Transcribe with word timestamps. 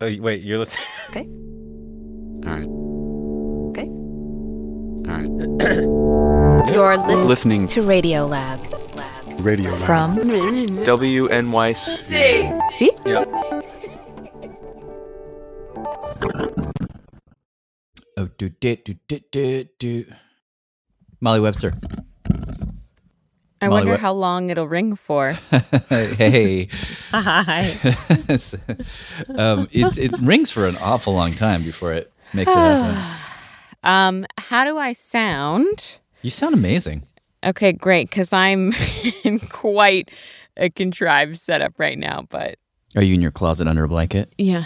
Oh, 0.00 0.10
wait, 0.20 0.42
you're 0.42 0.58
listening. 0.58 0.86
Okay. 1.10 1.28
All 2.44 2.50
right. 2.50 2.68
Okay. 3.70 3.88
All 5.06 5.14
right. 5.14 5.30
You're 6.74 6.96
listening, 6.96 7.28
Listening 7.28 7.68
to 7.68 7.82
Radio 7.82 8.26
Lab. 8.26 8.58
Radio 9.38 9.70
Lab. 9.70 9.80
From 9.80 10.16
WNYC. 10.16 11.76
See? 12.72 12.90
Yeah. 13.06 13.24
Oh, 18.16 18.28
do, 18.38 18.48
do, 18.48 18.76
do, 18.76 18.94
do, 19.06 19.20
do, 19.30 19.64
do. 19.78 20.04
Molly 21.20 21.40
Webster. 21.40 21.72
I 23.64 23.68
Molly 23.68 23.80
wonder 23.80 23.92
Web- 23.92 24.00
how 24.00 24.12
long 24.12 24.50
it'll 24.50 24.68
ring 24.68 24.94
for. 24.94 25.32
hey. 25.88 26.68
Hi. 27.10 27.78
Um, 29.36 29.68
it, 29.72 29.98
it 29.98 30.12
rings 30.20 30.50
for 30.50 30.66
an 30.66 30.76
awful 30.78 31.14
long 31.14 31.34
time 31.34 31.62
before 31.62 31.92
it 31.92 32.12
makes 32.32 32.52
it 32.52 32.58
happen. 32.58 32.96
Um, 33.86 34.24
how 34.38 34.64
do 34.64 34.78
I 34.78 34.94
sound? 34.94 35.98
You 36.22 36.30
sound 36.30 36.54
amazing. 36.54 37.02
Okay, 37.44 37.70
great, 37.72 38.08
because 38.08 38.32
I'm 38.32 38.72
in 39.24 39.38
quite 39.38 40.10
a 40.56 40.70
contrived 40.70 41.38
setup 41.38 41.78
right 41.78 41.98
now, 41.98 42.24
but 42.30 42.56
Are 42.96 43.02
you 43.02 43.12
in 43.12 43.20
your 43.20 43.30
closet 43.30 43.68
under 43.68 43.84
a 43.84 43.88
blanket? 43.88 44.32
yeah. 44.38 44.64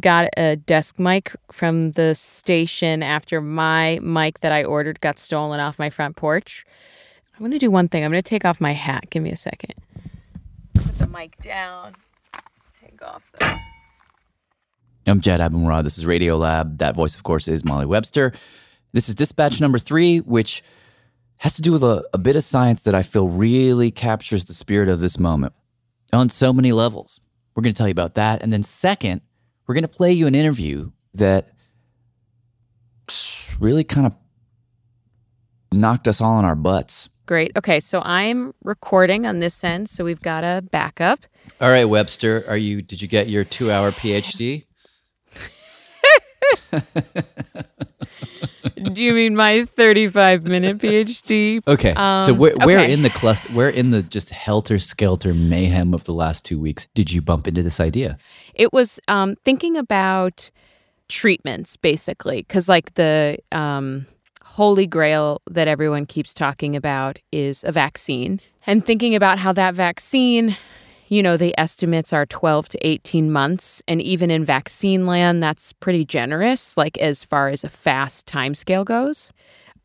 Got 0.00 0.28
a 0.36 0.56
desk 0.56 0.98
mic 0.98 1.36
from 1.52 1.92
the 1.92 2.16
station 2.16 3.00
after 3.04 3.40
my 3.40 4.00
mic 4.02 4.40
that 4.40 4.50
I 4.50 4.64
ordered 4.64 5.00
got 5.00 5.20
stolen 5.20 5.60
off 5.60 5.78
my 5.78 5.88
front 5.88 6.16
porch. 6.16 6.64
I'm 7.38 7.44
gonna 7.44 7.60
do 7.60 7.70
one 7.70 7.86
thing. 7.86 8.04
I'm 8.04 8.10
gonna 8.10 8.20
take 8.20 8.44
off 8.44 8.60
my 8.60 8.72
hat. 8.72 9.10
Give 9.10 9.22
me 9.22 9.30
a 9.30 9.36
second. 9.36 9.74
Put 10.74 10.98
the 10.98 11.06
mic 11.06 11.40
down. 11.40 11.92
Take 12.82 13.00
off 13.00 13.30
the 13.38 13.58
I'm 15.06 15.20
Jad 15.20 15.38
Abumrad. 15.40 15.84
This 15.84 15.98
is 15.98 16.04
Radio 16.04 16.36
Lab. 16.36 16.78
That 16.78 16.96
voice, 16.96 17.14
of 17.14 17.22
course, 17.22 17.46
is 17.46 17.64
Molly 17.64 17.86
Webster. 17.86 18.32
This 18.92 19.08
is 19.08 19.14
dispatch 19.14 19.60
number 19.60 19.78
three, 19.78 20.18
which 20.18 20.64
has 21.36 21.54
to 21.54 21.62
do 21.62 21.70
with 21.70 21.84
a, 21.84 22.04
a 22.12 22.18
bit 22.18 22.34
of 22.34 22.42
science 22.42 22.82
that 22.82 22.94
I 22.96 23.02
feel 23.02 23.28
really 23.28 23.92
captures 23.92 24.46
the 24.46 24.52
spirit 24.52 24.88
of 24.88 24.98
this 24.98 25.16
moment 25.16 25.52
on 26.12 26.28
so 26.28 26.52
many 26.52 26.72
levels. 26.72 27.20
We're 27.54 27.62
going 27.62 27.72
to 27.72 27.78
tell 27.78 27.86
you 27.86 27.92
about 27.92 28.14
that. 28.14 28.42
And 28.42 28.52
then, 28.52 28.64
second, 28.64 29.20
we're 29.66 29.74
going 29.74 29.82
to 29.82 29.88
play 29.88 30.12
you 30.12 30.26
an 30.26 30.34
interview 30.34 30.90
that 31.14 31.52
really 33.60 33.84
kind 33.84 34.06
of 34.06 34.14
knocked 35.72 36.08
us 36.08 36.20
all 36.20 36.34
on 36.34 36.44
our 36.44 36.56
butts. 36.56 37.08
Great. 37.28 37.52
Okay, 37.58 37.78
so 37.78 38.00
I'm 38.06 38.54
recording 38.64 39.26
on 39.26 39.40
this 39.40 39.62
end, 39.62 39.90
so 39.90 40.02
we've 40.02 40.22
got 40.22 40.44
a 40.44 40.62
backup. 40.62 41.26
All 41.60 41.68
right, 41.68 41.84
Webster, 41.84 42.42
are 42.48 42.56
you? 42.56 42.80
Did 42.80 43.02
you 43.02 43.06
get 43.06 43.28
your 43.28 43.44
two-hour 43.44 43.90
PhD? 43.90 44.64
Do 48.94 49.04
you 49.04 49.12
mean 49.12 49.36
my 49.36 49.66
35 49.66 50.44
minute 50.44 50.78
PhD? 50.78 51.60
Okay. 51.68 51.92
so 51.92 52.00
Um, 52.00 52.38
where, 52.38 52.56
where 52.64 52.80
okay. 52.80 52.90
in 52.90 53.02
the 53.02 53.10
cluster, 53.10 53.52
where 53.52 53.68
in 53.68 53.90
the 53.90 54.00
just 54.00 54.30
helter 54.30 54.78
skelter 54.78 55.34
mayhem 55.34 55.92
of 55.92 56.04
the 56.04 56.14
last 56.14 56.46
two 56.46 56.58
weeks 56.58 56.88
did 56.94 57.12
you 57.12 57.20
bump 57.20 57.46
into 57.46 57.62
this 57.62 57.78
idea? 57.78 58.16
It 58.54 58.72
was 58.72 59.00
um, 59.06 59.36
thinking 59.44 59.76
about 59.76 60.50
treatments, 61.10 61.76
basically, 61.76 62.38
because 62.38 62.70
like 62.70 62.94
the 62.94 63.36
um, 63.52 64.06
holy 64.58 64.88
grail 64.88 65.40
that 65.48 65.68
everyone 65.68 66.04
keeps 66.04 66.34
talking 66.34 66.74
about 66.74 67.20
is 67.30 67.62
a 67.62 67.70
vaccine, 67.70 68.40
and 68.66 68.84
thinking 68.84 69.14
about 69.14 69.38
how 69.38 69.52
that 69.52 69.72
vaccine. 69.72 70.56
You 71.06 71.22
know, 71.22 71.36
the 71.36 71.54
estimates 71.56 72.12
are 72.12 72.26
12 72.26 72.68
to 72.70 72.86
18 72.86 73.30
months. 73.30 73.80
And 73.86 74.02
even 74.02 74.32
in 74.32 74.44
vaccine 74.44 75.06
land, 75.06 75.40
that's 75.42 75.72
pretty 75.72 76.04
generous, 76.04 76.76
like 76.76 76.98
as 76.98 77.22
far 77.22 77.48
as 77.48 77.62
a 77.62 77.68
fast 77.68 78.26
timescale 78.26 78.84
goes. 78.84 79.32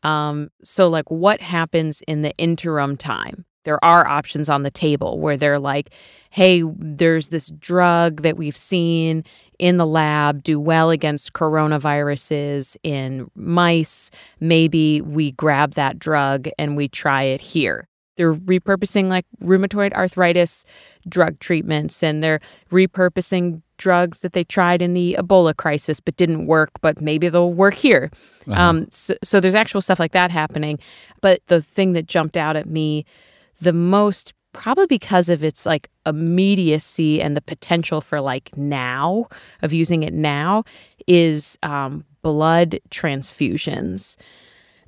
Um, 0.02 0.50
so, 0.64 0.88
like, 0.88 1.08
what 1.08 1.40
happens 1.40 2.02
in 2.08 2.22
the 2.22 2.36
interim 2.36 2.96
time? 2.96 3.44
There 3.64 3.82
are 3.84 4.06
options 4.06 4.48
on 4.48 4.62
the 4.62 4.70
table 4.70 5.18
where 5.18 5.36
they're 5.36 5.58
like, 5.58 5.90
hey, 6.30 6.62
there's 6.76 7.28
this 7.28 7.48
drug 7.48 8.22
that 8.22 8.36
we've 8.36 8.56
seen 8.56 9.24
in 9.58 9.76
the 9.76 9.86
lab 9.86 10.42
do 10.42 10.58
well 10.58 10.90
against 10.90 11.32
coronaviruses 11.32 12.76
in 12.82 13.30
mice. 13.34 14.10
Maybe 14.40 15.00
we 15.00 15.32
grab 15.32 15.74
that 15.74 15.98
drug 15.98 16.48
and 16.58 16.76
we 16.76 16.88
try 16.88 17.22
it 17.22 17.40
here. 17.40 17.88
They're 18.16 18.34
repurposing 18.34 19.08
like 19.08 19.26
rheumatoid 19.42 19.92
arthritis 19.92 20.64
drug 21.08 21.40
treatments 21.40 22.02
and 22.02 22.22
they're 22.22 22.40
repurposing 22.70 23.62
drugs 23.76 24.20
that 24.20 24.32
they 24.32 24.44
tried 24.44 24.80
in 24.82 24.94
the 24.94 25.16
Ebola 25.18 25.56
crisis 25.56 25.98
but 25.98 26.16
didn't 26.16 26.46
work, 26.46 26.70
but 26.80 27.00
maybe 27.00 27.28
they'll 27.28 27.52
work 27.52 27.74
here. 27.74 28.10
Um, 28.50 28.86
so, 28.90 29.14
so 29.24 29.40
there's 29.40 29.56
actual 29.56 29.80
stuff 29.80 29.98
like 29.98 30.12
that 30.12 30.30
happening. 30.30 30.78
But 31.22 31.40
the 31.48 31.60
thing 31.60 31.92
that 31.94 32.06
jumped 32.06 32.36
out 32.36 32.54
at 32.54 32.66
me 32.66 33.04
the 33.64 33.72
most, 33.72 34.32
probably 34.52 34.86
because 34.86 35.28
of 35.28 35.42
its 35.42 35.66
like 35.66 35.90
immediacy 36.06 37.20
and 37.20 37.36
the 37.36 37.40
potential 37.42 38.00
for 38.00 38.20
like 38.20 38.56
now 38.56 39.26
of 39.62 39.72
using 39.72 40.02
it 40.02 40.14
now, 40.14 40.64
is 41.06 41.58
um, 41.62 42.04
blood 42.22 42.78
transfusions. 42.90 44.16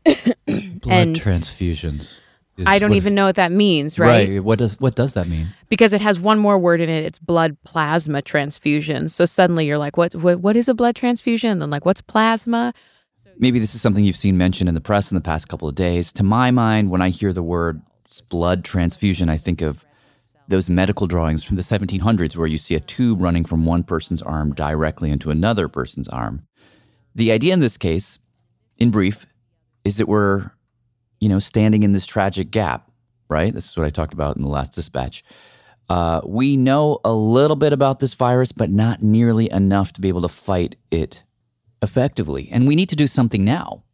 Blood 0.07 0.87
And 0.87 1.17
transfusions. 1.17 2.21
Is- 2.57 2.67
I 2.67 2.79
don't 2.79 2.91
what 2.91 2.97
is- 2.99 3.03
even 3.05 3.15
know 3.15 3.27
what 3.27 3.37
that 3.37 3.53
means, 3.53 3.99
right? 3.99 4.43
What 4.43 4.59
does 4.59 4.79
what 4.81 4.95
does 4.95 5.13
that 5.15 5.29
mean? 5.29 5.49
because 5.69 5.93
it 5.93 6.01
has 6.01 6.19
one 6.21 6.39
more 6.39 6.59
word 6.59 6.81
in 6.81 6.89
it. 6.89 7.05
It's 7.05 7.19
blood 7.19 7.57
plasma 7.65 8.23
transfusion. 8.23 9.09
So 9.09 9.25
suddenly 9.27 9.67
you're 9.67 9.77
like, 9.79 9.97
what, 9.97 10.15
what, 10.15 10.41
what 10.41 10.57
is 10.57 10.69
a 10.69 10.75
blood 10.75 10.95
transfusion? 10.97 11.51
And 11.51 11.61
then 11.61 11.71
like, 11.71 11.85
what's 11.85 12.01
plasma? 12.01 12.73
Maybe 13.39 13.59
this 13.59 13.75
is 13.75 13.83
something 13.83 14.05
you've 14.05 14.17
seen 14.17 14.39
mentioned 14.39 14.69
in 14.69 14.75
the 14.75 14.81
press 14.81 15.11
in 15.11 15.17
the 15.17 15.21
past 15.21 15.49
couple 15.49 15.69
of 15.69 15.75
days. 15.75 16.13
To 16.15 16.23
my 16.23 16.51
mind, 16.51 16.91
when 16.91 17.03
I 17.03 17.11
hear 17.11 17.33
the 17.35 17.43
word 17.43 17.83
blood 18.21 18.65
transfusion, 18.65 19.29
I 19.29 19.37
think 19.37 19.63
of 19.63 19.85
those 20.49 20.71
medical 20.71 21.07
drawings 21.07 21.43
from 21.43 21.57
the 21.57 21.63
1700s 21.63 22.37
where 22.37 22.47
you 22.47 22.59
see 22.59 22.75
a 22.75 22.81
tube 22.81 23.21
running 23.21 23.45
from 23.45 23.67
one 23.67 23.83
person's 23.83 24.23
arm 24.23 24.55
directly 24.55 25.11
into 25.11 25.31
another 25.31 25.69
person's 25.69 26.09
arm. 26.09 26.47
The 27.15 27.33
idea 27.33 27.53
in 27.53 27.61
this 27.61 27.77
case, 27.77 28.19
in 28.79 28.91
brief, 28.91 29.27
is 29.85 29.97
that 29.97 30.07
we're, 30.07 30.51
you 31.21 31.29
know, 31.29 31.39
standing 31.39 31.83
in 31.83 31.93
this 31.93 32.07
tragic 32.07 32.51
gap, 32.51 32.91
right? 33.29 33.53
This 33.53 33.71
is 33.71 33.77
what 33.77 33.87
I 33.87 33.91
talked 33.91 34.13
about 34.13 34.37
in 34.37 34.43
the 34.43 34.49
last 34.49 34.73
dispatch. 34.73 35.25
Uh, 35.89 36.21
we 36.25 36.57
know 36.57 36.99
a 37.05 37.13
little 37.13 37.57
bit 37.57 37.73
about 37.73 38.01
this 38.01 38.15
virus, 38.15 38.53
but 38.53 38.71
not 38.71 39.03
nearly 39.03 39.51
enough 39.51 39.93
to 39.95 40.01
be 40.01 40.09
able 40.09 40.23
to 40.23 40.29
fight 40.29 40.77
it 40.91 41.23
effectively. 41.83 42.49
And 42.51 42.67
we 42.67 42.75
need 42.75 42.89
to 42.89 42.97
do 42.97 43.07
something 43.07 43.45
now. 43.45 43.85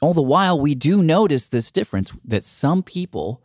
All 0.00 0.14
the 0.14 0.22
while, 0.22 0.58
we 0.58 0.74
do 0.74 1.02
notice 1.02 1.48
this 1.48 1.70
difference 1.70 2.12
that 2.24 2.44
some 2.44 2.82
people 2.82 3.42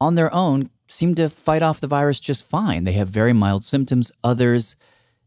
on 0.00 0.14
their 0.14 0.32
own 0.32 0.70
seem 0.88 1.14
to 1.16 1.28
fight 1.28 1.62
off 1.62 1.80
the 1.80 1.86
virus 1.86 2.20
just 2.20 2.44
fine. 2.44 2.84
They 2.84 2.92
have 2.92 3.08
very 3.08 3.32
mild 3.32 3.64
symptoms, 3.64 4.10
others 4.24 4.76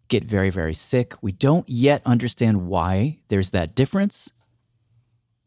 get 0.08 0.24
very, 0.24 0.50
very 0.50 0.74
sick. 0.74 1.14
We 1.22 1.32
don't 1.32 1.70
yet 1.70 2.02
understand 2.06 2.68
why 2.68 3.20
there's 3.28 3.52
that 3.52 3.76
difference. 3.76 4.32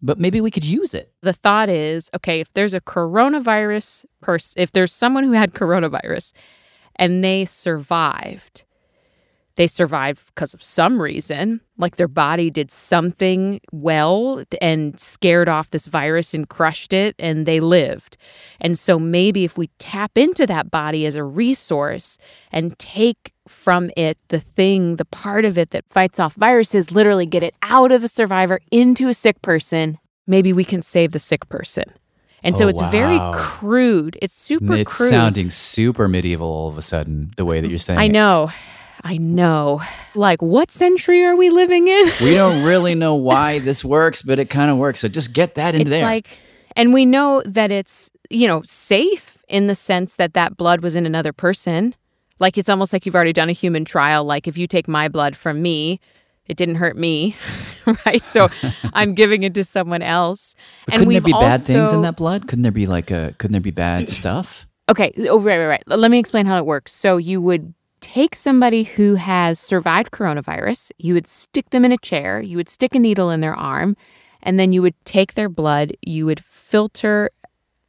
But 0.01 0.19
maybe 0.19 0.41
we 0.41 0.51
could 0.51 0.65
use 0.65 0.95
it. 0.95 1.13
The 1.21 1.33
thought 1.33 1.69
is 1.69 2.11
okay, 2.15 2.41
if 2.41 2.53
there's 2.55 2.75
a 2.75 2.81
coronavirus 2.81 4.05
person, 4.21 4.63
if 4.63 4.73
there's 4.73 4.93
someone 4.93 5.25
who 5.25 5.33
had 5.33 5.53
coronavirus 5.53 6.33
and 6.97 7.23
they 7.23 7.45
survived, 7.45 8.65
they 9.63 9.69
survived 9.69 10.27
because 10.27 10.55
of 10.55 10.61
some 10.61 11.01
reason, 11.01 11.61
like 11.79 11.95
their 11.95 12.09
body 12.09 12.51
did 12.51 12.69
something 12.69 13.61
well 13.71 14.43
and 14.61 14.99
scared 14.99 15.49
off 15.49 15.71
this 15.71 15.87
virus 15.87 16.35
and 16.35 16.49
crushed 16.49 16.93
it, 16.93 17.15
and 17.17 17.47
they 17.47 17.61
lived. 17.61 18.17
And 18.61 18.77
so 18.77 18.99
maybe 18.99 19.45
if 19.45 19.57
we 19.57 19.69
tap 19.79 20.19
into 20.19 20.49
that 20.49 20.73
body 20.73 21.07
as 21.07 21.15
a 21.15 21.23
resource 21.23 22.19
and 22.51 22.77
take 22.81 23.33
from 23.47 23.89
it 23.97 24.19
the 24.31 24.41
thing, 24.41 24.97
the 24.97 25.05
part 25.05 25.45
of 25.45 25.57
it 25.57 25.71
that 25.71 25.85
fights 25.89 26.19
off 26.19 26.35
viruses, 26.35 26.91
literally 26.91 27.25
get 27.25 27.45
it 27.45 27.55
out 27.63 27.93
of 27.93 28.03
the 28.03 28.09
survivor 28.09 28.59
into 28.73 29.07
a 29.07 29.15
sick 29.15 29.41
person, 29.43 29.97
maybe 30.27 30.53
we 30.53 30.65
can 30.65 30.83
save 30.83 31.13
the 31.13 31.21
sick 31.21 31.49
person. 31.49 31.85
And 32.43 32.59
so 32.59 32.65
Oh, 32.65 32.69
it's 32.69 32.83
very 32.91 33.21
crude. 33.33 34.19
It's 34.21 34.35
super 34.35 34.75
it's 34.75 34.97
crude. 34.97 35.11
sounding 35.11 35.51
super 35.51 36.09
medieval 36.09 36.49
all 36.49 36.67
of 36.69 36.77
a 36.77 36.83
sudden, 36.83 37.31
the 37.37 37.45
way 37.45 37.61
that 37.61 37.69
you're 37.69 37.79
saying 37.79 38.01
I 38.01 38.07
it. 38.09 38.13
I 39.05 39.17
know. 39.17 39.81
Like, 40.15 40.41
what 40.41 40.71
century 40.71 41.25
are 41.25 41.35
we 41.35 41.51
living 41.51 41.89
in? 41.89 42.11
We 42.21 42.35
don't 42.35 42.65
really 42.65 42.95
know 42.95 43.15
why 43.15 43.59
this 43.59 43.85
works, 43.85 44.23
but 44.23 44.39
it 44.39 44.49
kind 44.49 44.71
of 44.71 44.77
works. 44.77 45.01
So 45.01 45.09
just 45.09 45.33
get 45.33 45.57
that 45.57 45.75
into 45.75 45.83
it's 45.83 45.91
there. 45.91 46.03
like, 46.03 46.39
and 46.77 46.95
we 46.95 47.05
know 47.05 47.43
that 47.45 47.71
it's, 47.71 48.11
you 48.31 48.47
know, 48.47 48.63
safe 48.65 49.43
in 49.49 49.67
the 49.67 49.75
sense 49.75 50.17
that 50.17 50.35
that 50.35 50.57
blood 50.57 50.83
was 50.83 50.95
in 50.95 51.05
another 51.05 51.33
person. 51.33 51.95
Like, 52.39 52.57
it's 52.57 52.69
almost 52.69 52.93
like 52.93 53.05
you've 53.05 53.15
already 53.15 53.33
done 53.33 53.49
a 53.49 53.53
human 53.53 53.85
trial. 53.85 54.25
Like, 54.25 54.47
if 54.47 54.57
you 54.57 54.67
take 54.67 54.89
my 54.89 55.09
blood 55.09 55.37
from 55.37 55.63
me, 55.63 56.01
it 56.47 56.57
didn't 56.57 56.77
hurt 56.77 56.97
me, 56.97 57.37
right? 58.07 58.27
So 58.27 58.49
I'm 58.95 59.15
giving 59.15 59.43
it 59.43 59.55
to 59.55 59.65
someone 59.65 60.03
else. 60.03 60.55
but 60.87 60.95
couldn't 60.95 61.13
there 61.13 61.21
be 61.21 61.33
bad 61.33 61.61
things 61.61 61.93
in 61.93 62.03
that 62.03 62.17
blood? 62.17 62.47
Couldn't 62.47 62.63
there 62.63 62.73
be 62.73 62.87
like 62.87 63.11
a? 63.11 63.35
Couldn't 63.39 63.53
there 63.53 63.61
be 63.61 63.71
bad 63.71 64.09
stuff? 64.09 64.67
Okay. 64.89 65.13
Oh, 65.29 65.41
right, 65.41 65.59
right, 65.59 65.67
right. 65.67 65.83
Let 65.87 66.11
me 66.11 66.19
explain 66.19 66.47
how 66.47 66.59
it 66.59 66.67
works. 66.67 66.93
So 66.93 67.17
you 67.17 67.41
would 67.41 67.75
take 68.03 68.37
somebody 68.37 68.83
who 68.83 69.15
has 69.15 69.59
survived 69.59 70.11
coronavirus, 70.11 70.91
you 70.99 71.15
would 71.15 71.27
stick 71.27 71.71
them 71.71 71.85
in 71.85 71.93
a 71.93 71.97
chair, 71.97 72.43
you 72.43 72.59
would 72.59 72.69
stick 72.69 72.95
a 72.95 72.99
needle 72.99 73.31
in 73.31 73.41
their 73.41 73.55
arm, 73.55 73.97
and 74.43 74.61
then 74.61 74.73
you 74.73 74.83
would 74.83 74.95
take 75.07 75.33
their 75.33 75.49
blood, 75.49 75.97
you 76.03 76.27
would 76.27 76.41
filter 76.41 77.31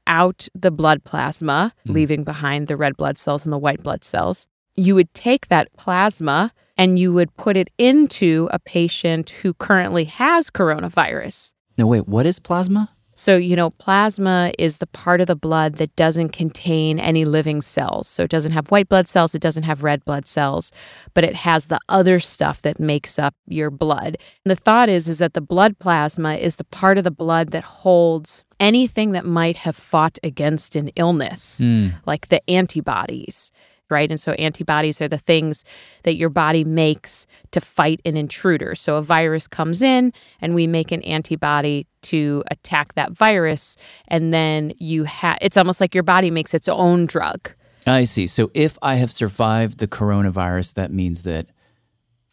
out 0.08 0.48
the 0.56 0.72
blood 0.72 1.04
plasma, 1.04 1.74
mm-hmm. 1.80 1.94
leaving 1.94 2.24
behind 2.24 2.68
the 2.68 2.78
red 2.78 2.96
blood 2.96 3.18
cells 3.18 3.46
and 3.46 3.52
the 3.52 3.58
white 3.58 3.84
blood 3.84 4.04
cells. 4.04 4.48
You 4.76 4.96
would 4.96 5.14
take 5.14 5.48
that 5.48 5.74
plasma 5.78 6.54
and 6.78 6.98
you 6.98 7.14
would 7.14 7.36
put 7.38 7.58
it 7.58 7.70
into 7.78 8.50
a 8.52 8.60
patient 8.60 9.30
who 9.30 9.54
currently 9.54 10.06
has 10.06 10.50
coronavirus. 10.50 11.54
No, 11.78 11.88
wait. 11.88 12.08
What 12.08 12.26
is 12.26 12.40
plasma? 12.40 12.90
So, 13.16 13.38
you 13.38 13.56
know, 13.56 13.70
plasma 13.72 14.52
is 14.58 14.78
the 14.78 14.88
part 14.88 15.22
of 15.22 15.28
the 15.28 15.36
blood 15.36 15.76
that 15.76 15.96
doesn't 15.96 16.30
contain 16.30 17.00
any 17.00 17.26
living 17.26 17.62
cells. 17.62 18.08
So, 18.08 18.24
it 18.24 18.30
doesn't 18.30 18.52
have 18.54 18.72
white 18.72 18.90
blood 18.90 19.08
cells, 19.08 19.36
it 19.36 19.42
doesn't 19.42 19.64
have 19.64 19.84
red 19.84 20.04
blood 20.06 20.28
cells, 20.28 20.72
but 21.14 21.24
it 21.24 21.36
has 21.36 21.68
the 21.68 21.80
other 21.90 22.20
stuff 22.20 22.62
that 22.64 22.80
makes 22.80 23.20
up 23.20 23.36
your 23.48 23.70
blood. 23.70 24.18
And 24.46 24.52
the 24.52 24.56
thought 24.56 24.90
is 24.90 25.08
is 25.08 25.20
that 25.20 25.34
the 25.34 25.42
blood 25.42 25.80
plasma 25.80 26.36
is 26.36 26.56
the 26.56 26.64
part 26.64 26.98
of 26.98 27.04
the 27.04 27.12
blood 27.12 27.50
that 27.50 27.64
holds 27.64 28.44
anything 28.60 29.12
that 29.12 29.26
might 29.26 29.58
have 29.58 29.76
fought 29.76 30.18
against 30.24 30.76
an 30.76 30.90
illness, 30.96 31.60
hmm. 31.60 31.90
like 32.06 32.28
the 32.28 32.48
antibodies. 32.50 33.52
Right. 33.94 34.10
And 34.10 34.20
so 34.20 34.32
antibodies 34.34 35.00
are 35.02 35.08
the 35.08 35.20
things 35.20 35.64
that 36.02 36.16
your 36.16 36.30
body 36.30 36.64
makes 36.64 37.28
to 37.52 37.62
fight 37.62 38.02
an 38.06 38.18
intruder. 38.18 38.74
So 38.74 38.96
a 38.96 39.04
virus 39.04 39.48
comes 39.48 39.84
in 39.84 40.12
and 40.42 40.56
we 40.56 40.66
make 40.66 40.92
an 40.92 41.04
antibody 41.04 41.86
to 42.04 42.44
attack 42.50 42.96
that 42.96 43.12
virus. 43.12 43.78
And 44.08 44.34
then 44.34 44.74
you 44.80 45.04
have, 45.04 45.38
it's 45.42 45.58
almost 45.58 45.80
like 45.80 45.94
your 45.94 46.04
body 46.04 46.32
makes 46.32 46.56
its 46.56 46.68
own 46.68 47.06
drug. 47.06 47.52
I 47.86 48.06
see. 48.06 48.26
So 48.26 48.50
if 48.56 48.78
I 48.82 48.96
have 48.96 49.12
survived 49.12 49.78
the 49.78 49.88
coronavirus, 49.88 50.74
that 50.74 50.92
means 50.92 51.22
that 51.24 51.48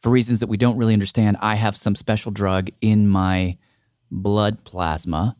for 0.00 0.10
reasons 0.10 0.40
that 0.40 0.46
we 0.46 0.56
don't 0.56 0.78
really 0.78 0.94
understand, 0.94 1.36
I 1.40 1.56
have 1.56 1.76
some 1.76 1.94
special 1.94 2.32
drug 2.32 2.70
in 2.80 3.06
my 3.06 3.58
blood 4.10 4.64
plasma 4.64 5.36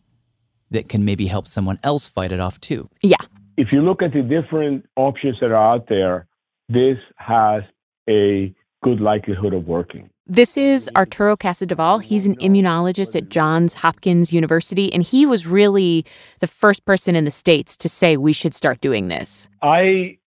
that 0.71 0.89
can 0.89 1.05
maybe 1.05 1.27
help 1.27 1.47
someone 1.47 1.79
else 1.83 2.09
fight 2.09 2.31
it 2.31 2.41
off 2.41 2.61
too. 2.61 2.91
Yeah. 3.03 3.17
If 3.57 3.69
you 3.73 3.83
look 3.83 4.03
at 4.03 4.13
the 4.13 4.23
different 4.23 4.87
options 4.97 5.37
that 5.41 5.51
are 5.51 5.75
out 5.75 5.89
there, 5.89 6.27
this 6.69 6.99
has 7.17 7.63
a 8.09 8.55
good 8.83 9.01
likelihood 9.01 9.53
of 9.53 9.67
working. 9.67 10.11
This 10.27 10.57
is 10.57 10.89
Arturo 10.95 11.37
Casadevall. 11.37 12.03
He's 12.03 12.27
an 12.27 12.37
immunologist 12.37 13.17
at 13.17 13.29
Johns 13.29 13.75
Hopkins 13.75 14.33
University, 14.33 14.93
and 14.93 15.03
he 15.03 15.27
was 15.27 15.47
really 15.47 16.05
the 16.39 16.47
first 16.47 16.85
person 16.85 17.17
in 17.17 17.25
the 17.25 17.31
States 17.31 17.77
to 17.79 17.89
say 17.89 18.17
we 18.17 18.33
should 18.33 18.55
start 18.55 18.81
doing 18.81 19.09
this. 19.09 19.49
I 19.61 20.19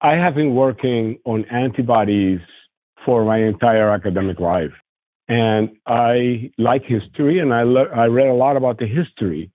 I 0.00 0.16
have 0.16 0.34
been 0.34 0.54
working 0.54 1.18
on 1.24 1.44
antibodies 1.50 2.40
for 3.04 3.24
my 3.24 3.38
entire 3.38 3.90
academic 3.90 4.40
life, 4.40 4.72
and 5.28 5.76
I 5.86 6.50
like 6.56 6.82
history, 6.84 7.38
and 7.38 7.52
I 7.52 7.64
le- 7.64 7.90
I 7.90 8.06
read 8.06 8.28
a 8.28 8.34
lot 8.34 8.56
about 8.56 8.78
the 8.78 8.86
history 8.86 9.50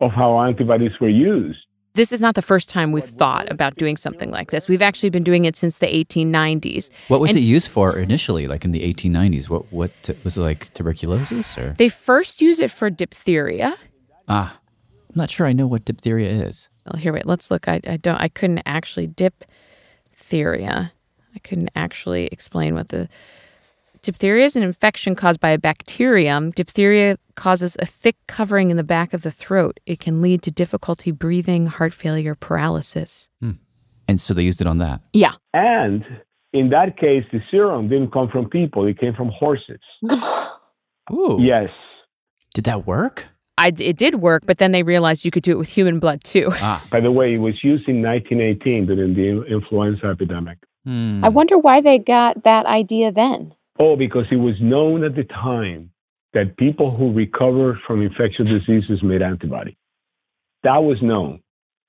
of 0.00 0.10
how 0.10 0.40
antibodies 0.40 0.92
were 1.00 1.08
used. 1.08 1.58
This 1.98 2.12
is 2.12 2.20
not 2.20 2.36
the 2.36 2.42
first 2.42 2.68
time 2.68 2.92
we've 2.92 3.02
thought 3.02 3.50
about 3.50 3.74
doing 3.74 3.96
something 3.96 4.30
like 4.30 4.52
this. 4.52 4.68
We've 4.68 4.82
actually 4.82 5.10
been 5.10 5.24
doing 5.24 5.46
it 5.46 5.56
since 5.56 5.78
the 5.78 5.88
1890s. 5.88 6.90
What 7.08 7.18
was 7.18 7.30
And 7.32 7.38
it 7.38 7.42
used 7.42 7.68
for 7.68 7.98
initially, 7.98 8.46
like 8.46 8.64
in 8.64 8.70
the 8.70 8.82
1890s? 8.82 9.48
What 9.48 9.72
what 9.72 9.90
t- 10.02 10.16
was 10.22 10.38
it 10.38 10.42
like 10.42 10.72
tuberculosis 10.74 11.58
or? 11.58 11.70
They 11.70 11.88
first 11.88 12.40
used 12.40 12.60
it 12.60 12.70
for 12.70 12.88
diphtheria. 12.88 13.74
Ah, 14.28 14.56
I'm 15.08 15.16
not 15.16 15.28
sure 15.28 15.44
I 15.44 15.52
know 15.52 15.66
what 15.66 15.86
diphtheria 15.86 16.30
is. 16.30 16.68
Well, 16.86 17.00
here, 17.00 17.12
wait, 17.12 17.26
let's 17.26 17.50
look. 17.50 17.66
I, 17.66 17.80
I 17.84 17.96
don't, 17.96 18.20
I 18.20 18.28
couldn't 18.28 18.62
actually 18.64 19.08
diphtheria. 19.08 20.92
I 21.34 21.38
couldn't 21.40 21.70
actually 21.74 22.26
explain 22.26 22.76
what 22.76 22.90
the 22.90 23.08
diphtheria 24.02 24.44
is 24.44 24.56
an 24.56 24.62
infection 24.62 25.14
caused 25.14 25.40
by 25.40 25.50
a 25.50 25.58
bacterium. 25.58 26.50
Diphtheria 26.50 27.16
causes 27.34 27.76
a 27.80 27.86
thick 27.86 28.16
covering 28.26 28.70
in 28.70 28.76
the 28.76 28.84
back 28.84 29.12
of 29.12 29.22
the 29.22 29.30
throat. 29.30 29.78
It 29.86 30.00
can 30.00 30.20
lead 30.20 30.42
to 30.42 30.50
difficulty 30.50 31.10
breathing, 31.10 31.66
heart 31.66 31.94
failure, 31.94 32.34
paralysis. 32.34 33.28
And 34.08 34.18
so 34.18 34.32
they 34.32 34.42
used 34.42 34.60
it 34.60 34.66
on 34.66 34.78
that. 34.78 35.02
Yeah. 35.12 35.34
And 35.52 36.04
in 36.52 36.70
that 36.70 36.96
case, 36.96 37.24
the 37.30 37.40
serum 37.50 37.88
didn't 37.88 38.10
come 38.10 38.28
from 38.30 38.48
people; 38.48 38.86
it 38.86 38.98
came 38.98 39.14
from 39.14 39.28
horses. 39.28 39.80
Ooh. 41.12 41.38
Yes. 41.40 41.68
Did 42.54 42.64
that 42.64 42.86
work? 42.86 43.26
I, 43.58 43.68
it 43.78 43.96
did 43.96 44.16
work, 44.16 44.44
but 44.46 44.58
then 44.58 44.72
they 44.72 44.82
realized 44.82 45.24
you 45.24 45.30
could 45.30 45.42
do 45.42 45.52
it 45.52 45.58
with 45.58 45.68
human 45.68 45.98
blood 45.98 46.24
too. 46.24 46.50
Ah. 46.54 46.84
By 46.90 47.00
the 47.00 47.12
way, 47.12 47.34
it 47.34 47.38
was 47.38 47.54
used 47.62 47.88
in 47.88 48.02
1918 48.02 48.86
during 48.86 49.14
the 49.14 49.44
influenza 49.52 50.06
epidemic. 50.06 50.58
Hmm. 50.84 51.22
I 51.22 51.28
wonder 51.28 51.58
why 51.58 51.80
they 51.80 51.98
got 51.98 52.44
that 52.44 52.66
idea 52.66 53.12
then. 53.12 53.54
Oh, 53.78 53.96
because 53.96 54.26
it 54.30 54.36
was 54.36 54.54
known 54.60 55.04
at 55.04 55.14
the 55.14 55.24
time 55.24 55.90
that 56.32 56.56
people 56.56 56.94
who 56.94 57.12
recovered 57.12 57.78
from 57.86 58.02
infectious 58.02 58.46
diseases 58.46 59.02
made 59.02 59.22
antibody. 59.22 59.76
That 60.62 60.78
was 60.78 60.98
known. 61.00 61.40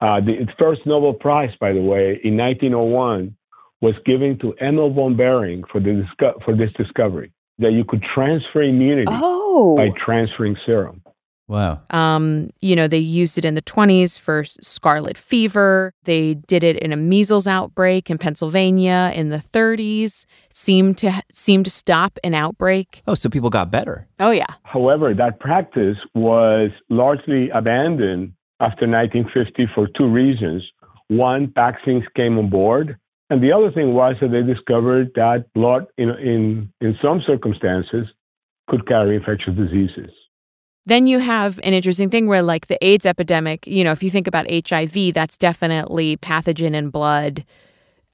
Uh, 0.01 0.21
the 0.21 0.47
first 0.57 0.81
Nobel 0.85 1.13
Prize, 1.13 1.49
by 1.59 1.73
the 1.73 1.81
way, 1.81 2.19
in 2.23 2.37
1901, 2.37 3.35
was 3.81 3.95
given 4.05 4.37
to 4.39 4.53
Emil 4.61 4.93
von 4.93 5.15
Behring 5.17 5.63
for, 5.71 5.79
the 5.79 6.05
for 6.45 6.55
this 6.55 6.71
discovery 6.77 7.31
that 7.57 7.71
you 7.71 7.83
could 7.83 8.03
transfer 8.15 8.61
immunity 8.61 9.07
Oh, 9.11 9.75
by 9.75 9.89
transferring 10.03 10.55
serum. 10.65 11.01
Wow. 11.49 11.81
Um, 11.89 12.51
you 12.61 12.75
know, 12.75 12.87
they 12.87 12.99
used 12.99 13.39
it 13.39 13.43
in 13.43 13.55
the 13.55 13.61
20s 13.63 14.19
for 14.19 14.43
scarlet 14.45 15.17
fever. 15.17 15.91
They 16.03 16.35
did 16.35 16.63
it 16.63 16.77
in 16.77 16.93
a 16.93 16.95
measles 16.95 17.47
outbreak 17.47 18.11
in 18.11 18.19
Pennsylvania 18.19 19.11
in 19.15 19.29
the 19.29 19.37
30s. 19.37 20.27
Seemed 20.53 20.99
to 20.99 21.11
seemed 21.33 21.65
to 21.65 21.71
stop 21.71 22.19
an 22.23 22.35
outbreak. 22.35 23.01
Oh, 23.07 23.15
so 23.15 23.29
people 23.29 23.49
got 23.49 23.71
better. 23.71 24.07
Oh 24.19 24.29
yeah. 24.29 24.53
However, 24.63 25.13
that 25.15 25.39
practice 25.39 25.97
was 26.13 26.69
largely 26.89 27.49
abandoned 27.49 28.33
after 28.59 28.85
1950 28.87 29.69
for 29.73 29.87
two 29.97 30.07
reasons. 30.07 30.63
One, 31.07 31.51
vaccines 31.55 32.03
came 32.15 32.37
on 32.37 32.49
board. 32.49 32.97
And 33.31 33.41
the 33.41 33.51
other 33.51 33.71
thing 33.71 33.93
was 33.93 34.15
that 34.21 34.31
they 34.31 34.41
discovered 34.41 35.11
that 35.15 35.45
blood, 35.53 35.85
in, 35.97 36.09
in, 36.09 36.73
in 36.81 36.97
some 37.01 37.21
circumstances, 37.25 38.07
could 38.67 38.87
carry 38.87 39.15
infectious 39.15 39.55
diseases. 39.55 40.11
Then 40.89 41.07
you 41.07 41.19
have 41.19 41.59
an 41.63 41.73
interesting 41.73 42.09
thing 42.09 42.27
where 42.27 42.41
like 42.41 42.67
the 42.67 42.83
AIDS 42.83 43.05
epidemic, 43.05 43.67
you 43.67 43.83
know, 43.83 43.91
if 43.91 44.01
you 44.01 44.09
think 44.09 44.27
about 44.27 44.47
HIV, 44.49 45.13
that's 45.13 45.37
definitely 45.37 46.17
pathogen 46.17 46.73
in 46.73 46.89
blood. 46.89 47.45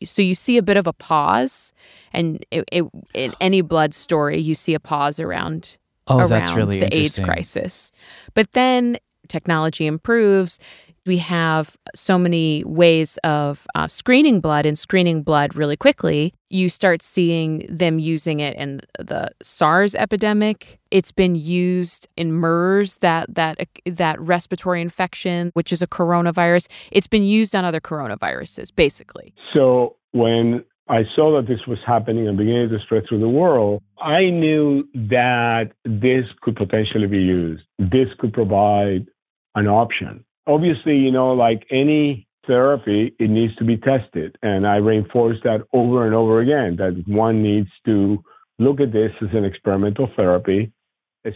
So 0.04 0.22
you 0.22 0.36
see 0.36 0.58
a 0.58 0.62
bit 0.62 0.76
of 0.76 0.86
a 0.86 0.94
pause 0.94 1.72
and 2.12 2.46
it, 2.52 2.66
it, 2.72 2.84
in 3.14 3.34
any 3.40 3.62
blood 3.62 3.94
story 3.94 4.40
you 4.40 4.54
see 4.54 4.74
a 4.74 4.80
pause 4.80 5.20
around 5.20 5.78
Oh, 6.08 6.20
around 6.20 6.30
that's 6.30 6.54
really 6.54 6.80
the 6.80 6.96
AIDS 6.96 7.18
crisis. 7.18 7.92
But 8.36 8.52
then 8.52 8.98
technology 9.28 9.88
improves. 9.88 10.60
We 11.06 11.18
have 11.18 11.78
so 11.94 12.18
many 12.18 12.64
ways 12.64 13.18
of 13.24 13.68
uh, 13.76 13.88
screening 13.88 14.42
blood 14.42 14.66
and 14.66 14.78
screening 14.78 15.22
blood 15.22 15.56
really 15.56 15.78
quickly. 15.78 16.34
You 16.50 16.70
start 16.70 17.02
seeing 17.02 17.66
them 17.70 18.00
using 18.00 18.40
it 18.40 18.56
in 18.58 18.82
the 18.98 19.30
SARS 19.44 19.94
epidemic. 19.96 20.80
It's 20.90 21.12
been 21.12 21.36
used 21.36 22.08
in 22.18 22.34
MERS, 22.34 22.98
that 22.98 23.34
that 23.36 23.68
that 23.86 24.20
respiratory 24.20 24.82
infection, 24.82 25.52
which 25.54 25.72
is 25.72 25.82
a 25.82 25.88
coronavirus. 25.88 26.68
It's 26.92 27.08
been 27.08 27.24
used 27.24 27.56
on 27.56 27.66
other 27.66 27.82
coronaviruses, 27.82 28.74
basically. 28.76 29.34
So 29.54 29.98
when 30.12 30.64
I 30.88 31.04
saw 31.16 31.36
that 31.36 31.48
this 31.48 31.66
was 31.68 31.80
happening 31.86 32.28
and 32.28 32.38
beginning 32.38 32.70
to 32.70 32.80
spread 32.80 33.04
through 33.08 33.20
the 33.20 33.30
world, 33.30 33.82
I 34.00 34.30
knew 34.30 34.88
that 34.94 35.72
this 35.84 36.26
could 36.42 36.56
potentially 36.56 37.08
be 37.08 37.18
used. 37.18 37.64
This 37.80 38.08
could 38.20 38.34
provide 38.34 39.08
an 39.56 39.68
option. 39.68 40.25
Obviously, 40.48 40.98
you 40.98 41.12
know, 41.12 41.34
like 41.34 41.66
any 41.72 42.28
therapy, 42.48 43.16
it 43.20 43.30
needs 43.30 43.56
to 43.56 43.64
be 43.64 43.78
tested. 43.78 44.38
And 44.42 44.68
I 44.68 44.76
reinforce 44.78 45.38
that 45.44 45.66
over 45.74 46.06
and 46.06 46.16
over 46.16 46.40
again 46.40 46.76
that 46.78 47.04
one 47.08 47.42
needs 47.42 47.70
to 47.86 48.24
look 48.60 48.80
at 48.80 48.92
this 48.92 49.12
as 49.22 49.30
an 49.34 49.46
experimental 49.46 50.10
therapy. 50.16 50.72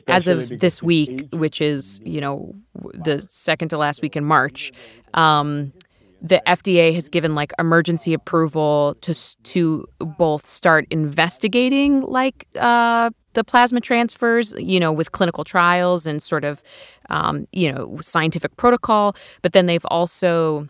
As 0.07 0.27
of 0.27 0.59
this 0.59 0.83
week, 0.83 1.29
which 1.33 1.61
is, 1.61 1.99
you 2.05 2.21
know, 2.21 2.53
the 2.93 3.23
second 3.23 3.69
to 3.69 3.77
last 3.77 4.03
week 4.03 4.15
in 4.15 4.23
March, 4.23 4.71
um, 5.15 5.73
the 6.21 6.41
FDA 6.45 6.93
has 6.93 7.09
given 7.09 7.35
like 7.35 7.53
emergency 7.59 8.13
approval 8.13 8.95
to 9.01 9.13
to 9.43 9.85
both 9.99 10.45
start 10.45 10.85
investigating 10.89 12.01
like 12.01 12.47
uh, 12.59 13.09
the 13.33 13.43
plasma 13.43 13.81
transfers, 13.81 14.53
you 14.57 14.79
know, 14.79 14.91
with 14.91 15.11
clinical 15.11 15.43
trials 15.43 16.05
and 16.05 16.21
sort 16.21 16.43
of, 16.43 16.61
um, 17.09 17.47
you 17.51 17.71
know, 17.71 17.95
scientific 18.01 18.55
protocol. 18.57 19.15
But 19.41 19.53
then 19.53 19.65
they've 19.65 19.85
also 19.85 20.67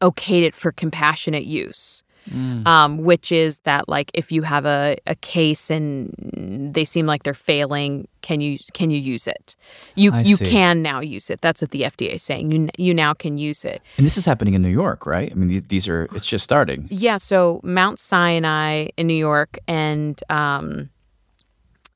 okayed 0.00 0.42
it 0.42 0.54
for 0.54 0.72
compassionate 0.72 1.44
use. 1.44 2.02
Mm. 2.30 2.66
Um, 2.66 2.98
which 2.98 3.32
is 3.32 3.58
that 3.60 3.88
like 3.88 4.10
if 4.14 4.30
you 4.30 4.42
have 4.42 4.64
a, 4.64 4.96
a 5.06 5.16
case 5.16 5.70
and 5.70 6.72
they 6.72 6.84
seem 6.84 7.04
like 7.04 7.24
they're 7.24 7.34
failing, 7.34 8.06
can 8.20 8.40
you 8.40 8.58
can 8.72 8.90
you 8.90 8.98
use 8.98 9.26
it? 9.26 9.56
You 9.96 10.12
I 10.12 10.20
you 10.20 10.36
see. 10.36 10.48
can 10.48 10.82
now 10.82 11.00
use 11.00 11.30
it. 11.30 11.40
That's 11.40 11.60
what 11.60 11.72
the 11.72 11.82
FDA 11.82 12.14
is 12.14 12.22
saying. 12.22 12.52
You 12.52 12.68
you 12.78 12.94
now 12.94 13.12
can 13.12 13.38
use 13.38 13.64
it. 13.64 13.82
And 13.96 14.06
this 14.06 14.16
is 14.16 14.24
happening 14.24 14.54
in 14.54 14.62
New 14.62 14.68
York, 14.68 15.04
right? 15.04 15.32
I 15.32 15.34
mean, 15.34 15.64
these 15.68 15.88
are 15.88 16.04
it's 16.14 16.26
just 16.26 16.44
starting. 16.44 16.86
Yeah. 16.90 17.18
So 17.18 17.60
Mount 17.64 17.98
Sinai 17.98 18.88
in 18.96 19.08
New 19.08 19.14
York 19.14 19.58
and 19.66 20.22
um, 20.30 20.90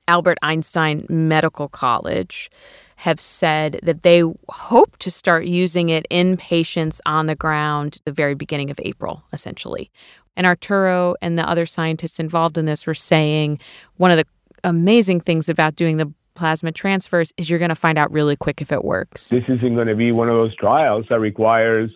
Albert 0.08 0.38
Einstein 0.42 1.06
Medical 1.08 1.68
College 1.68 2.50
have 2.96 3.20
said 3.20 3.78
that 3.82 4.02
they 4.02 4.22
hope 4.48 4.96
to 4.98 5.10
start 5.10 5.44
using 5.44 5.90
it 5.90 6.06
in 6.10 6.36
patients 6.36 7.00
on 7.06 7.26
the 7.26 7.36
ground 7.36 8.00
the 8.04 8.12
very 8.12 8.34
beginning 8.34 8.70
of 8.70 8.80
April, 8.82 9.22
essentially. 9.32 9.90
And 10.36 10.46
Arturo 10.46 11.14
and 11.20 11.38
the 11.38 11.48
other 11.48 11.66
scientists 11.66 12.18
involved 12.18 12.58
in 12.58 12.66
this 12.66 12.86
were 12.86 12.94
saying 12.94 13.58
one 13.96 14.10
of 14.10 14.16
the 14.16 14.26
amazing 14.64 15.20
things 15.20 15.48
about 15.48 15.76
doing 15.76 15.98
the 15.98 16.12
plasma 16.34 16.72
transfers 16.72 17.32
is 17.36 17.48
you're 17.48 17.58
going 17.58 17.70
to 17.70 17.74
find 17.74 17.98
out 17.98 18.10
really 18.12 18.36
quick 18.36 18.60
if 18.60 18.72
it 18.72 18.84
works. 18.84 19.28
This 19.28 19.44
isn't 19.48 19.74
going 19.74 19.88
to 19.88 19.94
be 19.94 20.12
one 20.12 20.28
of 20.28 20.34
those 20.34 20.54
trials 20.56 21.06
that 21.08 21.20
requires 21.20 21.90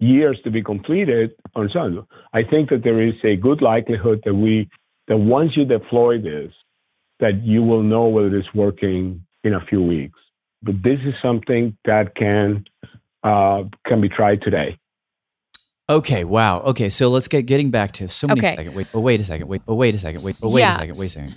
years 0.00 0.38
to 0.44 0.50
be 0.50 0.62
completed 0.62 1.32
on 1.54 1.70
some. 1.72 2.06
I 2.32 2.42
think 2.42 2.70
that 2.70 2.82
there 2.82 3.00
is 3.00 3.14
a 3.24 3.36
good 3.36 3.62
likelihood 3.62 4.22
that 4.24 4.34
we 4.34 4.68
that 5.08 5.16
once 5.16 5.56
you 5.56 5.64
deploy 5.64 6.20
this, 6.20 6.52
that 7.20 7.42
you 7.42 7.62
will 7.62 7.82
know 7.82 8.06
whether 8.06 8.34
it's 8.36 8.54
working 8.54 9.24
in 9.44 9.54
a 9.54 9.60
few 9.66 9.82
weeks 9.82 10.18
but 10.62 10.82
this 10.82 10.98
is 11.04 11.14
something 11.22 11.76
that 11.84 12.14
can 12.14 12.64
uh, 13.22 13.64
can 13.86 14.00
be 14.00 14.08
tried 14.08 14.42
today. 14.42 14.78
Okay. 15.90 16.24
Wow. 16.24 16.60
Okay. 16.60 16.88
So 16.88 17.08
let's 17.10 17.28
get 17.28 17.42
getting 17.46 17.70
back 17.70 17.92
to 17.94 18.08
so 18.08 18.26
many 18.26 18.40
Okay. 18.40 18.56
seconds. 18.56 18.74
Wait. 18.76 18.86
Oh, 18.94 19.00
wait 19.00 19.20
a 19.20 19.24
second. 19.24 19.48
Wait. 19.48 19.62
Oh, 19.68 19.74
wait 19.74 19.94
a 19.94 19.98
second. 19.98 20.22
Wait. 20.24 20.36
Oh, 20.42 20.50
wait 20.52 20.60
Yeah. 20.60 20.76
a 20.76 20.78
second. 20.78 20.98
Wait 20.98 21.06
a 21.06 21.10
second. 21.10 21.36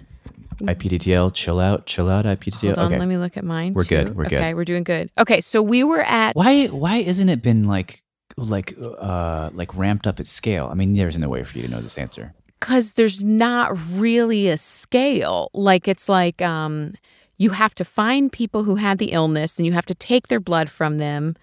IPDTL. 0.62 1.34
Chill 1.34 1.60
out. 1.60 1.86
Chill 1.86 2.10
out. 2.10 2.25
IPDTL. 2.25 2.75
Hold 2.75 2.77
on, 2.79 2.86
okay. 2.86 3.00
let 3.00 3.08
me 3.10 3.17
look 3.17 3.36
at 3.36 3.44
mine. 3.44 3.74
We're 3.74 3.84
good, 3.84 4.15
we're 4.15 4.24
good. 4.24 4.38
Okay, 4.38 4.53
we're 4.53 4.63
doing 4.63 4.84
good. 4.86 5.12
Okay, 5.17 5.41
so 5.41 5.62
we 5.62 5.84
were 5.84 6.01
at 6.01 6.34
Why? 6.36 6.67
Why 6.67 6.98
isn't 6.98 7.27
it 7.27 7.41
been 7.41 7.65
like 7.65 8.01
like 8.38 8.74
uh 8.79 9.50
like 9.53 9.75
ramped 9.75 10.08
up 10.08 10.20
at 10.22 10.27
scale? 10.27 10.70
I 10.72 10.75
mean, 10.75 10.94
there's 10.94 11.17
no 11.17 11.27
way 11.27 11.44
for 11.44 11.58
you 11.58 11.65
to 11.65 11.72
know 11.72 11.82
this 11.82 11.98
answer. 11.98 12.34
because 12.62 12.94
there's 12.94 13.22
not 13.22 13.77
really 13.91 14.48
a 14.48 14.58
scale. 14.58 15.50
Like 15.53 15.89
it's 15.89 16.08
like 16.08 16.41
um, 16.41 16.94
you 17.38 17.51
have 17.51 17.75
to 17.75 17.86
find 17.86 18.32
people 18.32 18.63
who 18.63 18.75
had 18.75 18.98
the 18.98 19.12
illness, 19.12 19.58
and 19.58 19.65
you 19.65 19.74
have 19.74 19.86
to 19.88 19.96
take 19.96 20.27
their 20.27 20.39
blood 20.39 20.70
from 20.70 20.98
them, 20.98 21.36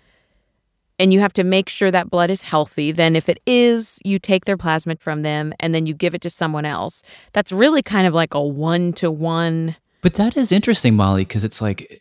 and 0.99 1.13
you 1.13 1.21
have 1.21 1.33
to 1.35 1.45
make 1.45 1.69
sure 1.69 1.91
that 1.91 2.11
blood 2.11 2.31
is 2.31 2.43
healthy. 2.43 2.93
Then, 2.93 3.17
if 3.17 3.29
it 3.29 3.41
is, 3.47 3.99
you 4.05 4.19
take 4.19 4.45
their 4.45 4.57
plasma 4.57 4.97
from 4.97 5.23
them, 5.23 5.53
and 5.61 5.75
then 5.75 5.87
you 5.87 5.95
give 5.95 6.15
it 6.15 6.21
to 6.23 6.31
someone 6.31 6.65
else. 6.65 7.03
That's 7.33 7.53
really 7.53 7.83
kind 7.83 8.07
of 8.07 8.15
like 8.15 8.35
a 8.35 8.43
one 8.43 8.93
to 8.95 9.11
one. 9.11 9.77
But 10.03 10.15
that 10.15 10.37
is 10.37 10.51
interesting, 10.53 10.97
Molly, 10.97 11.23
because 11.25 11.45
it's 11.45 11.61
like 11.61 12.01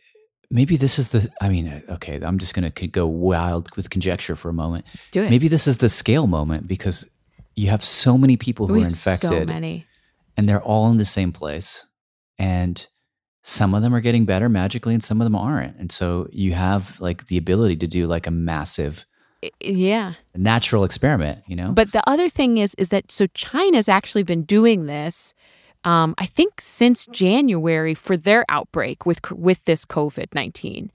maybe 0.50 0.76
this 0.76 0.98
is 0.98 1.10
the. 1.10 1.30
I 1.40 1.48
mean, 1.48 1.68
uh, 1.68 1.80
okay, 1.94 2.20
I'm 2.22 2.38
just 2.38 2.54
gonna 2.54 2.70
go 2.70 3.06
wild 3.06 3.74
with 3.76 3.90
conjecture 3.90 4.36
for 4.36 4.48
a 4.48 4.52
moment. 4.54 4.84
Do 5.10 5.22
it. 5.22 5.30
Maybe 5.30 5.48
this 5.48 5.66
is 5.66 5.78
the 5.78 5.88
scale 5.88 6.26
moment 6.26 6.66
because 6.68 7.08
you 7.54 7.68
have 7.70 7.84
so 7.84 8.16
many 8.16 8.36
people 8.36 8.66
who 8.66 8.74
We 8.74 8.82
are 8.84 8.86
infected. 8.86 9.28
so 9.30 9.44
many. 9.44 9.86
and 10.36 10.48
they're 10.48 10.62
all 10.62 10.90
in 10.90 10.96
the 10.96 11.04
same 11.04 11.32
place 11.32 11.84
and 12.38 12.86
some 13.42 13.74
of 13.74 13.82
them 13.82 13.94
are 13.94 14.00
getting 14.00 14.24
better 14.24 14.48
magically 14.48 14.94
and 14.94 15.02
some 15.02 15.20
of 15.20 15.24
them 15.24 15.34
aren't 15.36 15.76
and 15.76 15.90
so 15.92 16.28
you 16.32 16.52
have 16.52 17.00
like 17.00 17.26
the 17.26 17.36
ability 17.36 17.76
to 17.76 17.86
do 17.86 18.06
like 18.06 18.26
a 18.26 18.30
massive 18.30 19.04
Yeah. 19.60 20.12
natural 20.36 20.84
experiment 20.84 21.42
you 21.48 21.56
know 21.56 21.72
But 21.72 21.92
the 21.92 22.02
other 22.08 22.28
thing 22.28 22.58
is, 22.58 22.74
is 22.78 22.88
that 22.90 23.10
so 23.10 23.26
China's 23.34 23.88
actually 23.88 24.22
been 24.22 24.44
doing 24.44 24.86
this. 24.86 25.34
Um, 25.84 26.14
I 26.18 26.26
think 26.26 26.60
since 26.60 27.06
January 27.06 27.94
for 27.94 28.16
their 28.16 28.44
outbreak 28.48 29.04
with 29.04 29.18
with 29.32 29.64
this 29.64 29.84
COVID 29.84 30.32
nineteen, 30.34 30.92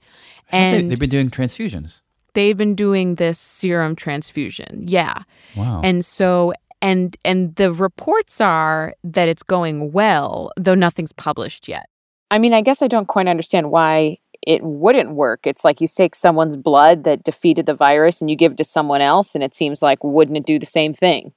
They- 0.50 0.58
and 0.58 0.90
they've 0.90 0.98
been 0.98 1.10
doing 1.10 1.30
transfusions 1.30 2.00
they've 2.34 2.56
been 2.56 2.74
doing 2.76 3.16
this 3.16 3.38
serum 3.38 3.94
transfusion. 3.96 4.84
Yeah, 4.88 5.24
wow 5.56 5.82
and 5.84 6.02
so 6.04 6.54
and 6.80 7.16
and 7.24 7.54
the 7.56 7.70
reports 7.72 8.40
are 8.40 8.94
that 9.04 9.28
it's 9.28 9.42
going 9.42 9.92
well, 9.92 10.52
though 10.56 10.76
nothing's 10.76 11.12
published 11.12 11.68
yet. 11.68 11.86
I 12.30 12.38
mean, 12.38 12.52
I 12.52 12.60
guess 12.60 12.82
I 12.82 12.88
don't 12.88 13.08
quite 13.08 13.26
understand 13.26 13.70
why 13.70 14.18
it 14.46 14.62
wouldn't 14.62 15.14
work. 15.14 15.46
It's 15.46 15.64
like 15.64 15.80
you 15.80 15.86
take 15.86 16.14
someone's 16.14 16.56
blood 16.56 17.04
that 17.04 17.24
defeated 17.24 17.66
the 17.66 17.74
virus 17.74 18.20
and 18.20 18.30
you 18.30 18.36
give 18.36 18.52
it 18.52 18.58
to 18.58 18.64
someone 18.64 19.00
else, 19.00 19.34
and 19.34 19.42
it 19.42 19.54
seems 19.54 19.82
like 19.82 20.04
wouldn't 20.04 20.36
it 20.36 20.46
do 20.46 20.58
the 20.58 20.66
same 20.66 20.94
thing? 20.94 21.32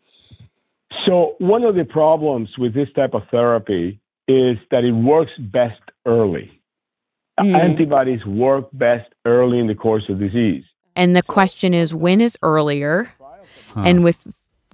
So 1.06 1.36
one 1.40 1.64
of 1.64 1.76
the 1.76 1.86
problems 1.86 2.50
with 2.58 2.74
this 2.74 2.90
type 2.96 3.14
of 3.14 3.24
therapy 3.32 4.00
is 4.28 4.58
that 4.70 4.84
it 4.84 4.92
works 4.92 5.32
best 5.40 5.82
early. 6.06 6.52
Mm. 7.40 7.58
Antibodies 7.58 8.26
work 8.26 8.70
best 8.74 9.12
early 9.26 9.60
in 9.60 9.68
the 9.68 9.76
course 9.76 10.04
of 10.10 10.20
disease. 10.20 10.64
And 10.96 11.16
the 11.16 11.24
question 11.24 11.74
is, 11.74 11.94
when 11.94 12.22
is 12.22 12.38
earlier? 12.44 13.10
Huh. 13.74 13.82
And 13.86 14.04
with 14.04 14.28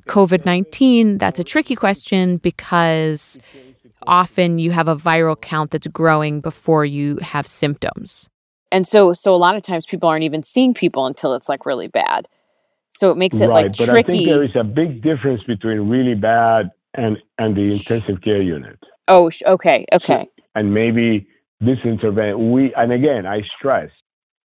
COVID 0.07 0.45
19, 0.45 1.17
that's 1.17 1.39
a 1.39 1.43
tricky 1.43 1.75
question 1.75 2.37
because 2.37 3.39
often 4.05 4.59
you 4.59 4.71
have 4.71 4.87
a 4.87 4.95
viral 4.95 5.39
count 5.39 5.71
that's 5.71 5.87
growing 5.87 6.41
before 6.41 6.85
you 6.85 7.17
have 7.17 7.47
symptoms. 7.47 8.29
And 8.71 8.87
so, 8.87 9.13
so 9.13 9.33
a 9.33 9.37
lot 9.37 9.55
of 9.55 9.63
times 9.63 9.85
people 9.85 10.09
aren't 10.09 10.23
even 10.23 10.43
seeing 10.43 10.73
people 10.73 11.05
until 11.05 11.33
it's 11.33 11.47
like 11.47 11.65
really 11.65 11.87
bad. 11.87 12.27
So 12.89 13.11
it 13.11 13.17
makes 13.17 13.39
it 13.39 13.47
right, 13.47 13.65
like 13.65 13.77
but 13.77 13.89
I 13.89 13.93
think 13.93 14.07
tricky. 14.07 14.25
there 14.25 14.43
is 14.43 14.55
a 14.55 14.63
big 14.63 15.01
difference 15.01 15.43
between 15.43 15.89
really 15.89 16.15
bad 16.15 16.71
and 16.93 17.17
and 17.37 17.55
the 17.55 17.71
intensive 17.71 18.21
care 18.21 18.41
unit. 18.41 18.79
oh, 19.07 19.29
sh- 19.29 19.43
okay, 19.45 19.85
okay. 19.93 20.27
and 20.55 20.73
maybe 20.73 21.27
this 21.59 21.77
intervention 21.83 22.51
we 22.51 22.73
and 22.75 22.91
again 22.91 23.25
i 23.25 23.41
stress 23.57 23.89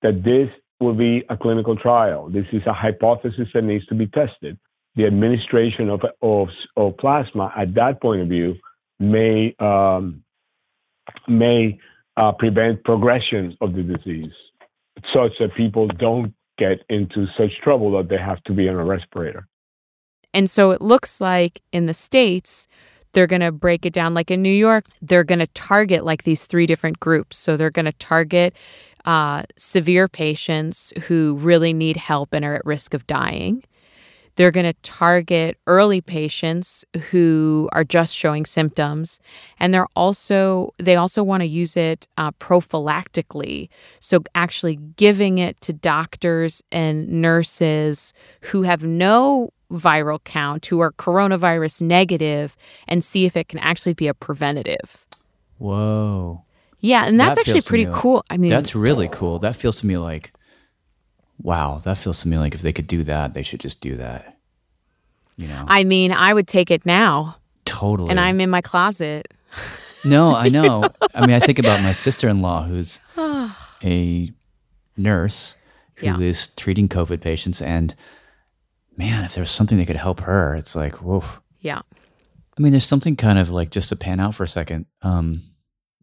that 0.02 0.24
this 0.24 0.50
will 0.80 0.94
be 0.96 1.24
a 1.30 1.38
clinical 1.38 1.76
trial 1.76 2.30
this 2.30 2.46
is 2.52 2.62
a 2.66 2.74
hypothesis 2.74 3.48
that 3.54 3.64
needs 3.64 3.86
to 3.86 3.96
be 3.96 4.08
tested 4.08 4.58
the 4.96 5.06
administration 5.06 5.90
of 5.90 6.02
of, 6.22 6.48
of 6.76 6.98
plasma 6.98 7.52
at 7.58 7.74
that 7.76 8.02
point 8.02 8.22
of 8.22 8.28
view 8.28 8.56
may 9.00 9.56
um, 9.60 10.24
may 11.28 11.80
uh, 12.18 12.32
prevent 12.32 12.84
progression 12.84 13.58
of 13.62 13.74
the 13.74 13.84
disease 13.84 14.32
such 15.14 15.32
that 15.40 15.56
people 15.56 15.88
don't 15.88 16.34
get 16.58 16.80
into 16.90 17.28
such 17.38 17.52
trouble 17.64 17.92
that 17.98 18.10
they 18.10 18.18
have 18.18 18.44
to 18.44 18.54
be 18.54 18.68
on 18.68 18.76
a 18.76 18.84
respirator 18.84 19.48
And 20.34 20.50
so 20.50 20.72
it 20.72 20.82
looks 20.82 21.22
like 21.22 21.62
in 21.72 21.86
the 21.86 21.94
States, 21.94 22.68
they're 23.14 23.28
going 23.28 23.42
to 23.42 23.52
break 23.52 23.86
it 23.86 23.94
down. 23.94 24.14
Like 24.14 24.32
in 24.32 24.42
New 24.42 24.50
York, 24.50 24.86
they're 25.02 25.24
going 25.24 25.40
to 25.40 25.48
target 25.48 26.04
like 26.04 26.24
these 26.24 26.46
three 26.46 26.66
different 26.66 27.00
groups. 27.00 27.38
So 27.38 27.58
they're 27.58 27.72
going 27.72 27.86
to 27.86 27.94
target 27.94 28.56
uh, 29.06 29.44
severe 29.56 30.08
patients 30.08 30.94
who 31.08 31.36
really 31.40 31.74
need 31.74 31.98
help 31.98 32.34
and 32.34 32.44
are 32.44 32.56
at 32.56 32.66
risk 32.66 32.94
of 32.94 33.08
dying. 33.08 33.64
They're 34.38 34.52
going 34.52 34.66
to 34.66 34.74
target 34.84 35.58
early 35.68 36.00
patients 36.00 36.86
who 37.12 37.68
are 37.74 37.84
just 37.84 38.16
showing 38.16 38.46
symptoms, 38.46 39.20
and 39.60 39.74
they're 39.74 39.88
also 39.96 40.74
they 40.78 40.96
also 40.96 41.24
want 41.24 41.42
to 41.42 41.48
use 41.48 41.76
it 41.76 42.08
uh, 42.18 42.32
prophylactically. 42.34 43.70
So 44.00 44.20
actually 44.36 44.78
giving 44.96 45.40
it 45.40 45.60
to 45.62 45.74
doctors 45.74 46.62
and 46.72 47.08
nurses 47.22 48.14
who 48.42 48.62
have 48.62 48.84
no 48.84 49.52
viral 49.72 50.24
count, 50.24 50.66
who 50.68 50.80
are 50.80 50.92
coronavirus 50.94 51.82
negative, 51.82 52.56
and 52.88 53.04
see 53.04 53.26
if 53.26 53.36
it 53.36 53.50
can 53.50 53.60
actually 53.60 53.94
be 53.94 54.08
a 54.08 54.14
preventative. 54.14 55.06
Whoa. 55.58 56.44
Yeah, 56.80 57.06
and 57.06 57.20
that's 57.20 57.36
That 57.36 57.48
actually 57.48 57.62
pretty 57.62 57.86
me 57.86 57.92
like- 57.92 58.02
cool. 58.02 58.24
I 58.30 58.38
mean, 58.38 58.52
That's 58.52 58.76
really 58.76 59.10
cool. 59.12 59.40
That 59.40 59.56
feels 59.56 59.78
to 59.78 59.88
me 59.88 59.98
like, 59.98 60.32
wow, 61.42 61.80
that 61.84 61.98
feels 61.98 62.22
to 62.22 62.28
me 62.28 62.38
like 62.38 62.56
if 62.56 62.62
they 62.62 62.74
could 62.74 62.88
do 62.88 63.04
that, 63.04 63.34
they 63.34 63.44
should 63.44 63.60
just 63.60 63.82
do 63.82 63.96
that. 63.98 64.38
You 65.36 65.48
know, 65.48 65.66
I 65.68 65.84
mean, 65.84 66.12
I 66.12 66.34
would 66.34 66.48
take 66.48 66.72
it 66.72 66.86
now, 66.86 67.38
totally. 67.66 68.10
and 68.10 68.20
I'm 68.20 68.42
in 68.42 68.50
my 68.50 68.62
closet. 68.62 69.32
no, 70.04 70.34
I 70.36 70.50
know. 70.58 70.90
I 71.14 71.22
mean, 71.28 71.36
I 71.36 71.40
think 71.40 71.60
about 71.60 71.84
my 71.84 71.92
sister 71.92 72.28
in 72.28 72.42
law 72.42 72.64
who's 72.64 73.00
a 73.84 74.32
nurse 74.98 75.56
who 75.96 76.20
is 76.22 76.48
Yeah. 76.48 76.54
treating 76.56 76.88
COVID 76.90 77.22
patients. 77.22 77.62
And 77.62 77.94
man, 78.96 79.26
if 79.26 79.36
there 79.36 79.42
was 79.44 79.52
something 79.52 79.78
that 79.78 79.86
could 79.86 79.96
help 79.96 80.22
her, 80.22 80.56
it's 80.56 80.76
like, 80.76 80.96
whoa. 81.04 81.24
Yeah. 81.60 81.82
I 82.58 82.62
mean, 82.62 82.72
there's 82.72 82.86
something 82.86 83.16
kind 83.16 83.38
of 83.38 83.52
like 83.52 83.70
just 83.70 83.90
to 83.90 83.96
pan 83.96 84.20
out 84.20 84.34
for 84.34 84.44
a 84.44 84.48
second. 84.48 84.88
Um, 85.04 85.44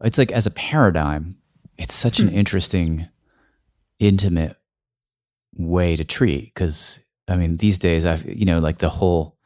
it's 0.03 0.19
like 0.19 0.31
as 0.31 0.47
a 0.47 0.51
paradigm, 0.53 1.37
it's 1.77 1.95
such 1.95 2.21
an 2.21 2.29
interesting, 2.29 3.09
intimate 3.99 4.57
way 5.57 5.97
to 5.97 6.05
treat. 6.05 6.55
Because 6.55 7.01
I 7.29 7.37
mean, 7.37 7.57
these 7.57 7.79
days, 7.79 8.05
I've 8.07 8.25
you 8.25 8.45
know, 8.45 8.59
like 8.59 8.79
the 8.79 8.89
whole 8.89 9.37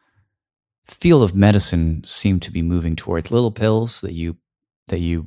field 0.84 1.22
of 1.22 1.34
medicine 1.34 2.02
seemed 2.04 2.42
to 2.42 2.50
be 2.50 2.62
moving 2.62 2.96
towards 2.96 3.30
little 3.30 3.52
pills 3.52 4.00
that 4.00 4.12
you 4.12 4.36
that 4.88 5.00
you 5.00 5.26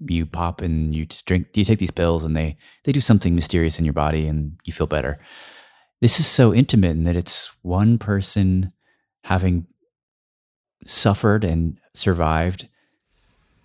you 0.00 0.26
pop 0.26 0.60
and 0.60 0.94
you 0.94 1.06
drink. 1.26 1.48
You 1.54 1.64
take 1.64 1.78
these 1.78 1.90
pills 1.90 2.24
and 2.24 2.36
they 2.36 2.56
they 2.84 2.92
do 2.92 3.00
something 3.00 3.34
mysterious 3.34 3.78
in 3.78 3.84
your 3.84 3.94
body 3.94 4.26
and 4.26 4.56
you 4.64 4.72
feel 4.72 4.86
better. 4.86 5.18
This 6.00 6.20
is 6.20 6.26
so 6.26 6.54
intimate 6.54 6.90
in 6.90 7.04
that 7.04 7.16
it's 7.16 7.50
one 7.62 7.98
person 7.98 8.72
having 9.24 9.66
suffered 10.86 11.44
and 11.44 11.78
survived, 11.94 12.68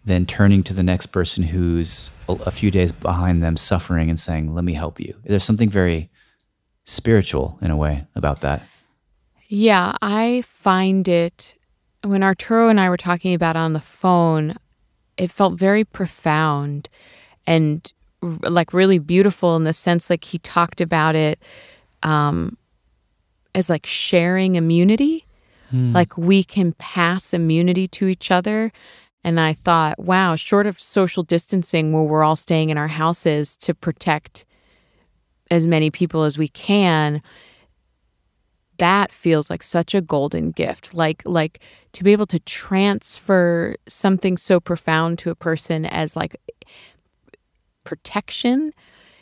then 0.06 0.26
turning 0.26 0.64
to 0.64 0.74
the 0.74 0.84
next 0.84 1.08
person 1.08 1.44
who's 1.44 2.10
a 2.28 2.52
few 2.52 2.72
days 2.72 2.92
behind 2.92 3.44
them 3.44 3.58
suffering 3.58 4.10
and 4.10 4.20
saying, 4.20 4.54
Let 4.54 4.64
me 4.64 4.74
help 4.74 5.00
you. 5.00 5.16
There's 5.24 5.44
something 5.44 5.70
very 5.70 6.09
spiritual 6.90 7.58
in 7.62 7.72
a 7.72 7.78
way 7.78 8.06
about 8.16 8.42
that. 8.42 8.64
Yeah, 9.48 9.96
I 10.02 10.44
find 10.46 11.08
it 11.08 11.56
when 12.04 12.24
Arturo 12.24 12.70
and 12.70 12.80
I 12.80 12.90
were 12.90 12.98
talking 12.98 13.34
about 13.34 13.56
it 13.56 13.60
on 13.60 13.74
the 13.74 13.80
phone, 13.80 14.56
it 15.18 15.30
felt 15.30 15.60
very 15.60 15.84
profound 15.84 16.90
and 17.46 17.92
like 18.22 18.74
really 18.74 19.00
beautiful 19.00 19.56
in 19.56 19.64
the 19.64 19.74
sense 19.74 20.10
like 20.10 20.26
he 20.26 20.40
talked 20.40 20.82
about 20.82 21.16
it 21.16 21.40
um 22.04 22.58
as 23.56 23.70
like 23.70 23.86
sharing 23.86 24.56
immunity. 24.56 25.26
Like 25.94 26.18
we 26.18 26.44
can 26.44 26.74
pass 26.74 27.34
immunity 27.34 27.88
to 27.90 28.08
each 28.08 28.32
other. 28.32 28.72
And 29.24 29.40
I 29.40 29.54
thought, 29.54 30.00
wow, 30.00 30.36
short 30.36 30.66
of 30.66 30.80
social 30.80 31.24
distancing 31.24 31.92
where 31.92 32.04
we're 32.04 32.24
all 32.24 32.36
staying 32.36 32.70
in 32.70 32.78
our 32.78 32.88
houses 32.88 33.56
to 33.58 33.74
protect 33.74 34.46
as 35.52 35.68
many 35.68 35.90
people 35.90 36.24
as 36.24 36.38
we 36.38 36.48
can, 36.48 37.22
that 38.80 39.12
feels 39.12 39.50
like 39.50 39.62
such 39.62 39.94
a 39.94 40.02
golden 40.02 40.52
gift 40.52 40.94
like 40.94 41.22
like 41.26 41.60
to 41.92 42.04
be 42.04 42.12
able 42.12 42.26
to 42.26 42.40
transfer 42.40 43.76
something 43.88 44.38
so 44.38 44.60
profound 44.60 45.20
to 45.20 45.30
a 45.30 45.36
person 45.36 45.86
as 45.86 46.16
like 46.16 46.36
protection 47.84 48.74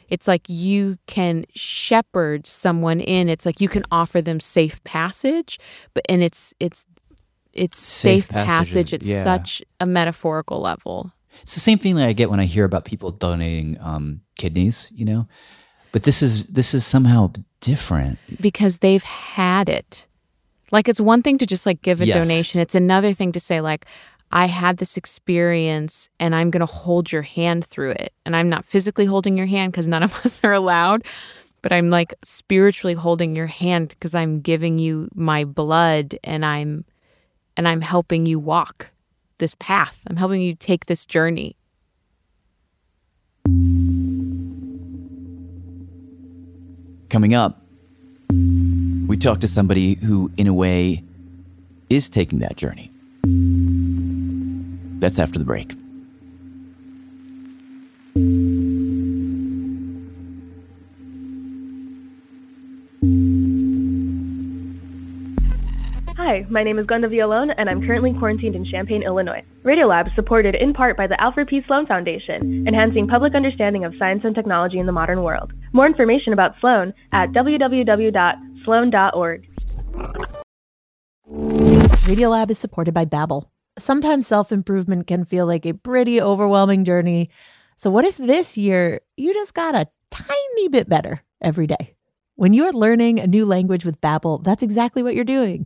it's 0.10 0.28
like 0.28 0.44
you 0.48 0.98
can 1.08 1.44
shepherd 1.56 2.46
someone 2.46 3.00
in 3.00 3.28
it's 3.28 3.46
like 3.46 3.60
you 3.60 3.68
can 3.68 3.84
offer 3.92 4.22
them 4.22 4.40
safe 4.40 4.84
passage 4.84 5.60
but 5.94 6.06
and 6.08 6.24
it's 6.24 6.54
it's 6.60 6.86
it's 7.54 7.80
Safe 7.80 8.26
safe, 8.26 8.32
passage 8.32 8.94
at 8.94 9.04
yeah. 9.04 9.24
such 9.24 9.64
a 9.80 9.86
metaphorical 9.88 10.62
level 10.62 11.12
It's 11.42 11.56
the 11.56 11.60
same 11.62 11.80
feeling 11.80 12.04
I 12.04 12.14
get 12.14 12.30
when 12.30 12.40
I 12.40 12.46
hear 12.46 12.66
about 12.66 12.86
people 12.86 13.10
donating 13.12 13.78
um, 13.82 14.22
kidneys, 14.38 14.92
you 14.94 15.06
know? 15.06 15.28
But 15.98 16.04
this 16.04 16.22
is 16.22 16.46
this 16.46 16.76
is 16.76 16.86
somehow 16.86 17.32
different. 17.60 18.20
because 18.40 18.78
they've 18.78 19.02
had 19.04 19.68
it. 19.68 20.06
Like 20.72 20.88
it's 20.88 21.00
one 21.00 21.24
thing 21.24 21.40
to 21.40 21.48
just 21.48 21.66
like 21.66 21.82
give 21.82 22.02
a 22.02 22.06
Yes. 22.06 22.14
donation. 22.28 22.62
It's 22.62 22.76
another 22.76 23.14
thing 23.14 23.32
to 23.32 23.40
say 23.40 23.62
like 23.62 23.88
I 24.32 24.46
had 24.46 24.78
this 24.78 24.96
experience 24.96 26.08
and 26.20 26.36
I'm 26.36 26.52
going 26.52 26.60
to 26.60 26.68
hold 26.72 27.12
your 27.12 27.24
hand 27.24 27.66
through 27.66 27.94
it. 27.94 28.14
And 28.28 28.36
I'm 28.36 28.48
not 28.48 28.64
physically 28.64 29.06
holding 29.06 29.38
your 29.38 29.48
hand 29.48 29.74
cuz 29.74 29.88
none 29.88 30.04
of 30.04 30.14
us 30.24 30.40
are 30.44 30.54
allowed, 30.54 31.04
but 31.64 31.72
I'm 31.72 31.90
like 31.90 32.14
spiritually 32.24 32.94
holding 32.94 33.36
your 33.36 33.48
hand 33.48 33.96
cuz 34.00 34.14
I'm 34.14 34.40
giving 34.42 34.78
you 34.78 35.10
my 35.16 35.46
blood 35.46 36.16
and 36.24 36.46
I'm 36.46 36.86
and 37.56 37.68
I'm 37.68 37.82
helping 37.82 38.28
you 38.28 38.38
walk 38.38 38.92
this 39.40 39.56
path. 39.56 40.00
I'm 40.06 40.18
helping 40.18 40.44
you 40.44 40.54
take 40.54 40.86
this 40.86 41.08
journey. 41.08 41.56
Coming 47.10 47.34
up, 47.34 47.62
we 48.30 49.16
talk 49.16 49.40
to 49.40 49.48
somebody 49.48 49.96
who, 49.96 50.30
in 50.36 50.48
a 50.48 50.54
way, 50.54 51.04
is 51.90 52.10
taking 52.10 52.40
that 52.40 52.58
journey. 52.58 52.92
That's 55.00 55.18
after 55.18 55.40
the 55.40 55.46
break. 55.46 55.74
My 66.50 66.64
name 66.64 66.80
is 66.80 66.86
Glenda 66.86 67.12
Vialone, 67.12 67.54
and 67.58 67.70
I'm 67.70 67.86
currently 67.86 68.14
quarantined 68.14 68.56
in 68.56 68.66
Champaign, 68.66 69.04
Illinois. 69.04 69.44
Radiolab 69.64 70.08
is 70.08 70.14
supported 70.16 70.56
in 70.56 70.74
part 70.74 70.98
by 70.98 71.08
the 71.08 71.20
Alfred 71.22 71.48
P. 71.48 71.62
Sloan 71.68 71.86
Foundation, 71.86 72.68
enhancing 72.68 73.08
public 73.08 73.36
understanding 73.36 73.84
of 73.84 73.94
science 74.00 74.22
and 74.24 74.34
technology 74.34 74.80
in 74.80 74.86
the 74.86 74.92
modern 74.92 75.24
world. 75.24 75.52
More 75.74 75.86
information 75.86 76.34
about 76.34 76.56
Sloan 76.60 76.94
at 77.12 77.32
www.sloan.org. 77.32 79.48
Radiolab 81.28 82.50
is 82.50 82.58
supported 82.58 82.94
by 82.94 83.06
Babbel. 83.06 83.50
Sometimes 83.78 84.28
self-improvement 84.28 85.08
can 85.08 85.26
feel 85.26 85.46
like 85.46 85.66
a 85.66 85.74
pretty 85.74 86.22
overwhelming 86.22 86.86
journey. 86.86 87.30
So 87.76 87.90
what 87.90 88.06
if 88.06 88.18
this 88.18 88.58
year 88.58 89.02
you 89.18 89.34
just 89.34 89.54
got 89.54 89.76
a 89.76 89.88
tiny 90.10 90.68
bit 90.70 90.90
better 90.90 91.22
every 91.42 91.68
day? 91.68 91.96
When 92.36 92.54
you're 92.54 92.72
learning 92.72 93.20
a 93.20 93.28
new 93.28 93.46
language 93.46 93.84
with 93.84 94.00
Babbel, 94.00 94.44
that's 94.44 94.64
exactly 94.64 95.04
what 95.04 95.16
you're 95.16 95.24
doing. 95.24 95.66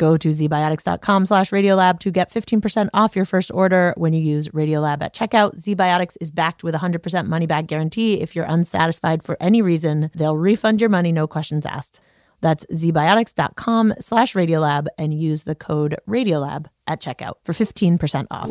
Go 0.00 0.16
to 0.16 0.30
zbiotics.com 0.30 1.26
slash 1.26 1.50
radiolab 1.50 1.98
to 1.98 2.10
get 2.10 2.32
15% 2.32 2.88
off 2.94 3.14
your 3.14 3.26
first 3.26 3.50
order 3.52 3.92
when 3.98 4.14
you 4.14 4.22
use 4.22 4.48
Radiolab 4.48 5.02
at 5.02 5.14
checkout. 5.14 5.60
ZBiotics 5.60 6.16
is 6.22 6.30
backed 6.30 6.64
with 6.64 6.74
a 6.74 6.78
100% 6.78 7.26
money 7.26 7.44
back 7.44 7.66
guarantee. 7.66 8.22
If 8.22 8.34
you're 8.34 8.46
unsatisfied 8.46 9.22
for 9.22 9.36
any 9.42 9.60
reason, 9.60 10.10
they'll 10.14 10.38
refund 10.38 10.80
your 10.80 10.88
money, 10.88 11.12
no 11.12 11.26
questions 11.26 11.66
asked. 11.66 12.00
That's 12.40 12.64
zbiotics.com 12.72 13.92
slash 14.00 14.32
radiolab 14.32 14.86
and 14.96 15.12
use 15.12 15.42
the 15.42 15.54
code 15.54 15.96
radiolab 16.08 16.68
at 16.86 17.02
checkout 17.02 17.34
for 17.44 17.52
15% 17.52 18.26
off. 18.30 18.48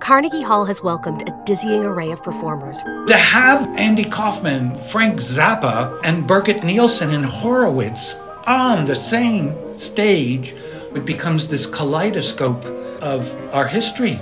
Carnegie 0.00 0.42
Hall 0.42 0.66
has 0.66 0.82
welcomed 0.82 1.26
a 1.26 1.42
dizzying 1.46 1.82
array 1.82 2.10
of 2.10 2.22
performers. 2.22 2.82
To 3.06 3.16
have 3.16 3.66
Andy 3.78 4.04
Kaufman, 4.04 4.76
Frank 4.76 5.20
Zappa, 5.20 5.98
and 6.04 6.28
Birgit 6.28 6.62
Nilsson 6.62 7.08
and 7.08 7.24
Horowitz 7.24 8.20
on 8.46 8.84
the 8.84 8.96
same 8.96 9.74
stage, 9.74 10.54
it 10.94 11.04
becomes 11.04 11.48
this 11.48 11.66
kaleidoscope 11.66 12.64
of 13.02 13.32
our 13.54 13.66
history. 13.66 14.20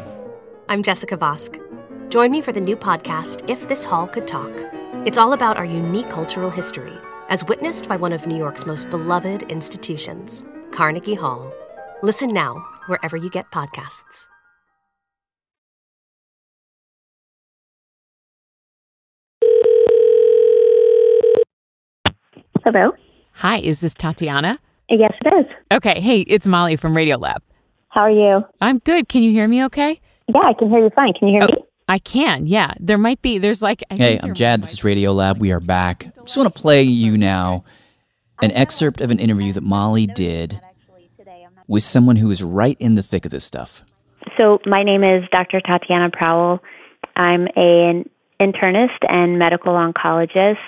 I'm 0.68 0.82
Jessica 0.82 1.16
Vosk. 1.16 1.58
Join 2.10 2.30
me 2.30 2.40
for 2.40 2.52
the 2.52 2.60
new 2.60 2.76
podcast, 2.76 3.48
If 3.48 3.68
This 3.68 3.84
Hall 3.84 4.06
Could 4.06 4.26
Talk. 4.26 4.52
It's 5.06 5.18
all 5.18 5.32
about 5.32 5.56
our 5.56 5.64
unique 5.64 6.10
cultural 6.10 6.50
history, 6.50 6.92
as 7.28 7.44
witnessed 7.46 7.88
by 7.88 7.96
one 7.96 8.12
of 8.12 8.26
New 8.26 8.36
York's 8.36 8.66
most 8.66 8.90
beloved 8.90 9.42
institutions, 9.44 10.42
Carnegie 10.70 11.14
Hall. 11.14 11.52
Listen 12.02 12.32
now, 12.32 12.64
wherever 12.86 13.16
you 13.16 13.30
get 13.30 13.50
podcasts. 13.50 14.26
Hello. 22.64 22.92
Hi, 23.40 23.56
is 23.56 23.80
this 23.80 23.94
Tatiana? 23.94 24.58
Yes, 24.90 25.14
it 25.24 25.28
is. 25.32 25.46
Okay, 25.72 25.98
hey, 25.98 26.20
it's 26.20 26.46
Molly 26.46 26.76
from 26.76 26.94
Radio 26.94 27.16
Lab. 27.16 27.42
How 27.88 28.02
are 28.02 28.10
you? 28.10 28.44
I'm 28.60 28.80
good. 28.80 29.08
Can 29.08 29.22
you 29.22 29.30
hear 29.30 29.48
me 29.48 29.64
okay? 29.64 29.98
Yeah, 30.28 30.42
I 30.44 30.52
can 30.52 30.68
hear 30.68 30.80
you 30.80 30.90
fine. 30.94 31.14
Can 31.14 31.28
you 31.28 31.40
hear 31.40 31.48
oh, 31.50 31.56
me? 31.56 31.64
I 31.88 32.00
can, 32.00 32.46
yeah. 32.46 32.74
There 32.78 32.98
might 32.98 33.22
be, 33.22 33.38
there's 33.38 33.62
like. 33.62 33.82
I 33.90 33.94
Hey, 33.94 34.20
I'm 34.22 34.34
Jad. 34.34 34.62
This 34.62 34.74
is 34.74 34.84
Radio 34.84 35.12
Lab. 35.12 35.38
We 35.38 35.52
are 35.52 35.58
back. 35.58 36.12
Just 36.26 36.36
want 36.36 36.54
to 36.54 36.60
play 36.60 36.82
you 36.82 37.16
now 37.16 37.64
an 38.42 38.50
excerpt 38.50 39.00
of 39.00 39.10
an 39.10 39.18
interview 39.18 39.54
that 39.54 39.62
Molly 39.62 40.06
did 40.06 40.60
with 41.66 41.82
someone 41.82 42.16
who 42.16 42.30
is 42.30 42.42
right 42.42 42.76
in 42.78 42.94
the 42.94 43.02
thick 43.02 43.24
of 43.24 43.30
this 43.30 43.46
stuff. 43.46 43.82
So, 44.36 44.58
my 44.66 44.82
name 44.82 45.02
is 45.02 45.24
Dr. 45.32 45.62
Tatiana 45.62 46.10
Prowell. 46.10 46.60
I'm 47.16 47.48
an 47.56 48.04
internist 48.38 48.98
and 49.08 49.38
medical 49.38 49.72
oncologist 49.72 50.58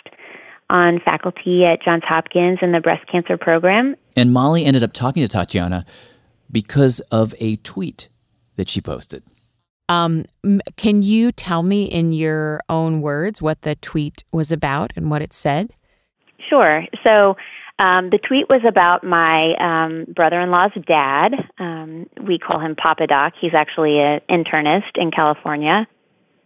on 0.72 0.98
faculty 1.00 1.64
at 1.64 1.82
Johns 1.82 2.02
Hopkins 2.04 2.58
in 2.62 2.72
the 2.72 2.80
breast 2.80 3.06
cancer 3.06 3.36
program. 3.36 3.94
And 4.16 4.32
Molly 4.32 4.64
ended 4.64 4.82
up 4.82 4.92
talking 4.92 5.22
to 5.22 5.28
Tatiana 5.28 5.84
because 6.50 7.00
of 7.12 7.34
a 7.38 7.56
tweet 7.56 8.08
that 8.56 8.68
she 8.68 8.80
posted. 8.80 9.22
Um, 9.88 10.24
can 10.76 11.02
you 11.02 11.30
tell 11.30 11.62
me 11.62 11.84
in 11.84 12.12
your 12.12 12.60
own 12.68 13.02
words 13.02 13.42
what 13.42 13.62
the 13.62 13.74
tweet 13.76 14.24
was 14.32 14.50
about 14.50 14.92
and 14.96 15.10
what 15.10 15.20
it 15.22 15.32
said? 15.32 15.74
Sure. 16.48 16.84
So, 17.04 17.36
um, 17.78 18.10
the 18.10 18.18
tweet 18.18 18.48
was 18.48 18.62
about 18.66 19.02
my 19.02 19.54
um, 19.54 20.06
brother 20.14 20.40
in 20.40 20.50
law's 20.50 20.72
dad. 20.86 21.34
Um, 21.58 22.08
we 22.22 22.38
call 22.38 22.60
him 22.60 22.76
Papa 22.76 23.06
Doc. 23.06 23.34
He's 23.40 23.54
actually 23.54 23.98
an 23.98 24.20
internist 24.30 24.96
in 24.96 25.10
California. 25.10 25.86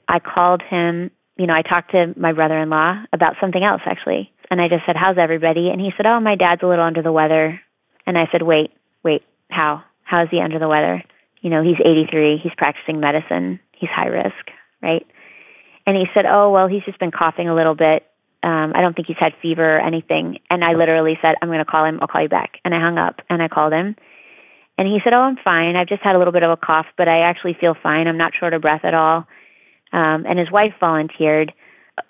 I 0.09 0.19
called 0.19 0.62
him, 0.62 1.11
you 1.37 1.46
know, 1.46 1.55
I 1.55 1.62
talked 1.62 1.92
to 1.92 2.14
my 2.16 2.33
brother 2.33 2.59
in 2.59 2.70
law 2.70 3.03
about 3.12 3.37
something 3.40 3.62
else, 3.62 3.83
actually. 3.85 4.33
And 4.51 4.61
I 4.61 4.68
just 4.68 4.87
said, 4.87 4.96
How's 4.96 5.18
everybody? 5.18 5.70
And 5.70 5.81
he 5.81 5.92
said, 5.96 6.07
Oh, 6.07 6.20
my 6.20 6.35
dad's 6.35 6.62
a 6.62 6.66
little 6.66 6.85
under 6.85 7.03
the 7.03 7.12
weather. 7.12 7.61
And 8.07 8.16
I 8.18 8.29
said, 8.33 8.42
Wait, 8.42 8.72
wait, 9.03 9.22
how? 9.51 9.83
How 10.03 10.22
is 10.22 10.29
he 10.31 10.40
under 10.40 10.59
the 10.59 10.68
weather? 10.68 11.03
You 11.40 11.51
know, 11.51 11.62
he's 11.62 11.77
83, 11.85 12.38
he's 12.42 12.53
practicing 12.57 13.01
medicine, 13.01 13.61
he's 13.72 13.90
high 13.90 14.07
risk, 14.07 14.51
right? 14.83 15.07
And 15.87 15.96
he 15.96 16.07
said, 16.14 16.27
Oh, 16.27 16.51
well, 16.51 16.68
he's 16.68 16.85
just 16.85 16.99
been 16.99 17.11
coughing 17.11 17.49
a 17.49 17.55
little 17.55 17.75
bit. 17.75 18.07
Um, 18.42 18.72
I 18.75 18.81
don't 18.81 18.94
think 18.94 19.09
he's 19.09 19.16
had 19.18 19.35
fever 19.42 19.77
or 19.77 19.81
anything. 19.81 20.38
And 20.51 20.64
I 20.64 20.75
literally 20.75 21.18
said, 21.20 21.35
I'm 21.42 21.49
going 21.49 21.59
to 21.59 21.64
call 21.64 21.85
him. 21.85 21.99
I'll 22.01 22.09
call 22.09 22.22
you 22.22 22.29
back. 22.29 22.59
And 22.64 22.75
I 22.75 22.81
hung 22.81 22.99
up 22.99 23.20
and 23.29 23.42
I 23.42 23.49
called 23.49 23.72
him. 23.72 23.96
And 24.79 24.87
he 24.87 25.01
said, 25.03 25.14
Oh, 25.14 25.20
I'm 25.20 25.37
fine. 25.37 25.77
I've 25.77 25.88
just 25.88 26.03
had 26.03 26.14
a 26.14 26.18
little 26.18 26.33
bit 26.33 26.42
of 26.42 26.51
a 26.51 26.57
cough, 26.57 26.87
but 26.96 27.09
I 27.09 27.20
actually 27.20 27.55
feel 27.55 27.75
fine. 27.83 28.07
I'm 28.07 28.18
not 28.18 28.33
short 28.38 28.55
of 28.55 28.62
breath 28.62 28.85
at 28.85 28.94
all. 28.94 29.27
Um, 29.92 30.27
and 30.27 30.38
his 30.38 30.51
wife 30.51 30.75
volunteered. 30.81 31.53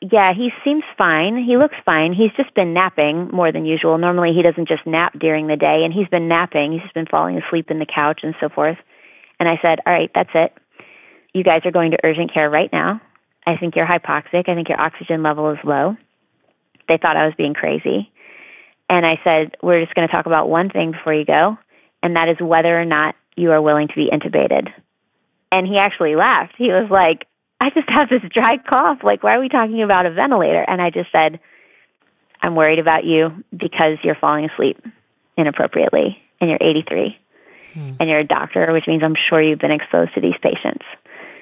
Yeah, 0.01 0.33
he 0.35 0.51
seems 0.65 0.83
fine. 0.99 1.43
He 1.43 1.57
looks 1.57 1.77
fine. 1.85 2.13
He's 2.13 2.33
just 2.37 2.53
been 2.55 2.75
napping 2.75 3.29
more 3.29 3.53
than 3.53 3.65
usual. 3.65 3.99
Normally, 3.99 4.33
he 4.35 4.43
doesn't 4.43 4.69
just 4.69 4.87
nap 4.87 5.17
during 5.19 5.47
the 5.47 5.57
day, 5.57 5.85
and 5.85 5.93
he's 5.93 6.09
been 6.09 6.29
napping. 6.29 6.73
He's 6.73 6.83
just 6.83 6.95
been 6.95 7.07
falling 7.07 7.39
asleep 7.39 7.71
in 7.71 7.79
the 7.79 7.87
couch 7.87 8.21
and 8.23 8.35
so 8.41 8.49
forth. 8.49 8.79
And 9.39 9.49
I 9.49 9.59
said, 9.63 9.81
All 9.87 9.93
right, 9.93 10.11
that's 10.15 10.31
it. 10.35 10.53
You 11.33 11.45
guys 11.45 11.63
are 11.65 11.71
going 11.71 11.93
to 11.93 11.99
urgent 12.03 12.33
care 12.33 12.51
right 12.51 12.73
now. 12.73 13.01
I 13.47 13.57
think 13.57 13.77
you're 13.77 13.87
hypoxic. 13.87 14.49
I 14.49 14.55
think 14.55 14.69
your 14.69 14.81
oxygen 14.81 15.23
level 15.23 15.51
is 15.51 15.59
low. 15.63 15.97
They 16.89 16.99
thought 16.99 17.17
I 17.17 17.27
was 17.27 17.35
being 17.37 17.55
crazy. 17.55 18.11
And 18.89 19.07
I 19.07 19.21
said, 19.23 19.57
We're 19.63 19.83
just 19.83 19.95
going 19.95 20.09
to 20.09 20.13
talk 20.13 20.27
about 20.27 20.49
one 20.49 20.71
thing 20.71 20.93
before 20.93 21.15
you 21.15 21.25
go, 21.25 21.59
and 22.03 22.17
that 22.17 22.29
is 22.29 22.37
whether 22.41 22.81
or 22.81 22.85
not 22.85 23.15
you 23.37 23.53
are 23.53 23.63
willing 23.63 23.89
to 23.89 23.95
be 23.95 24.11
intubated. 24.13 24.73
And 25.53 25.67
he 25.67 25.79
actually 25.79 26.17
laughed. 26.17 26.55
He 26.57 26.73
was 26.73 26.89
like, 26.91 27.27
I 27.61 27.71
just 27.71 27.89
have 27.89 28.09
this 28.09 28.23
dry 28.31 28.59
cough. 28.59 28.99
Like, 29.03 29.23
why 29.23 29.37
are 29.37 29.41
we 29.41 29.49
talking 29.49 29.83
about 29.83 30.07
a 30.07 30.11
ventilator? 30.11 30.63
And 30.63 30.81
I 30.81 30.91
just 30.91 31.11
said, 31.11 31.41
I'm 32.43 32.55
worried 32.55 32.79
about 32.79 33.05
you 33.05 33.45
because 33.57 33.99
you're 34.03 34.15
falling 34.15 34.49
asleep 34.49 34.85
inappropriately 35.37 36.23
and 36.41 36.51
you're 36.51 36.59
83 36.61 37.19
hmm. 37.73 37.93
and 37.99 38.11
you're 38.11 38.21
a 38.21 38.25
doctor, 38.25 38.73
which 38.73 38.87
means 38.87 39.03
I'm 39.03 39.17
sure 39.29 39.41
you've 39.41 39.59
been 39.59 39.71
exposed 39.71 40.15
to 40.15 40.21
these 40.21 40.37
patients. 40.43 40.85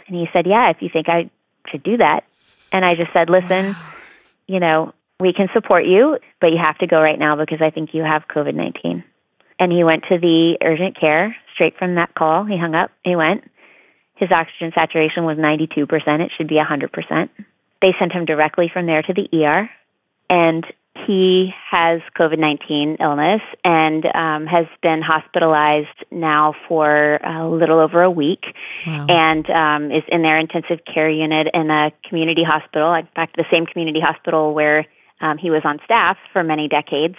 And 0.07 0.17
he 0.17 0.29
said, 0.33 0.47
Yeah, 0.47 0.71
if 0.71 0.83
you 0.83 0.89
think 0.89 1.09
I 1.09 1.31
should 1.69 1.83
do 1.83 1.97
that. 1.97 2.25
And 2.73 2.85
I 2.85 2.95
just 2.95 3.13
said, 3.13 3.29
Listen, 3.29 3.75
you 4.47 4.61
know, 4.61 4.95
we 5.19 5.33
can 5.33 5.49
support 5.53 5.87
you, 5.87 6.19
but 6.41 6.53
you 6.53 6.59
have 6.59 6.79
to 6.79 6.87
go 6.87 7.01
right 7.01 7.19
now 7.19 7.37
because 7.37 7.61
I 7.61 7.71
think 7.71 7.95
you 7.95 8.03
have 8.03 8.29
COVID 8.29 8.55
19. 8.55 9.05
And 9.59 9.73
he 9.73 9.85
went 9.85 10.05
to 10.09 10.19
the 10.19 10.59
urgent 10.63 10.99
care 10.99 11.37
straight 11.55 11.79
from 11.79 11.95
that 11.95 12.15
call. 12.15 12.45
He 12.45 12.59
hung 12.59 12.75
up, 12.75 12.91
he 13.05 13.17
went. 13.17 13.51
His 14.17 14.31
oxygen 14.31 14.73
saturation 14.75 15.25
was 15.25 15.37
92%. 15.39 16.21
It 16.21 16.33
should 16.37 16.49
be 16.49 16.57
100%. 16.57 17.29
They 17.83 17.95
sent 17.99 18.13
him 18.13 18.25
directly 18.25 18.71
from 18.73 18.87
there 18.87 19.03
to 19.03 19.13
the 19.13 19.29
ER. 19.45 19.69
And 20.31 20.65
he 21.07 21.53
has 21.71 22.01
COVID 22.17 22.39
19 22.39 22.99
illness 23.01 23.43
and 23.65 24.07
um, 24.07 24.47
has 24.47 24.67
been 24.81 25.03
hospitalized 25.03 25.89
now 26.11 26.55
for 26.69 27.17
a 27.17 27.49
little 27.49 27.81
over 27.81 28.03
a 28.03 28.11
week 28.11 28.45
Wow. 28.87 29.07
and 29.09 29.51
um, 29.51 29.91
is 29.91 30.05
in 30.09 30.23
their 30.23 30.39
intensive 30.39 30.81
care 30.85 31.11
unit 31.11 31.49
in 31.53 31.71
a 31.71 31.93
community 32.09 32.45
hospital, 32.45 32.95
in 32.95 33.07
fact, 33.15 33.37
the 33.37 33.45
same 33.51 33.67
community 33.67 34.01
hospital 34.01 34.55
where 34.55 34.87
um, 35.21 35.37
he 35.37 35.51
was 35.51 35.63
on 35.65 35.81
staff 35.85 36.17
for 36.33 36.45
many 36.45 36.69
decades. 36.69 37.17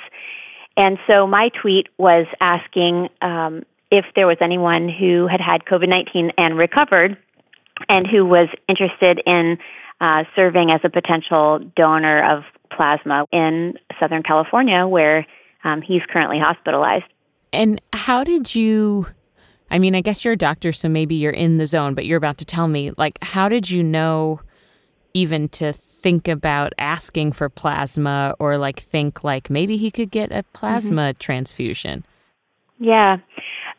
And 0.78 0.98
so 1.08 1.28
my 1.28 1.50
tweet 1.50 1.88
was 1.98 2.28
asking 2.40 3.10
um, 3.22 3.64
if 3.96 4.06
there 4.16 4.28
was 4.28 4.38
anyone 4.42 4.90
who 4.90 5.28
had 5.28 5.40
had 5.40 5.66
COVID 5.66 5.88
19 5.88 6.32
and 6.38 6.58
recovered 6.58 7.18
and 7.90 8.08
who 8.08 8.26
was 8.26 8.48
interested 8.68 9.22
in 9.26 9.58
uh, 10.02 10.24
serving 10.36 10.72
as 10.72 10.82
a 10.84 10.90
potential 10.90 11.60
donor 11.76 12.24
of 12.30 12.44
plasma 12.76 13.26
in 13.32 13.76
Southern 14.00 14.24
California, 14.24 14.86
where 14.86 15.26
um, 15.64 15.82
he's 15.82 16.02
currently 16.10 16.40
hospitalized. 16.40 17.06
And 17.54 17.82
how 17.94 18.24
did 18.24 18.54
you? 18.54 19.08
I 19.72 19.80
mean, 19.80 19.96
I 19.96 20.02
guess 20.02 20.24
you're 20.24 20.34
a 20.34 20.38
doctor, 20.38 20.72
so 20.72 20.90
maybe 20.90 21.16
you're 21.16 21.32
in 21.32 21.58
the 21.58 21.66
zone, 21.66 21.96
but 21.96 22.06
you're 22.06 22.18
about 22.18 22.38
to 22.40 22.46
tell 22.46 22.68
me, 22.68 22.92
like, 22.98 23.18
how 23.24 23.50
did 23.50 23.70
you 23.70 23.82
know 23.82 24.42
even 25.14 25.50
to 25.50 25.74
think 25.74 26.28
about 26.28 26.74
asking 26.78 27.32
for 27.32 27.50
plasma 27.50 28.36
or 28.38 28.58
like 28.60 28.80
think 28.80 29.24
like 29.24 29.50
maybe 29.50 29.76
he 29.78 29.90
could 29.90 30.12
get 30.12 30.32
a 30.32 30.44
plasma 30.54 31.14
transfusion? 31.16 32.06
Yeah. 32.78 33.18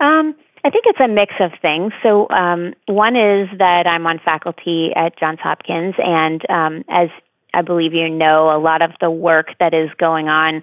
Um, 0.00 0.34
I 0.64 0.70
think 0.70 0.84
it's 0.86 1.00
a 1.00 1.08
mix 1.08 1.34
of 1.40 1.52
things. 1.62 1.92
So, 2.02 2.28
um, 2.30 2.74
one 2.86 3.16
is 3.16 3.48
that 3.58 3.86
I'm 3.86 4.06
on 4.06 4.18
faculty 4.18 4.92
at 4.94 5.18
Johns 5.18 5.40
Hopkins, 5.40 5.94
and 5.98 6.48
um, 6.50 6.84
as 6.88 7.08
I 7.54 7.62
believe 7.62 7.94
you 7.94 8.08
know, 8.08 8.54
a 8.54 8.58
lot 8.58 8.82
of 8.82 8.92
the 9.00 9.10
work 9.10 9.54
that 9.60 9.72
is 9.72 9.90
going 9.96 10.28
on 10.28 10.62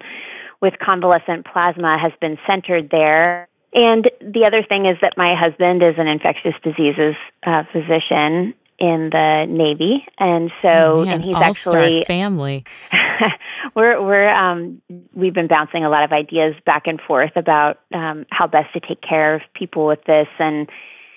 with 0.60 0.74
convalescent 0.78 1.46
plasma 1.46 1.98
has 1.98 2.12
been 2.20 2.38
centered 2.46 2.90
there. 2.90 3.48
And 3.72 4.08
the 4.20 4.44
other 4.46 4.62
thing 4.62 4.86
is 4.86 4.96
that 5.02 5.16
my 5.16 5.34
husband 5.34 5.82
is 5.82 5.94
an 5.98 6.06
infectious 6.06 6.54
diseases 6.62 7.16
uh, 7.44 7.64
physician 7.72 8.54
in 8.78 9.10
the 9.10 9.46
Navy, 9.48 10.06
and 10.18 10.50
so 10.62 10.68
Oh, 10.68 11.04
man, 11.04 11.14
and 11.14 11.24
he's 11.24 11.36
actually 11.36 12.04
family. 12.04 12.64
we're 13.74 14.02
we're 14.02 14.28
um, 14.28 14.82
we've 15.14 15.34
been 15.34 15.46
bouncing 15.46 15.84
a 15.84 15.88
lot 15.88 16.04
of 16.04 16.12
ideas 16.12 16.54
back 16.66 16.86
and 16.86 17.00
forth 17.00 17.32
about 17.36 17.80
um, 17.92 18.26
how 18.30 18.46
best 18.46 18.72
to 18.74 18.80
take 18.80 19.00
care 19.00 19.34
of 19.34 19.42
people 19.54 19.86
with 19.86 20.02
this, 20.04 20.28
and 20.38 20.68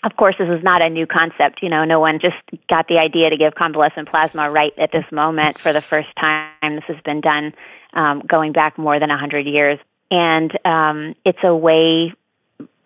of 0.03 0.15
course, 0.15 0.35
this 0.37 0.49
is 0.49 0.63
not 0.63 0.81
a 0.81 0.89
new 0.89 1.07
concept. 1.07 1.61
You 1.61 1.69
know, 1.69 1.83
no 1.83 1.99
one 1.99 2.19
just 2.19 2.37
got 2.69 2.87
the 2.87 2.97
idea 2.97 3.29
to 3.29 3.37
give 3.37 3.55
convalescent 3.55 4.09
plasma 4.09 4.49
right 4.49 4.73
at 4.77 4.91
this 4.91 5.05
moment 5.11 5.57
for 5.57 5.73
the 5.73 5.81
first 5.81 6.09
time. 6.19 6.51
This 6.61 6.83
has 6.87 7.01
been 7.03 7.21
done 7.21 7.53
um, 7.93 8.21
going 8.25 8.51
back 8.51 8.77
more 8.77 8.99
than 8.99 9.09
a 9.09 9.17
hundred 9.17 9.47
years. 9.47 9.79
And 10.09 10.57
um, 10.65 11.15
it's 11.25 11.39
a 11.43 11.53
way, 11.53 12.13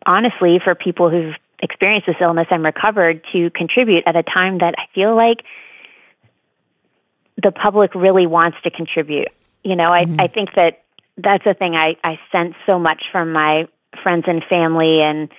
honestly, 0.06 0.60
for 0.64 0.74
people 0.74 1.10
who've 1.10 1.36
experienced 1.62 2.08
this 2.08 2.16
illness 2.20 2.48
and 2.52 2.64
recovered 2.64 3.22
to 3.34 3.50
contribute 3.52 4.04
at 4.06 4.16
a 4.16 4.24
time 4.24 4.60
that 4.60 4.76
I 4.78 4.88
feel 4.94 5.16
like 5.16 5.44
the 7.42 7.52
public 7.52 7.96
really 7.96 8.28
wants 8.28 8.58
to 8.64 8.72
contribute. 8.72 9.30
You 9.64 9.76
know, 9.76 9.92
I, 9.92 10.06
I 10.20 10.28
think 10.28 10.50
that 10.56 10.84
that's 11.18 11.46
a 11.46 11.54
thing 11.54 11.76
I, 11.76 11.96
I 12.04 12.20
sense 12.32 12.56
so 12.66 12.80
much 12.80 13.04
from 13.12 13.32
my 13.32 13.68
friends 14.02 14.26
and 14.28 14.44
family 14.44 15.02
and 15.02 15.30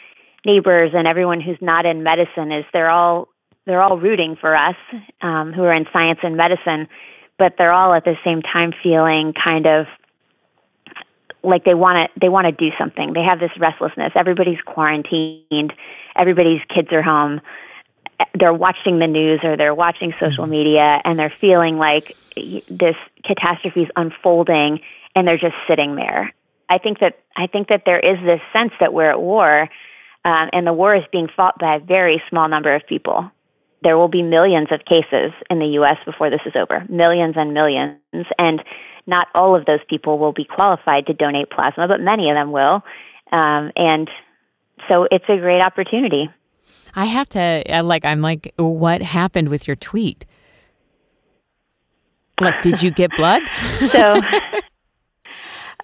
neighbors 0.45 0.93
and 0.95 1.07
everyone 1.07 1.41
who's 1.41 1.59
not 1.61 1.87
in 1.87 2.03
medicine 2.03 2.53
is 2.53 2.65
they're 2.73 2.91
all 2.91 3.29
they're 3.65 3.81
all 3.81 3.97
rooting 3.97 4.37
for 4.37 4.57
us 4.57 4.75
um, 5.21 5.53
who 5.53 5.63
are 5.63 5.73
in 5.73 5.87
science 5.93 6.19
and 6.25 6.37
medicine, 6.37 6.89
but 7.39 7.55
they're 7.57 7.73
all 7.73 7.95
at 7.95 8.05
the 8.05 8.17
same 8.25 8.43
time 8.43 8.73
feeling 8.83 9.33
kind 9.33 9.67
of 9.67 9.87
like 11.45 11.65
they 11.65 11.75
want 11.75 11.97
to 11.97 12.21
they 12.21 12.29
want 12.29 12.47
to 12.47 12.53
do 12.53 12.75
something. 12.79 13.13
They 13.13 13.23
have 13.23 13.41
this 13.41 13.51
restlessness. 13.59 14.13
Everybody's 14.15 14.61
quarantined. 14.65 15.73
Everybody's 16.16 16.61
kids 16.75 16.88
are 16.92 17.03
home. 17.03 17.40
They're 18.35 18.55
watching 18.55 18.98
the 18.98 19.07
news 19.07 19.40
or 19.42 19.57
they're 19.57 19.75
watching 19.75 20.14
social 20.18 20.46
media 20.46 21.01
and 21.05 21.18
they're 21.18 21.35
feeling 21.40 21.77
like 21.77 22.16
this 22.35 22.96
catastrophe 23.25 23.83
is 23.83 23.88
unfolding 23.96 24.81
and 25.14 25.27
they're 25.27 25.38
just 25.38 25.57
sitting 25.68 25.96
there. 25.96 26.33
I 26.68 26.79
think 26.79 27.01
that 27.01 27.18
I 27.37 27.46
think 27.46 27.68
that 27.68 27.83
there 27.85 27.98
is 27.98 28.18
this 28.25 28.40
sense 28.53 28.72
that 28.81 28.94
we're 28.94 29.11
at 29.11 29.20
war, 29.20 29.68
um, 30.25 30.51
and 30.53 30.66
the 30.66 30.72
war 30.72 30.94
is 30.94 31.05
being 31.12 31.29
fought 31.29 31.59
by 31.59 31.77
a 31.77 31.81
very 31.81 32.22
small 32.31 32.48
number 32.48 32.75
of 32.75 32.87
people. 32.87 33.31
There 33.83 33.98
will 33.98 34.09
be 34.09 34.22
millions 34.22 34.68
of 34.70 34.85
cases 34.85 35.33
in 35.51 35.59
the 35.59 35.66
U.S. 35.79 35.98
before 36.07 36.31
this 36.31 36.40
is 36.46 36.55
over, 36.55 36.87
millions 36.88 37.35
and 37.37 37.53
millions, 37.53 37.98
and 38.38 38.62
not 39.07 39.29
all 39.35 39.57
of 39.57 39.66
those 39.66 39.81
people 39.88 40.18
will 40.18 40.33
be 40.33 40.44
qualified 40.44 41.07
to 41.07 41.14
donate 41.14 41.51
plasma, 41.51 41.88
but 41.88 42.01
many 42.01 42.31
of 42.31 42.37
them 42.37 42.53
will, 42.53 42.83
um, 43.33 43.72
and 43.77 44.09
so 44.88 45.07
it's 45.11 45.25
a 45.29 45.37
great 45.37 45.61
opportunity. 45.61 46.31
I 46.95 47.07
have 47.07 47.29
to 47.31 47.64
uh, 47.68 47.83
like 47.83 48.05
I'm 48.05 48.21
like 48.21 48.53
what 48.57 49.03
happened 49.03 49.49
with 49.49 49.66
your 49.66 49.77
tweet? 49.77 50.27
Like 52.40 52.61
did 52.62 52.83
you 52.83 52.90
get 52.90 53.11
blood? 53.16 53.42
so 53.90 54.21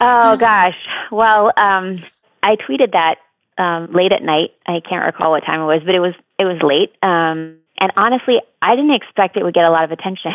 Oh 0.01 0.37
gosh. 0.37 0.77
Well, 1.11 1.53
um, 1.57 2.03
I 2.43 2.57
tweeted 2.57 2.93
that 2.93 3.17
um, 3.57 3.93
late 3.93 4.13
at 4.13 4.23
night. 4.23 4.51
I 4.67 4.81
can't 4.81 5.05
recall 5.05 5.33
what 5.33 5.45
time 5.45 5.61
it 5.61 5.65
was, 5.65 5.83
but 5.85 5.95
it 5.95 6.01
was 6.01 6.15
it 6.39 6.45
was 6.45 6.63
late. 6.63 6.95
Um, 7.03 7.57
and 7.81 7.93
honestly, 7.97 8.41
I 8.63 8.77
didn't 8.77 8.95
expect 8.95 9.37
it 9.37 9.45
would 9.45 9.55
get 9.55 9.65
a 9.65 9.71
lot 9.71 9.85
of 9.85 9.93
attention. 9.93 10.33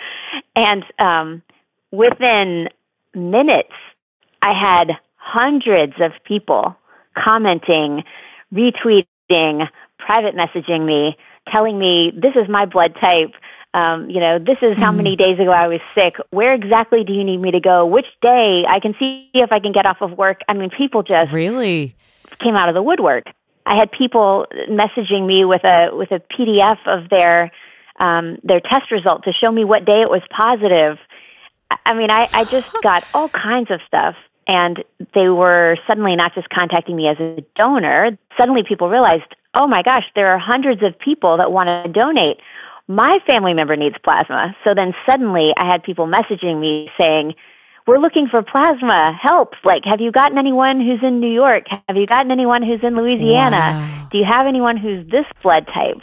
and 0.56 0.84
um, 0.98 1.42
within 1.90 2.68
minutes, 3.14 3.72
I 4.42 4.52
had 4.52 4.92
hundreds 5.16 5.94
of 6.00 6.12
people 6.24 6.76
commenting, 7.16 8.04
retweeting, 8.54 9.68
private 9.98 10.34
messaging 10.36 10.84
me, 10.86 11.16
telling 11.50 11.78
me 11.78 12.12
this 12.14 12.34
is 12.36 12.48
my 12.48 12.64
blood 12.66 12.94
type 13.00 13.32
um, 13.76 14.08
you 14.08 14.20
know, 14.20 14.38
this 14.38 14.56
is 14.62 14.74
how 14.78 14.90
many 14.90 15.10
Hmm. 15.16 15.18
days 15.18 15.38
ago 15.38 15.50
I 15.50 15.68
was 15.68 15.80
sick. 15.94 16.14
Where 16.30 16.54
exactly 16.54 17.04
do 17.04 17.12
you 17.12 17.22
need 17.22 17.36
me 17.36 17.50
to 17.50 17.60
go? 17.60 17.84
Which 17.84 18.06
day? 18.22 18.64
I 18.66 18.80
can 18.80 18.94
see 18.98 19.28
if 19.34 19.52
I 19.52 19.60
can 19.60 19.72
get 19.72 19.84
off 19.84 19.98
of 20.00 20.12
work. 20.12 20.40
I 20.48 20.54
mean, 20.54 20.70
people 20.70 21.02
just 21.02 21.30
really 21.30 21.94
came 22.42 22.56
out 22.56 22.70
of 22.70 22.74
the 22.74 22.82
woodwork. 22.82 23.24
I 23.66 23.76
had 23.76 23.92
people 23.92 24.46
messaging 24.70 25.26
me 25.26 25.44
with 25.44 25.62
a 25.64 25.90
with 25.92 26.10
a 26.10 26.20
PDF 26.20 26.78
of 26.86 27.10
their 27.10 27.50
um, 27.98 28.38
their 28.42 28.60
test 28.60 28.90
result 28.90 29.24
to 29.24 29.32
show 29.34 29.52
me 29.52 29.64
what 29.64 29.84
day 29.84 30.00
it 30.00 30.08
was 30.08 30.22
positive. 30.30 30.98
I- 31.70 31.78
I 31.84 31.94
mean, 31.94 32.10
I, 32.10 32.28
I 32.32 32.44
just 32.44 32.68
got 32.82 33.04
all 33.12 33.28
kinds 33.28 33.70
of 33.70 33.80
stuff. 33.86 34.14
And 34.46 34.84
they 35.14 35.28
were 35.28 35.76
suddenly 35.86 36.14
not 36.14 36.34
just 36.34 36.48
contacting 36.50 36.96
me 36.96 37.08
as 37.08 37.18
a 37.18 37.44
donor. 37.54 38.16
Suddenly 38.38 38.62
people 38.62 38.88
realized, 38.88 39.34
oh 39.54 39.66
my 39.66 39.82
gosh, 39.82 40.04
there 40.14 40.28
are 40.28 40.38
hundreds 40.38 40.82
of 40.82 40.98
people 40.98 41.36
that 41.38 41.50
want 41.50 41.68
to 41.68 41.92
donate. 41.92 42.38
My 42.88 43.18
family 43.26 43.54
member 43.54 43.74
needs 43.74 43.96
plasma. 44.04 44.54
So 44.62 44.74
then 44.74 44.94
suddenly 45.04 45.52
I 45.56 45.66
had 45.66 45.82
people 45.82 46.06
messaging 46.06 46.60
me 46.60 46.90
saying, 46.96 47.34
we're 47.86 47.98
looking 47.98 48.28
for 48.28 48.42
plasma 48.42 49.18
help. 49.20 49.54
Like, 49.64 49.84
have 49.84 50.00
you 50.00 50.10
gotten 50.12 50.38
anyone 50.38 50.80
who's 50.80 51.00
in 51.02 51.20
New 51.20 51.32
York? 51.32 51.66
Have 51.88 51.96
you 51.96 52.06
gotten 52.06 52.30
anyone 52.30 52.62
who's 52.62 52.80
in 52.82 52.96
Louisiana? 52.96 54.08
Do 54.10 54.18
you 54.18 54.24
have 54.24 54.46
anyone 54.46 54.76
who's 54.76 55.08
this 55.08 55.26
blood 55.42 55.66
type? 55.72 55.96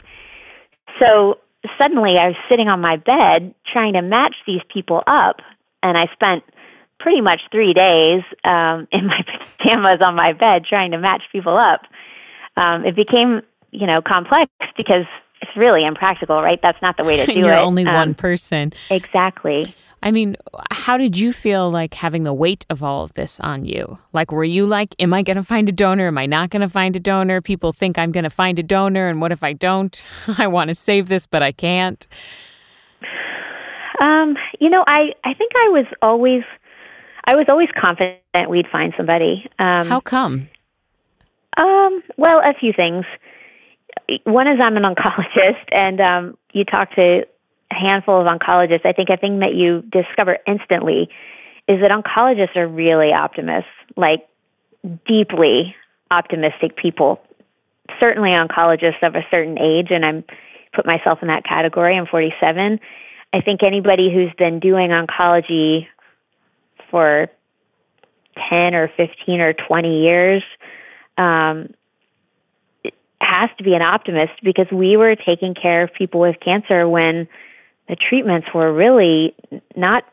So 1.01 1.39
suddenly 1.77 2.17
I 2.17 2.27
was 2.27 2.35
sitting 2.49 2.67
on 2.67 2.81
my 2.81 2.97
bed 2.97 3.53
trying 3.65 3.93
to 3.93 4.01
match 4.01 4.35
these 4.45 4.61
people 4.69 5.03
up, 5.07 5.41
and 5.81 5.97
I 5.97 6.07
spent 6.13 6.43
pretty 7.03 7.21
much 7.21 7.41
three 7.51 7.73
days 7.73 8.23
um, 8.45 8.87
in 8.91 9.05
my 9.05 9.23
pajamas 9.59 10.01
on 10.01 10.15
my 10.15 10.33
bed 10.33 10.65
trying 10.65 10.91
to 10.91 10.97
match 10.97 11.23
people 11.31 11.57
up. 11.57 11.81
Um, 12.55 12.85
it 12.85 12.95
became, 12.95 13.41
you 13.71 13.85
know, 13.85 14.01
complex 14.01 14.49
because 14.77 15.05
it's 15.41 15.55
really 15.55 15.83
impractical, 15.83 16.41
right? 16.41 16.59
That's 16.61 16.81
not 16.81 16.97
the 16.97 17.03
way 17.03 17.17
to 17.17 17.25
do 17.31 17.31
it 17.31 17.37
You're 17.37 17.57
only 17.57 17.85
Um, 17.85 17.93
one 17.93 18.13
person. 18.15 18.73
Exactly. 18.89 19.75
I 20.01 20.11
mean, 20.11 20.35
how 20.71 20.97
did 20.97 21.17
you 21.17 21.31
feel 21.31 21.71
like 21.71 21.93
having 21.93 22.23
the 22.23 22.33
weight 22.33 22.65
of 22.69 22.83
all 22.83 23.05
of 23.05 23.13
this 23.13 23.39
on 23.39 23.63
you? 23.65 23.99
Like, 24.11 24.31
were 24.33 24.43
you 24.43 24.65
like, 24.67 24.95
am 24.99 25.13
I 25.13 25.23
going 25.23 25.37
to 25.37 25.43
find 25.43 25.67
a 25.69 25.71
donor? 25.71 26.07
Am 26.07 26.17
I 26.17 26.25
not 26.25 26.49
going 26.49 26.61
to 26.61 26.67
find 26.69 26.95
a 26.95 26.99
donor? 26.99 27.41
People 27.41 27.71
think 27.71 27.97
I'm 27.97 28.11
going 28.11 28.25
to 28.25 28.29
find 28.29 28.59
a 28.59 28.63
donor, 28.63 29.07
and 29.07 29.21
what 29.21 29.31
if 29.31 29.43
I 29.43 29.53
don't? 29.53 30.03
I 30.37 30.47
want 30.47 30.67
to 30.69 30.75
save 30.75 31.07
this, 31.07 31.25
but 31.25 31.41
I 31.41 31.53
can't. 31.53 32.05
Um, 34.01 34.35
you 34.59 34.69
know, 34.69 34.83
I 34.87 35.13
I 35.23 35.33
think 35.33 35.53
I 35.55 35.69
was 35.69 35.85
always 36.01 36.43
I 37.25 37.35
was 37.35 37.45
always 37.47 37.69
confident 37.79 38.49
we'd 38.49 38.67
find 38.67 38.93
somebody. 38.97 39.49
Um, 39.59 39.87
How 39.87 39.99
come? 39.99 40.49
Um, 41.57 42.03
well, 42.17 42.39
a 42.39 42.53
few 42.59 42.73
things. 42.73 43.05
One 44.23 44.47
is 44.47 44.59
I'm 44.59 44.75
an 44.77 44.83
oncologist, 44.83 45.63
and 45.71 46.01
um, 46.01 46.37
you 46.51 46.65
talk 46.65 46.93
to 46.95 47.25
a 47.71 47.75
handful 47.75 48.19
of 48.19 48.27
oncologists. 48.27 48.85
I 48.85 48.93
think 48.93 49.09
a 49.09 49.17
thing 49.17 49.39
that 49.39 49.53
you 49.53 49.83
discover 49.83 50.39
instantly 50.47 51.09
is 51.67 51.79
that 51.81 51.91
oncologists 51.91 52.55
are 52.57 52.67
really 52.67 53.13
optimists, 53.13 53.69
like 53.95 54.27
deeply 55.07 55.75
optimistic 56.11 56.75
people. 56.75 57.21
Certainly, 57.99 58.31
oncologists 58.31 59.01
of 59.01 59.15
a 59.15 59.25
certain 59.31 59.57
age, 59.59 59.87
and 59.91 60.05
I'm 60.05 60.23
put 60.73 60.85
myself 60.85 61.19
in 61.21 61.27
that 61.27 61.45
category. 61.45 61.95
I'm 61.95 62.07
47. 62.07 62.79
I 63.31 63.41
think 63.41 63.63
anybody 63.63 64.11
who's 64.13 64.33
been 64.37 64.59
doing 64.59 64.89
oncology 64.89 65.87
for 66.93 67.27
10 68.49 68.75
or 68.75 68.87
15 68.95 69.41
or 69.41 69.53
20 69.53 70.03
years 70.03 70.43
um, 71.17 71.73
has 73.19 73.49
to 73.57 73.63
be 73.63 73.73
an 73.73 73.81
optimist 73.81 74.33
because 74.43 74.67
we 74.71 74.95
were 74.95 75.15
taking 75.15 75.55
care 75.55 75.81
of 75.81 75.93
people 75.93 76.19
with 76.19 76.39
cancer 76.39 76.87
when 76.87 77.27
the 77.89 77.95
treatments 77.95 78.47
were 78.53 78.71
really 78.71 79.33
not 79.75 80.05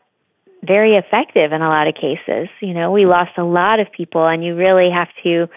very 0.63 0.95
effective 0.95 1.53
in 1.53 1.61
a 1.61 1.69
lot 1.69 1.87
of 1.87 1.95
cases. 1.95 2.49
You 2.61 2.73
know, 2.73 2.91
we 2.91 3.05
lost 3.05 3.33
a 3.37 3.45
lot 3.45 3.79
of 3.79 3.93
people, 3.93 4.27
and 4.27 4.43
you 4.43 4.55
really 4.55 4.91
have 4.91 5.09
to, 5.23 5.49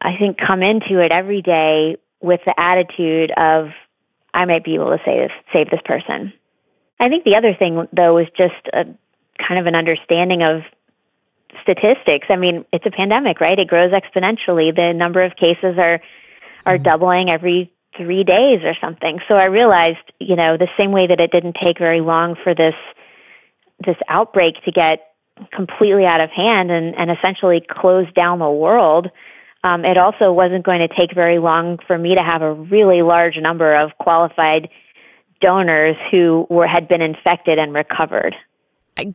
I 0.00 0.16
think, 0.16 0.36
come 0.36 0.64
into 0.64 0.98
it 0.98 1.12
every 1.12 1.42
day 1.42 1.96
with 2.20 2.40
the 2.44 2.58
attitude 2.58 3.30
of, 3.36 3.68
I 4.32 4.46
might 4.46 4.64
be 4.64 4.74
able 4.74 4.90
to 4.90 4.98
save 5.04 5.28
this, 5.28 5.38
save 5.52 5.70
this 5.70 5.80
person. 5.84 6.32
I 6.98 7.08
think 7.08 7.22
the 7.22 7.36
other 7.36 7.54
thing, 7.54 7.86
though, 7.92 8.18
is 8.18 8.26
just 8.36 8.54
a 8.72 8.84
kind 9.38 9.58
of 9.58 9.66
an 9.66 9.74
understanding 9.74 10.42
of 10.42 10.62
statistics. 11.62 12.26
I 12.30 12.36
mean, 12.36 12.64
it's 12.72 12.86
a 12.86 12.90
pandemic, 12.90 13.40
right? 13.40 13.58
It 13.58 13.68
grows 13.68 13.92
exponentially. 13.92 14.74
The 14.74 14.92
number 14.92 15.22
of 15.22 15.36
cases 15.36 15.76
are 15.78 16.00
are 16.66 16.78
doubling 16.78 17.28
every 17.30 17.70
three 17.96 18.24
days 18.24 18.60
or 18.64 18.74
something. 18.80 19.20
So 19.28 19.34
I 19.34 19.44
realized, 19.44 19.98
you 20.18 20.34
know, 20.34 20.56
the 20.56 20.68
same 20.78 20.92
way 20.92 21.06
that 21.06 21.20
it 21.20 21.30
didn't 21.30 21.56
take 21.62 21.78
very 21.78 22.00
long 22.00 22.36
for 22.42 22.54
this 22.54 22.74
this 23.84 23.96
outbreak 24.08 24.62
to 24.64 24.72
get 24.72 25.14
completely 25.52 26.06
out 26.06 26.20
of 26.20 26.30
hand 26.30 26.70
and, 26.70 26.94
and 26.94 27.10
essentially 27.10 27.60
close 27.68 28.06
down 28.14 28.38
the 28.38 28.50
world, 28.50 29.10
um, 29.64 29.84
it 29.84 29.98
also 29.98 30.32
wasn't 30.32 30.64
going 30.64 30.80
to 30.80 30.88
take 30.88 31.12
very 31.14 31.38
long 31.38 31.78
for 31.86 31.98
me 31.98 32.14
to 32.14 32.22
have 32.22 32.42
a 32.42 32.52
really 32.52 33.02
large 33.02 33.36
number 33.36 33.74
of 33.74 33.90
qualified 33.98 34.68
donors 35.40 35.96
who 36.10 36.46
were 36.48 36.66
had 36.66 36.88
been 36.88 37.02
infected 37.02 37.58
and 37.58 37.74
recovered. 37.74 38.34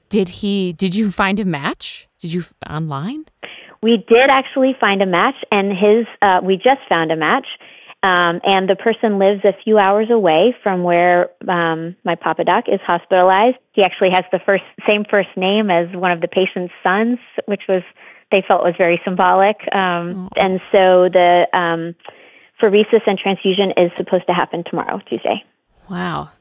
Did 0.09 0.29
he? 0.29 0.73
Did 0.73 0.95
you 0.95 1.11
find 1.11 1.39
a 1.39 1.45
match? 1.45 2.07
Did 2.19 2.33
you 2.33 2.43
online? 2.69 3.25
We 3.81 4.03
did 4.09 4.29
actually 4.29 4.75
find 4.79 5.01
a 5.01 5.05
match, 5.05 5.35
and 5.51 5.71
his 5.71 6.05
uh, 6.21 6.41
we 6.43 6.57
just 6.57 6.81
found 6.89 7.11
a 7.11 7.15
match, 7.15 7.47
um, 8.03 8.41
and 8.43 8.69
the 8.69 8.75
person 8.75 9.19
lives 9.19 9.41
a 9.45 9.53
few 9.63 9.77
hours 9.77 10.09
away 10.09 10.53
from 10.61 10.83
where 10.83 11.29
um, 11.47 11.95
my 12.03 12.15
papa 12.15 12.43
doc 12.43 12.65
is 12.67 12.81
hospitalized. 12.81 13.57
He 13.71 13.83
actually 13.83 14.09
has 14.09 14.25
the 14.31 14.39
first 14.39 14.65
same 14.85 15.05
first 15.09 15.29
name 15.37 15.69
as 15.69 15.87
one 15.95 16.11
of 16.11 16.19
the 16.19 16.27
patient's 16.27 16.73
sons, 16.83 17.19
which 17.45 17.63
was 17.69 17.83
they 18.31 18.43
felt 18.47 18.63
was 18.63 18.75
very 18.77 19.01
symbolic. 19.05 19.57
Um, 19.73 20.29
And 20.35 20.59
so 20.71 21.09
the 21.09 21.47
um, 21.53 21.95
phoresis 22.61 23.01
and 23.07 23.17
transfusion 23.17 23.71
is 23.77 23.91
supposed 23.97 24.27
to 24.27 24.33
happen 24.33 24.63
tomorrow, 24.63 25.01
Tuesday. 25.07 25.43
Wow. 25.89 26.31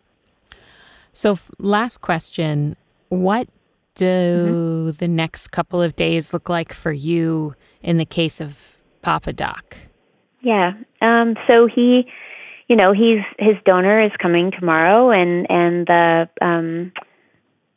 So, 1.13 1.33
f- 1.33 1.51
last 1.59 1.99
question 1.99 2.77
What 3.09 3.49
do 3.95 4.05
Mm-hmm. 4.05 4.91
the 4.99 5.09
next 5.09 5.49
couple 5.49 5.83
of 5.83 5.97
days 5.97 6.33
look 6.33 6.49
like 6.49 6.73
for 6.73 6.93
you 6.93 7.55
in 7.83 7.99
the 7.99 8.05
case 8.05 8.41
of 8.41 8.77
Papa 9.03 9.33
Doc? 9.33 9.77
Yeah. 10.41 10.75
Um, 11.03 11.37
so 11.47 11.67
he, 11.67 12.07
you 12.69 12.77
know, 12.77 12.93
he's 12.93 13.21
his 13.39 13.57
donor 13.65 13.99
is 14.01 14.13
coming 14.21 14.53
tomorrow, 14.53 15.11
and 15.11 15.51
and 15.51 15.87
the 15.87 16.29
um, 16.41 16.93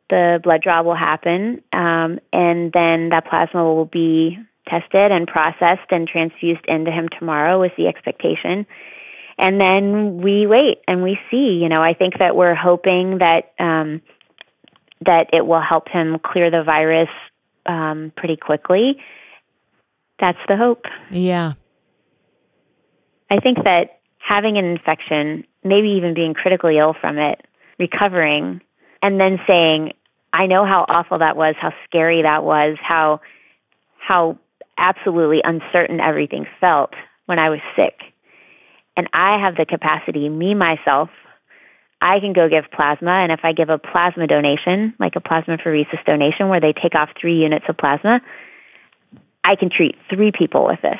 the 0.09 0.39
blood 0.43 0.61
draw 0.61 0.83
will 0.83 0.95
happen, 0.95 1.63
um, 1.73 2.19
and 2.31 2.71
then 2.71 3.09
that 3.09 3.25
plasma 3.25 3.63
will 3.63 3.85
be 3.85 4.37
tested 4.67 5.11
and 5.11 5.27
processed 5.27 5.89
and 5.89 6.07
transfused 6.07 6.65
into 6.67 6.91
him 6.91 7.09
tomorrow. 7.17 7.63
Is 7.63 7.71
the 7.77 7.87
expectation, 7.87 8.67
and 9.39 9.59
then 9.59 10.21
we 10.21 10.45
wait 10.45 10.79
and 10.87 11.01
we 11.01 11.17
see. 11.31 11.59
You 11.61 11.69
know, 11.69 11.81
I 11.81 11.93
think 11.93 12.19
that 12.19 12.35
we're 12.35 12.55
hoping 12.55 13.17
that 13.19 13.53
um, 13.59 14.01
that 15.05 15.29
it 15.33 15.45
will 15.45 15.61
help 15.61 15.89
him 15.89 16.19
clear 16.19 16.51
the 16.51 16.63
virus 16.63 17.09
um, 17.65 18.11
pretty 18.15 18.37
quickly. 18.37 18.97
That's 20.19 20.39
the 20.47 20.55
hope. 20.55 20.85
Yeah. 21.09 21.53
I 23.29 23.39
think 23.39 23.63
that 23.63 23.99
having 24.19 24.57
an 24.57 24.65
infection, 24.65 25.45
maybe 25.63 25.89
even 25.89 26.13
being 26.13 26.33
critically 26.33 26.77
ill 26.77 26.93
from 26.99 27.17
it, 27.17 27.45
recovering, 27.79 28.61
and 29.01 29.19
then 29.19 29.39
saying, 29.47 29.93
I 30.33 30.45
know 30.47 30.65
how 30.65 30.85
awful 30.87 31.19
that 31.19 31.35
was, 31.35 31.55
how 31.59 31.73
scary 31.85 32.21
that 32.21 32.43
was, 32.43 32.77
how 32.81 33.21
how 33.97 34.37
absolutely 34.77 35.41
uncertain 35.43 35.99
everything 35.99 36.45
felt 36.59 36.93
when 37.25 37.39
I 37.39 37.49
was 37.49 37.59
sick. 37.75 37.99
And 38.97 39.07
I 39.13 39.39
have 39.39 39.55
the 39.55 39.65
capacity, 39.65 40.27
me 40.27 40.53
myself, 40.53 41.09
I 42.01 42.19
can 42.19 42.33
go 42.33 42.49
give 42.49 42.65
plasma 42.71 43.11
and 43.11 43.31
if 43.31 43.41
I 43.43 43.53
give 43.53 43.69
a 43.69 43.77
plasma 43.77 44.27
donation, 44.27 44.93
like 44.99 45.15
a 45.15 45.21
plasmapheresis 45.21 46.03
donation 46.05 46.49
where 46.49 46.59
they 46.59 46.73
take 46.73 46.95
off 46.95 47.09
3 47.19 47.35
units 47.35 47.65
of 47.69 47.77
plasma, 47.77 48.21
I 49.43 49.55
can 49.55 49.69
treat 49.69 49.95
3 50.09 50.31
people 50.31 50.65
with 50.65 50.81
this. 50.81 50.99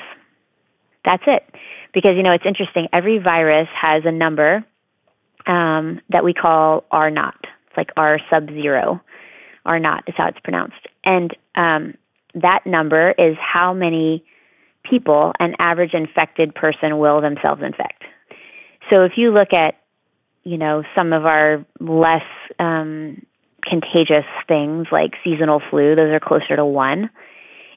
That's 1.04 1.24
it 1.26 1.44
because 1.94 2.16
you 2.16 2.24
know 2.24 2.32
it's 2.32 2.46
interesting. 2.46 2.88
Every 2.94 3.18
virus 3.18 3.68
has 3.80 4.04
a 4.06 4.12
number 4.12 4.64
um, 5.48 6.02
that 6.10 6.24
we 6.24 6.34
call 6.34 6.84
R 6.92 7.10
naught. 7.10 7.46
It's 7.68 7.78
like 7.78 7.92
R 7.98 8.20
sub 8.30 8.50
zero. 8.50 9.02
R 9.66 9.80
naught 9.80 10.04
is 10.08 10.16
how 10.18 10.28
it's 10.28 10.40
pronounced, 10.40 10.88
and 11.04 11.36
um, 11.56 11.96
that 12.36 12.66
number 12.66 13.14
is 13.18 13.36
how 13.40 13.74
many 13.74 14.24
people 14.84 15.34
an 15.40 15.56
average 15.60 15.94
infected 15.94 16.56
person 16.56 16.98
will 16.98 17.22
themselves 17.22 17.62
infect. 17.62 18.04
So 18.90 19.04
if 19.04 19.14
you 19.16 19.32
look 19.32 19.54
at 19.54 19.76
you 20.44 20.58
know 20.58 20.84
some 20.96 21.14
of 21.14 21.26
our 21.26 21.66
less 21.80 22.26
um, 22.60 23.26
contagious 23.64 24.26
things 24.48 24.88
like 24.92 25.14
seasonal 25.24 25.62
flu, 25.70 25.96
those 25.96 26.12
are 26.12 26.20
closer 26.20 26.56
to 26.56 26.66
one. 26.66 27.10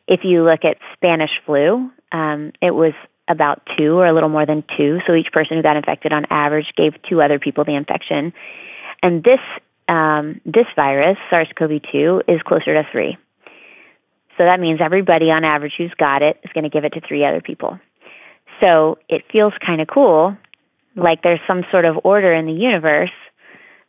If 0.06 0.20
you 0.24 0.44
look 0.44 0.64
at 0.64 0.78
Spanish 0.94 1.30
flu, 1.46 1.90
um, 2.12 2.52
it 2.60 2.72
was 2.72 2.92
about 3.28 3.62
two 3.78 3.96
or 3.98 4.06
a 4.06 4.12
little 4.12 4.28
more 4.28 4.46
than 4.46 4.64
two. 4.76 5.00
So 5.06 5.14
each 5.14 5.32
person 5.32 5.56
who 5.56 5.62
got 5.62 5.76
infected 5.76 6.12
on 6.12 6.26
average 6.30 6.72
gave 6.76 6.92
two 7.08 7.22
other 7.22 7.38
people 7.38 7.64
the 7.64 7.74
infection. 7.74 8.32
And 9.02 9.24
this 9.24 9.40
um, 9.88 10.40
this 10.46 10.66
virus, 10.76 11.18
SARS-CoV-2, 11.28 12.22
is 12.26 12.40
closer 12.42 12.74
to 12.74 12.88
three. 12.90 13.18
So 14.38 14.44
that 14.44 14.58
means 14.58 14.80
everybody 14.80 15.30
on 15.30 15.44
average 15.44 15.74
who's 15.76 15.92
got 15.98 16.22
it 16.22 16.40
is 16.42 16.50
going 16.52 16.64
to 16.64 16.70
give 16.70 16.84
it 16.84 16.94
to 16.94 17.00
three 17.06 17.24
other 17.24 17.40
people. 17.40 17.78
So 18.62 18.98
it 19.08 19.24
feels 19.30 19.52
kind 19.64 19.80
of 19.80 19.88
cool, 19.88 20.36
like 20.96 21.22
there's 21.22 21.40
some 21.46 21.64
sort 21.70 21.84
of 21.84 21.98
order 22.04 22.32
in 22.32 22.46
the 22.46 22.52
universe 22.52 23.10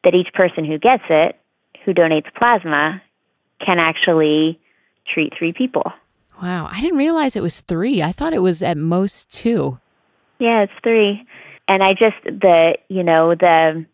that 0.04 0.14
each 0.14 0.34
person 0.34 0.66
who 0.66 0.78
gets 0.78 1.04
it, 1.10 1.38
who 1.84 1.94
donates 1.94 2.34
plasma, 2.36 3.02
can 3.60 3.80
actually 3.80 4.60
treat 5.08 5.34
three 5.38 5.54
people. 5.54 5.92
Wow. 6.42 6.68
I 6.72 6.82
didn't 6.82 6.98
realize 6.98 7.36
it 7.36 7.44
was 7.44 7.62
three. 7.62 8.02
I 8.02 8.12
thought 8.12 8.34
it 8.34 8.42
was 8.42 8.62
at 8.62 8.78
most 8.78 9.30
two. 9.30 9.80
Yeah, 10.40 10.64
it's 10.64 10.74
three. 10.84 11.26
And 11.68 11.84
I 11.84 11.94
just 11.94 12.18
the 12.24 12.78
you 12.90 13.04
know 13.04 13.34
the 13.34 13.86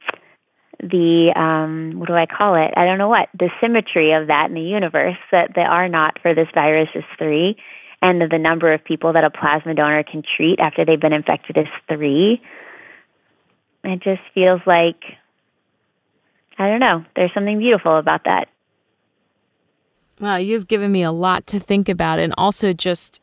the 0.82 1.32
um 1.36 2.00
what 2.00 2.08
do 2.08 2.16
I 2.16 2.26
call 2.26 2.56
it? 2.56 2.74
I 2.76 2.86
don't 2.86 2.98
know 2.98 3.10
what 3.10 3.30
the 3.38 3.50
symmetry 3.62 4.12
of 4.12 4.28
that 4.28 4.50
in 4.50 4.56
the 4.56 4.62
universe 4.62 5.18
that 5.32 5.54
the 5.54 5.62
R 5.62 5.88
naught 5.88 6.20
for 6.22 6.34
this 6.34 6.50
virus 6.54 6.90
is 6.96 7.04
three, 7.18 7.56
and 8.02 8.22
the 8.22 8.40
number 8.40 8.74
of 8.74 8.84
people 8.84 9.14
that 9.14 9.24
a 9.24 9.30
plasma 9.30 9.74
donor 9.76 10.04
can 10.04 10.24
treat 10.36 10.60
after 10.60 10.84
they've 10.84 11.00
been 11.00 11.14
infected 11.14 11.58
is 11.58 11.68
three. 11.88 12.42
It 13.84 14.02
just 14.02 14.22
feels 14.34 14.62
like 14.66 15.04
I 16.58 16.68
don't 16.68 16.80
know. 16.80 17.04
There's 17.16 17.34
something 17.34 17.60
beautiful 17.60 17.98
about 17.98 18.26
that. 18.26 18.48
Wow, 20.20 20.36
you've 20.36 20.68
given 20.68 20.92
me 20.92 21.02
a 21.02 21.12
lot 21.12 21.48
to 21.48 21.60
think 21.60 21.90
about 21.90 22.20
and 22.20 22.34
also 22.38 22.74
just 22.74 23.20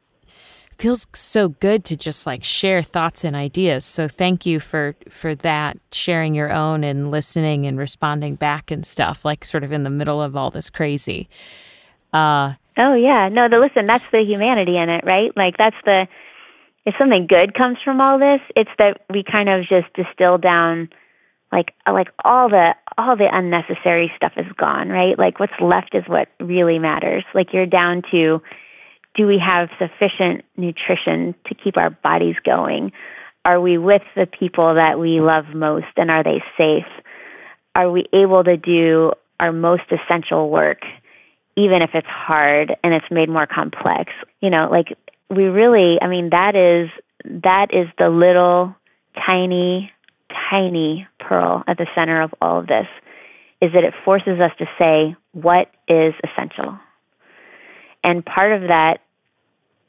feels 0.76 1.06
so 1.12 1.48
good 1.48 1.84
to 1.84 1.96
just 1.96 2.26
like 2.26 2.42
share 2.42 2.82
thoughts 2.82 3.24
and 3.24 3.36
ideas. 3.36 3.84
So 3.84 4.08
thank 4.08 4.46
you 4.46 4.58
for 4.58 4.96
for 5.08 5.34
that 5.36 5.78
sharing 5.92 6.34
your 6.34 6.52
own 6.52 6.82
and 6.84 7.10
listening 7.10 7.66
and 7.66 7.78
responding 7.78 8.36
back 8.36 8.70
and 8.70 8.86
stuff 8.86 9.24
like 9.24 9.44
sort 9.44 9.64
of 9.64 9.72
in 9.72 9.82
the 9.84 9.90
middle 9.90 10.22
of 10.22 10.36
all 10.36 10.50
this 10.50 10.70
crazy. 10.70 11.28
Uh 12.12 12.54
Oh 12.80 12.94
yeah, 12.94 13.28
no. 13.28 13.48
The 13.48 13.58
listen, 13.58 13.86
that's 13.86 14.04
the 14.12 14.22
humanity 14.22 14.76
in 14.76 14.88
it, 14.88 15.04
right? 15.04 15.36
Like 15.36 15.56
that's 15.56 15.76
the 15.84 16.06
if 16.84 16.94
something 16.98 17.26
good 17.26 17.54
comes 17.54 17.78
from 17.84 18.00
all 18.00 18.18
this, 18.18 18.40
it's 18.56 18.70
that 18.78 19.02
we 19.10 19.22
kind 19.22 19.48
of 19.48 19.66
just 19.66 19.92
distill 19.94 20.38
down 20.38 20.88
like 21.52 21.74
uh, 21.86 21.92
like 21.92 22.08
all 22.24 22.48
the 22.48 22.74
all 22.96 23.16
the 23.16 23.28
unnecessary 23.30 24.12
stuff 24.16 24.32
is 24.36 24.50
gone, 24.56 24.88
right? 24.88 25.18
Like 25.18 25.40
what's 25.40 25.58
left 25.60 25.94
is 25.94 26.04
what 26.06 26.28
really 26.40 26.78
matters. 26.78 27.24
Like 27.34 27.52
you're 27.52 27.66
down 27.66 28.02
to 28.10 28.42
do 29.14 29.26
we 29.26 29.38
have 29.38 29.68
sufficient 29.78 30.44
nutrition 30.56 31.34
to 31.46 31.54
keep 31.54 31.76
our 31.76 31.90
bodies 31.90 32.36
going? 32.44 32.92
Are 33.44 33.60
we 33.60 33.78
with 33.78 34.02
the 34.14 34.26
people 34.26 34.74
that 34.74 34.98
we 34.98 35.20
love 35.20 35.46
most 35.54 35.86
and 35.96 36.10
are 36.10 36.22
they 36.22 36.42
safe? 36.56 36.86
Are 37.74 37.90
we 37.90 38.06
able 38.12 38.44
to 38.44 38.56
do 38.56 39.12
our 39.40 39.52
most 39.52 39.84
essential 39.90 40.50
work 40.50 40.82
even 41.56 41.82
if 41.82 41.90
it's 41.94 42.06
hard 42.06 42.76
and 42.84 42.94
it's 42.94 43.10
made 43.10 43.28
more 43.28 43.46
complex? 43.46 44.12
You 44.40 44.50
know, 44.50 44.68
like 44.70 44.96
we 45.30 45.44
really, 45.44 45.98
I 46.00 46.08
mean 46.08 46.30
that 46.30 46.56
is 46.56 46.90
that 47.42 47.74
is 47.74 47.88
the 47.98 48.08
little 48.08 48.74
tiny 49.26 49.92
tiny 50.50 51.06
pearl 51.18 51.64
at 51.66 51.78
the 51.78 51.86
center 51.94 52.22
of 52.22 52.34
all 52.40 52.60
of 52.60 52.66
this 52.66 52.86
is 53.60 53.72
that 53.72 53.84
it 53.84 53.94
forces 54.04 54.40
us 54.40 54.52
to 54.58 54.66
say 54.78 55.16
what 55.32 55.70
is 55.88 56.14
essential. 56.24 56.78
And 58.04 58.24
part 58.24 58.52
of 58.52 58.68
that 58.68 59.00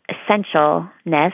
essentialness 0.10 1.34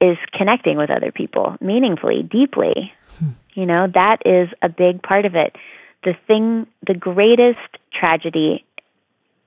is 0.00 0.16
connecting 0.32 0.78
with 0.78 0.90
other 0.90 1.12
people 1.12 1.56
meaningfully, 1.60 2.22
deeply. 2.22 2.92
Hmm. 3.18 3.30
You 3.52 3.66
know, 3.66 3.86
that 3.92 4.22
is 4.24 4.48
a 4.62 4.68
big 4.68 5.02
part 5.02 5.26
of 5.26 5.34
it. 5.34 5.54
The 6.04 6.14
thing, 6.26 6.66
the 6.86 6.94
greatest 6.94 7.58
tragedy 7.92 8.64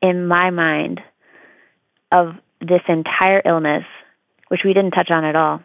in 0.02 0.28
my 0.28 0.52
mind 0.52 1.02
of 2.12 2.36
this 2.68 2.82
entire 2.88 3.42
illness, 3.46 3.84
which 4.48 4.62
we 4.64 4.74
didn't 4.74 4.92
touch 4.92 5.12
on 5.12 5.26
at 5.26 5.36
all, 5.36 5.62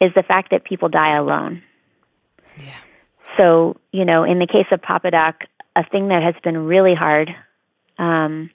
is 0.00 0.12
the 0.14 0.22
fact 0.22 0.50
that 0.50 0.64
people 0.64 0.88
die 0.88 1.16
alone. 1.16 1.62
Yeah. 2.56 2.78
So, 3.36 3.76
you 3.92 4.04
know, 4.04 4.24
in 4.24 4.38
the 4.38 4.46
case 4.46 4.66
of 4.70 4.82
Papa 4.82 5.10
Doc, 5.10 5.44
a 5.74 5.84
thing 5.84 6.08
that 6.08 6.22
has 6.22 6.34
been 6.42 6.56
really 6.56 6.94
hard 6.94 7.34
um, 7.98 8.50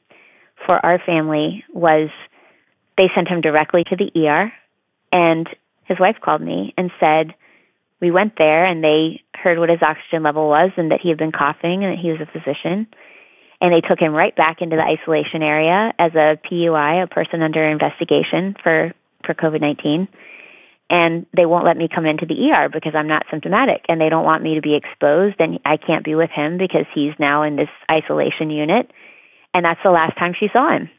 for 0.65 0.83
our 0.83 0.99
family 0.99 1.63
was 1.73 2.09
they 2.97 3.09
sent 3.13 3.27
him 3.27 3.41
directly 3.41 3.83
to 3.85 3.95
the 3.95 4.27
ER, 4.27 4.51
and 5.11 5.47
his 5.85 5.99
wife 5.99 6.17
called 6.21 6.41
me 6.41 6.73
and 6.77 6.91
said, 6.99 7.33
We 7.99 8.11
went 8.11 8.37
there 8.37 8.65
and 8.65 8.83
they 8.83 9.23
heard 9.35 9.59
what 9.59 9.69
his 9.69 9.81
oxygen 9.81 10.23
level 10.23 10.47
was 10.47 10.71
and 10.77 10.91
that 10.91 11.01
he 11.01 11.09
had 11.09 11.17
been 11.17 11.31
coughing 11.31 11.83
and 11.83 11.93
that 11.93 11.99
he 11.99 12.11
was 12.11 12.21
a 12.21 12.25
physician. 12.25 12.87
And 13.61 13.71
they 13.71 13.81
took 13.81 13.99
him 13.99 14.13
right 14.13 14.35
back 14.35 14.61
into 14.61 14.75
the 14.75 14.83
isolation 14.83 15.43
area 15.43 15.93
as 15.99 16.13
a 16.15 16.39
PUI, 16.49 17.03
a 17.03 17.07
person 17.07 17.43
under 17.43 17.63
investigation 17.63 18.55
for, 18.61 18.93
for 19.23 19.33
COVID 19.33 19.61
19 19.61 20.07
and 20.91 21.25
they 21.33 21.45
won't 21.45 21.63
let 21.63 21.77
me 21.77 21.87
come 21.87 22.05
into 22.05 22.25
the 22.25 22.51
ER 22.51 22.67
because 22.67 22.93
I'm 22.93 23.07
not 23.07 23.25
symptomatic 23.31 23.85
and 23.87 23.99
they 23.99 24.09
don't 24.09 24.25
want 24.25 24.43
me 24.43 24.55
to 24.55 24.61
be 24.61 24.75
exposed 24.75 25.37
and 25.39 25.57
I 25.63 25.77
can't 25.77 26.03
be 26.03 26.15
with 26.15 26.29
him 26.31 26.57
because 26.57 26.85
he's 26.93 27.13
now 27.17 27.43
in 27.43 27.55
this 27.55 27.69
isolation 27.89 28.49
unit 28.49 28.91
and 29.53 29.65
that's 29.65 29.79
the 29.83 29.91
last 29.91 30.17
time 30.17 30.33
she 30.37 30.49
saw 30.51 30.69
him. 30.69 30.89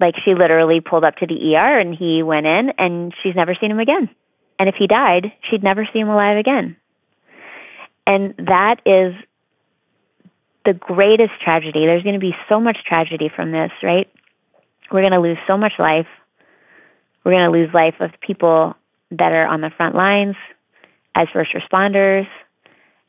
Like 0.00 0.14
she 0.24 0.34
literally 0.34 0.80
pulled 0.80 1.04
up 1.04 1.16
to 1.16 1.26
the 1.26 1.54
ER 1.54 1.78
and 1.78 1.94
he 1.94 2.22
went 2.22 2.46
in 2.46 2.70
and 2.78 3.14
she's 3.22 3.34
never 3.34 3.54
seen 3.54 3.70
him 3.70 3.78
again. 3.78 4.08
And 4.58 4.70
if 4.70 4.74
he 4.76 4.86
died, 4.86 5.30
she'd 5.50 5.62
never 5.62 5.86
see 5.92 5.98
him 5.98 6.08
alive 6.08 6.38
again. 6.38 6.76
And 8.06 8.34
that 8.38 8.80
is 8.86 9.14
the 10.64 10.74
greatest 10.74 11.32
tragedy. 11.42 11.86
There's 11.86 12.02
going 12.02 12.14
to 12.14 12.20
be 12.20 12.36
so 12.48 12.60
much 12.60 12.78
tragedy 12.84 13.30
from 13.34 13.52
this, 13.52 13.72
right? 13.82 14.10
We're 14.90 15.00
going 15.02 15.12
to 15.12 15.20
lose 15.20 15.38
so 15.46 15.56
much 15.56 15.74
life 15.78 16.06
we're 17.24 17.32
going 17.32 17.50
to 17.50 17.58
lose 17.58 17.72
life 17.72 17.94
of 18.00 18.10
people 18.20 18.74
that 19.12 19.32
are 19.32 19.46
on 19.46 19.60
the 19.60 19.70
front 19.70 19.94
lines 19.94 20.36
as 21.14 21.28
first 21.32 21.52
responders 21.52 22.26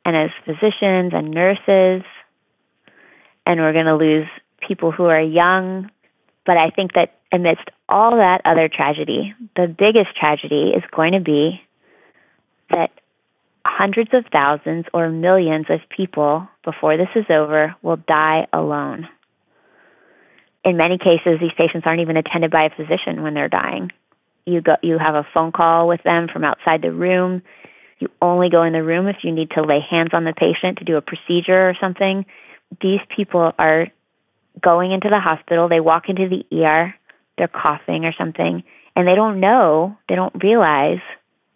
and 0.05 0.15
as 0.15 0.29
physicians 0.45 1.13
and 1.13 1.31
nurses 1.31 2.03
and 3.45 3.59
we're 3.59 3.73
going 3.73 3.85
to 3.85 3.95
lose 3.95 4.27
people 4.65 4.91
who 4.91 5.05
are 5.05 5.21
young. 5.21 5.89
But 6.45 6.57
I 6.57 6.69
think 6.69 6.93
that 6.93 7.17
amidst 7.31 7.69
all 7.89 8.17
that 8.17 8.41
other 8.45 8.69
tragedy, 8.69 9.33
the 9.55 9.67
biggest 9.67 10.15
tragedy 10.15 10.73
is 10.75 10.83
going 10.91 11.13
to 11.13 11.19
be 11.19 11.61
that 12.69 12.91
hundreds 13.65 14.13
of 14.13 14.25
thousands 14.31 14.85
or 14.93 15.09
millions 15.09 15.67
of 15.69 15.79
people 15.89 16.47
before 16.63 16.97
this 16.97 17.09
is 17.15 17.25
over 17.29 17.75
will 17.81 17.97
die 17.97 18.47
alone. 18.51 19.07
In 20.65 20.77
many 20.77 20.97
cases, 20.97 21.39
these 21.39 21.51
patients 21.57 21.83
aren't 21.85 22.01
even 22.01 22.17
attended 22.17 22.51
by 22.51 22.63
a 22.63 22.75
physician 22.75 23.21
when 23.21 23.33
they're 23.33 23.49
dying. 23.49 23.91
You 24.45 24.61
go, 24.61 24.75
you 24.81 24.97
have 24.97 25.15
a 25.15 25.27
phone 25.33 25.51
call 25.51 25.87
with 25.87 26.03
them 26.03 26.27
from 26.31 26.43
outside 26.43 26.81
the 26.81 26.91
room. 26.91 27.41
You 27.99 28.09
only 28.21 28.49
go 28.49 28.63
in 28.63 28.73
the 28.73 28.83
room 28.83 29.07
if 29.07 29.17
you 29.23 29.31
need 29.31 29.51
to 29.51 29.61
lay 29.61 29.79
hands 29.79 30.11
on 30.13 30.25
the 30.25 30.33
patient 30.33 30.79
to 30.79 30.85
do 30.85 30.97
a 30.97 31.01
procedure 31.01 31.69
or 31.69 31.75
something. 31.79 32.25
These 32.81 32.99
people 33.15 33.53
are 33.57 33.87
going 34.61 34.91
into 34.91 35.09
the 35.09 35.19
hospital. 35.19 35.69
They 35.69 35.79
walk 35.79 36.09
into 36.09 36.27
the 36.27 36.63
ER. 36.63 36.93
They're 37.37 37.47
coughing 37.47 38.05
or 38.05 38.13
something, 38.17 38.63
and 38.95 39.07
they 39.07 39.15
don't 39.15 39.39
know. 39.39 39.97
They 40.07 40.15
don't 40.15 40.43
realize 40.43 40.99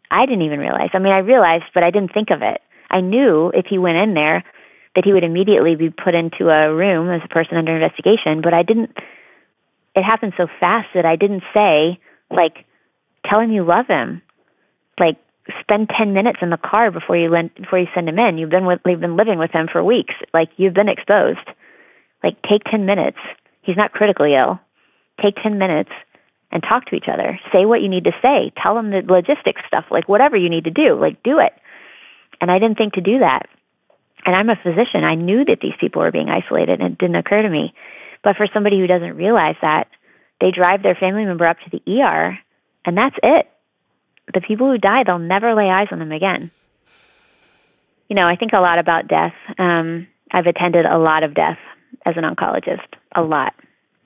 I 0.10 0.26
didn't 0.26 0.44
even 0.44 0.60
realize. 0.60 0.90
I 0.94 1.00
mean, 1.00 1.14
I 1.14 1.20
realized, 1.20 1.66
but 1.74 1.84
I 1.84 1.92
didn't 1.92 2.14
think 2.14 2.30
of 2.32 2.42
it. 2.42 2.62
I 2.90 3.02
knew 3.02 3.52
if 3.54 3.66
he 3.66 3.78
went 3.78 3.98
in 3.98 4.14
there 4.14 4.44
that 4.96 5.06
he 5.06 5.14
would 5.14 5.24
immediately 5.24 5.76
be 5.76 5.90
put 5.90 6.16
into 6.16 6.50
a 6.50 6.74
room 6.74 7.10
as 7.10 7.22
a 7.24 7.28
person 7.28 7.58
under 7.58 7.76
investigation, 7.76 8.42
but 8.42 8.54
I 8.54 8.64
didn't. 8.64 8.98
It 9.96 10.04
happened 10.04 10.34
so 10.38 10.48
fast 10.60 10.90
that 10.94 11.06
I 11.06 11.16
didn't 11.16 11.44
say, 11.54 12.00
like, 12.30 12.66
tell 13.26 13.40
him 13.40 13.52
you 13.52 13.64
love 13.64 13.88
him. 13.88 14.22
Like, 15.00 15.18
spend 15.60 15.90
10 15.90 16.14
minutes 16.14 16.40
in 16.42 16.50
the 16.50 16.58
car 16.58 16.92
before 16.92 17.18
you 17.18 17.30
lend, 17.30 17.54
before 17.56 17.80
you 17.80 17.88
send 17.94 18.08
him 18.10 18.20
in. 18.20 18.38
You've 18.38 18.50
been 18.50 18.66
with, 18.66 18.80
you've 18.86 19.00
been 19.00 19.18
living 19.18 19.40
with 19.40 19.52
him 19.52 19.68
for 19.72 19.84
weeks. 19.84 20.14
Like, 20.34 20.50
you've 20.58 20.74
been 20.74 20.90
exposed. 20.90 21.48
Like, 22.24 22.42
take 22.44 22.64
10 22.66 22.86
minutes. 22.86 23.18
He's 23.62 23.78
not 23.78 23.92
critically 23.92 24.36
ill. 24.36 24.60
Take 25.22 25.36
10 25.42 25.58
minutes 25.58 25.92
and 26.52 26.64
talk 26.64 26.86
to 26.86 26.96
each 26.96 27.08
other. 27.12 27.40
Say 27.52 27.66
what 27.66 27.82
you 27.82 27.90
need 27.90 28.06
to 28.06 28.16
say. 28.22 28.52
Tell 28.62 28.76
them 28.76 28.92
the 28.92 29.02
logistics 29.02 29.62
stuff, 29.68 29.86
like 29.92 30.08
whatever 30.08 30.38
you 30.38 30.50
need 30.50 30.64
to 30.64 30.72
do, 30.72 30.96
like 31.00 31.22
do 31.24 31.40
it. 31.40 31.54
And 32.40 32.52
I 32.52 32.60
didn't 32.60 32.78
think 32.78 32.94
to 32.94 33.02
do 33.02 33.20
that. 33.20 33.48
And 34.26 34.36
I'm 34.36 34.50
a 34.50 34.56
physician. 34.56 35.04
I 35.04 35.16
knew 35.16 35.46
that 35.46 35.60
these 35.62 35.74
people 35.80 36.02
were 36.02 36.12
being 36.12 36.30
isolated 36.30 36.82
and 36.82 36.94
it 36.94 36.98
didn't 36.98 37.16
occur 37.16 37.42
to 37.42 37.50
me. 37.50 37.74
But 38.24 38.36
for 38.36 38.48
somebody 38.54 38.80
who 38.80 38.88
doesn't 38.88 39.16
realize 39.16 39.56
that, 39.62 39.90
they 40.40 40.52
drive 40.52 40.84
their 40.84 40.96
family 40.96 41.26
member 41.26 41.46
up 41.46 41.58
to 41.60 41.70
the 41.70 42.02
ER 42.02 42.38
and 42.86 42.98
that's 42.98 43.16
it. 43.22 43.50
The 44.34 44.42
people 44.42 44.72
who 44.72 44.78
die, 44.78 45.04
they'll 45.04 45.20
never 45.20 45.54
lay 45.54 45.70
eyes 45.70 45.88
on 45.92 46.00
them 46.00 46.12
again. 46.12 46.52
You 48.10 48.16
know, 48.16 48.28
I 48.28 48.36
think 48.36 48.54
a 48.54 48.60
lot 48.60 48.80
about 48.80 49.08
death. 49.08 49.34
Um, 49.58 50.08
I've 50.32 50.48
attended 50.48 50.86
a 50.86 50.98
lot 50.98 51.24
of 51.24 51.34
death 51.34 51.60
as 52.06 52.16
an 52.18 52.24
oncologist, 52.24 52.88
a 53.16 53.22
lot. 53.22 53.54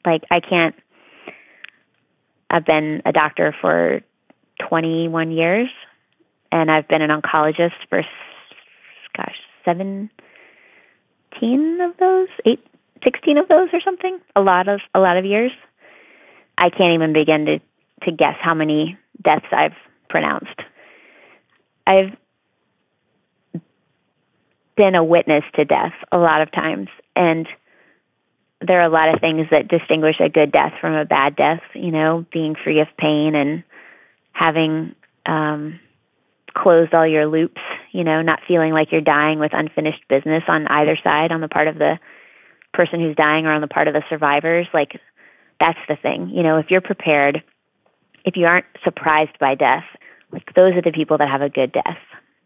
Like, 0.05 0.23
I 0.31 0.39
can't 0.39 0.75
I've 2.51 2.65
been 2.65 3.01
a 3.05 3.13
doctor 3.13 3.55
for 3.61 4.01
21 4.59 5.31
years, 5.31 5.69
and 6.51 6.69
I've 6.69 6.87
been 6.87 7.01
an 7.01 7.09
oncologist 7.09 7.71
for, 7.89 8.03
gosh, 9.15 9.37
17 9.63 10.09
of 11.81 11.95
those, 11.97 12.27
eight, 12.45 12.59
16 13.05 13.37
of 13.37 13.47
those, 13.47 13.69
or 13.71 13.79
something. 13.79 14.19
A 14.35 14.41
lot 14.41 14.67
of 14.67 14.81
a 14.93 14.99
lot 14.99 15.15
of 15.15 15.23
years. 15.23 15.51
I 16.57 16.69
can't 16.69 16.93
even 16.93 17.13
begin 17.13 17.45
to 17.45 17.59
to 18.03 18.11
guess 18.11 18.35
how 18.41 18.53
many 18.53 18.97
deaths 19.21 19.45
I've 19.51 19.75
pronounced. 20.09 20.59
I've 21.87 22.17
been 24.75 24.95
a 24.95 25.03
witness 25.03 25.45
to 25.55 25.63
death 25.63 25.93
a 26.11 26.17
lot 26.17 26.41
of 26.41 26.51
times, 26.51 26.89
and 27.15 27.47
there 28.61 28.79
are 28.79 28.85
a 28.85 28.89
lot 28.89 29.13
of 29.13 29.19
things 29.19 29.47
that 29.51 29.67
distinguish 29.67 30.17
a 30.19 30.29
good 30.29 30.51
death 30.51 30.73
from 30.79 30.93
a 30.93 31.05
bad 31.05 31.35
death, 31.35 31.61
you 31.73 31.91
know, 31.91 32.25
being 32.31 32.55
free 32.55 32.79
of 32.79 32.87
pain 32.97 33.35
and 33.35 33.63
having 34.33 34.95
um, 35.25 35.79
closed 36.53 36.93
all 36.93 37.07
your 37.07 37.25
loops, 37.25 37.61
you 37.91 38.03
know, 38.03 38.21
not 38.21 38.41
feeling 38.47 38.71
like 38.73 38.91
you're 38.91 39.01
dying 39.01 39.39
with 39.39 39.53
unfinished 39.53 40.07
business 40.07 40.43
on 40.47 40.67
either 40.67 40.97
side, 41.03 41.31
on 41.31 41.41
the 41.41 41.47
part 41.47 41.67
of 41.67 41.77
the 41.77 41.99
person 42.73 42.99
who's 42.99 43.15
dying 43.15 43.45
or 43.45 43.51
on 43.51 43.61
the 43.61 43.67
part 43.67 43.87
of 43.87 43.93
the 43.93 44.03
survivors. 44.09 44.67
Like, 44.73 44.99
that's 45.59 45.79
the 45.87 45.95
thing. 45.95 46.29
You 46.29 46.43
know, 46.43 46.57
if 46.57 46.69
you're 46.69 46.81
prepared, 46.81 47.43
if 48.25 48.37
you 48.37 48.45
aren't 48.45 48.65
surprised 48.83 49.37
by 49.39 49.55
death, 49.55 49.85
like, 50.31 50.53
those 50.53 50.75
are 50.75 50.81
the 50.81 50.91
people 50.91 51.17
that 51.17 51.29
have 51.29 51.41
a 51.41 51.49
good 51.49 51.71
death, 51.71 51.99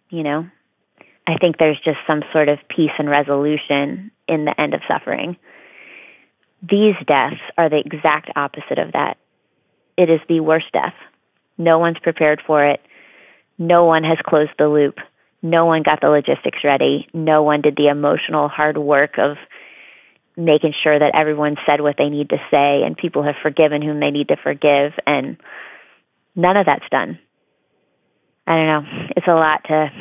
you 0.10 0.24
know? 0.24 0.50
I 1.28 1.38
think 1.38 1.58
there's 1.58 1.80
just 1.80 1.98
some 2.06 2.24
sort 2.32 2.50
of 2.50 2.60
peace 2.70 2.92
and 3.00 3.10
resolution 3.10 4.12
in 4.28 4.46
the 4.46 4.60
end 4.60 4.74
of 4.74 4.82
suffering. 4.88 5.38
These 6.62 6.96
deaths 7.06 7.42
are 7.58 7.70
the 7.70 7.84
exact 7.86 8.32
opposite 8.36 8.80
of 8.80 8.94
that. 8.94 9.18
It 9.98 10.10
is 10.10 10.20
the 10.28 10.40
worst 10.40 10.72
death. 10.74 10.96
No 11.58 11.80
one's 11.80 12.00
prepared 12.00 12.42
for 12.46 12.64
it. 12.64 12.82
No 13.58 13.86
one 13.86 14.04
has 14.04 14.18
closed 14.26 14.52
the 14.58 14.68
loop. 14.68 14.98
No 15.42 15.66
one 15.66 15.84
got 15.84 16.02
the 16.02 16.10
logistics 16.10 16.64
ready. 16.64 17.08
No 17.14 17.44
one 17.44 17.62
did 17.62 17.76
the 17.76 17.88
emotional 17.88 18.50
hard 18.50 18.78
work 18.78 19.18
of 19.18 19.38
making 20.36 20.74
sure 20.84 20.98
that 20.98 21.16
everyone 21.16 21.56
said 21.66 21.82
what 21.82 21.96
they 21.98 22.10
need 22.10 22.30
to 22.30 22.38
say 22.52 22.84
and 22.84 22.98
people 22.98 23.24
have 23.24 23.36
forgiven 23.42 23.82
whom 23.82 24.00
they 24.00 24.12
need 24.12 24.28
to 24.30 24.36
forgive. 24.36 24.94
And 25.08 25.38
none 26.36 26.58
of 26.58 26.66
that's 26.66 26.90
done. 26.92 27.20
I 28.48 28.56
don't 28.56 28.68
know. 28.68 29.08
It's 29.16 29.28
a 29.28 29.34
lot 29.34 29.64
to 29.66 29.92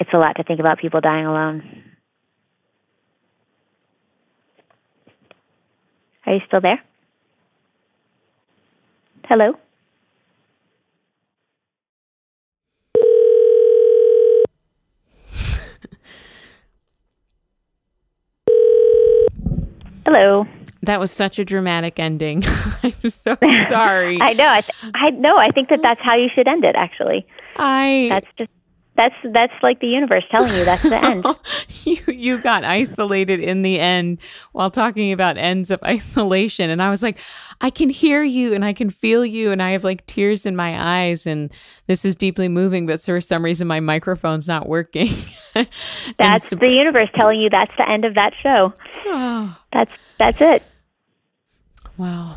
it's 0.00 0.12
a 0.12 0.18
lot 0.18 0.36
to 0.36 0.42
think 0.42 0.60
about 0.60 0.78
people 0.78 1.00
dying 1.00 1.26
alone. 1.26 1.83
Are 6.26 6.34
you 6.34 6.40
still 6.46 6.60
there? 6.60 6.82
Hello? 9.24 9.56
Hello. 20.06 20.46
That 20.82 21.00
was 21.00 21.10
such 21.10 21.38
a 21.38 21.44
dramatic 21.44 21.98
ending. 21.98 22.42
I'm 22.82 22.92
so 23.08 23.36
sorry. 23.68 24.18
I 24.20 24.34
know. 24.34 24.48
I, 24.48 24.60
th- 24.60 24.92
I 24.94 25.10
know. 25.10 25.38
I 25.38 25.48
think 25.48 25.70
that 25.70 25.80
that's 25.82 26.00
how 26.02 26.14
you 26.14 26.28
should 26.34 26.46
end 26.46 26.64
it. 26.64 26.76
Actually, 26.76 27.26
I. 27.56 28.08
That's 28.10 28.26
just 28.38 28.50
that's 28.96 29.14
that's 29.32 29.52
like 29.62 29.80
the 29.80 29.88
universe 29.88 30.24
telling 30.30 30.54
you 30.54 30.64
that's 30.64 30.82
the 30.82 30.96
end. 30.96 31.26
you 31.84 32.12
you 32.12 32.38
got 32.40 32.64
isolated 32.64 33.40
in 33.40 33.62
the 33.62 33.80
end 33.80 34.18
while 34.52 34.70
talking 34.70 35.12
about 35.12 35.36
ends 35.36 35.70
of 35.70 35.82
isolation 35.84 36.70
and 36.70 36.80
I 36.82 36.90
was 36.90 37.02
like 37.02 37.18
I 37.60 37.70
can 37.70 37.90
hear 37.90 38.22
you 38.22 38.54
and 38.54 38.64
I 38.64 38.72
can 38.72 38.90
feel 38.90 39.24
you 39.24 39.50
and 39.50 39.62
I 39.62 39.70
have 39.70 39.82
like 39.82 40.06
tears 40.06 40.46
in 40.46 40.54
my 40.54 41.02
eyes 41.06 41.26
and 41.26 41.50
this 41.86 42.04
is 42.04 42.14
deeply 42.14 42.48
moving 42.48 42.86
but 42.86 43.02
for 43.02 43.20
some 43.20 43.44
reason 43.44 43.66
my 43.66 43.80
microphone's 43.80 44.46
not 44.46 44.68
working. 44.68 45.08
that's 45.54 46.48
so, 46.48 46.56
the 46.56 46.70
universe 46.70 47.08
telling 47.14 47.40
you 47.40 47.50
that's 47.50 47.74
the 47.76 47.88
end 47.88 48.04
of 48.04 48.14
that 48.14 48.32
show. 48.42 48.72
Oh. 49.06 49.58
That's 49.72 49.90
that's 50.18 50.38
it. 50.40 50.62
Wow. 51.96 52.36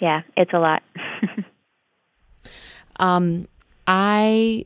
Yeah, 0.00 0.22
it's 0.34 0.54
a 0.54 0.58
lot. 0.58 0.82
Um, 2.98 3.48
I 3.86 4.64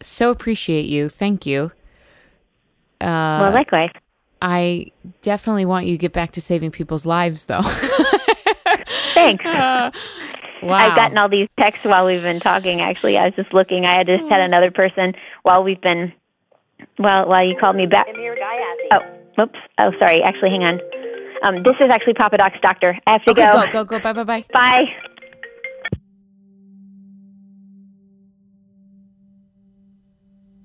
so 0.00 0.30
appreciate 0.30 0.86
you. 0.86 1.08
Thank 1.08 1.46
you. 1.46 1.72
Uh, 3.00 3.38
well, 3.40 3.52
likewise. 3.52 3.90
I 4.40 4.92
definitely 5.22 5.64
want 5.64 5.86
you 5.86 5.94
to 5.94 5.98
get 5.98 6.12
back 6.12 6.32
to 6.32 6.40
saving 6.40 6.70
people's 6.70 7.06
lives, 7.06 7.46
though. 7.46 7.62
Thanks. 9.14 9.44
Uh, 9.44 9.90
wow. 10.62 10.74
I've 10.74 10.96
gotten 10.96 11.18
all 11.18 11.28
these 11.28 11.48
texts 11.58 11.84
while 11.84 12.06
we've 12.06 12.22
been 12.22 12.40
talking. 12.40 12.80
Actually, 12.80 13.18
I 13.18 13.26
was 13.26 13.34
just 13.34 13.52
looking. 13.52 13.84
I 13.84 13.94
had 13.94 14.06
just 14.06 14.24
had 14.28 14.40
another 14.40 14.70
person 14.70 15.14
while 15.42 15.64
we've 15.64 15.80
been, 15.80 16.12
well, 16.98 17.28
while 17.28 17.44
you 17.44 17.56
called 17.58 17.76
me 17.76 17.86
back. 17.86 18.06
Oh, 18.92 19.42
oops. 19.42 19.58
Oh, 19.78 19.92
sorry. 19.98 20.22
Actually, 20.22 20.50
hang 20.50 20.64
on. 20.64 20.80
Um, 21.42 21.62
this 21.62 21.74
is 21.80 21.90
actually 21.90 22.14
Papa 22.14 22.36
Doc's 22.36 22.60
doctor. 22.60 22.98
I 23.06 23.12
have 23.12 23.24
to 23.24 23.30
okay, 23.30 23.50
go. 23.50 23.64
Go, 23.66 23.84
go, 23.84 23.84
go. 23.84 24.00
Bye, 24.00 24.12
bye, 24.12 24.24
bye. 24.24 24.44
Bye. 24.52 24.84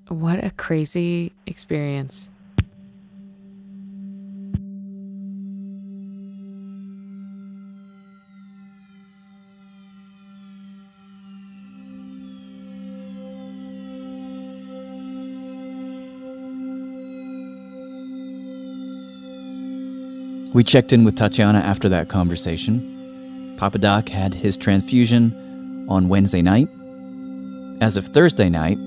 What 0.10 0.44
a 0.44 0.52
crazy 0.52 1.32
experience. 1.48 2.30
We 20.54 20.64
checked 20.64 20.94
in 20.94 21.04
with 21.04 21.16
Tatiana 21.16 21.60
after 21.60 21.90
that 21.90 22.10
conversation. 22.10 23.56
Papa 23.58 23.80
Doc 23.80 24.10
had 24.10 24.36
his 24.36 24.56
transfusion 24.56 25.86
on 25.90 26.10
Wednesday 26.10 26.44
night. 26.44 26.70
As 27.82 27.98
of 27.98 28.06
Thursday 28.06 28.50
night, 28.50 28.78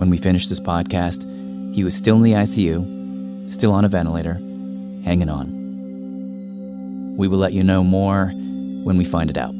when 0.00 0.08
we 0.08 0.16
finished 0.16 0.48
this 0.48 0.58
podcast, 0.58 1.28
he 1.74 1.84
was 1.84 1.94
still 1.94 2.16
in 2.16 2.22
the 2.22 2.32
ICU, 2.32 3.52
still 3.52 3.70
on 3.70 3.84
a 3.84 3.88
ventilator, 3.88 4.34
hanging 5.04 5.28
on. 5.28 7.16
We 7.18 7.28
will 7.28 7.36
let 7.36 7.52
you 7.52 7.62
know 7.62 7.84
more 7.84 8.32
when 8.82 8.96
we 8.96 9.04
find 9.04 9.28
it 9.28 9.36
out. 9.36 9.52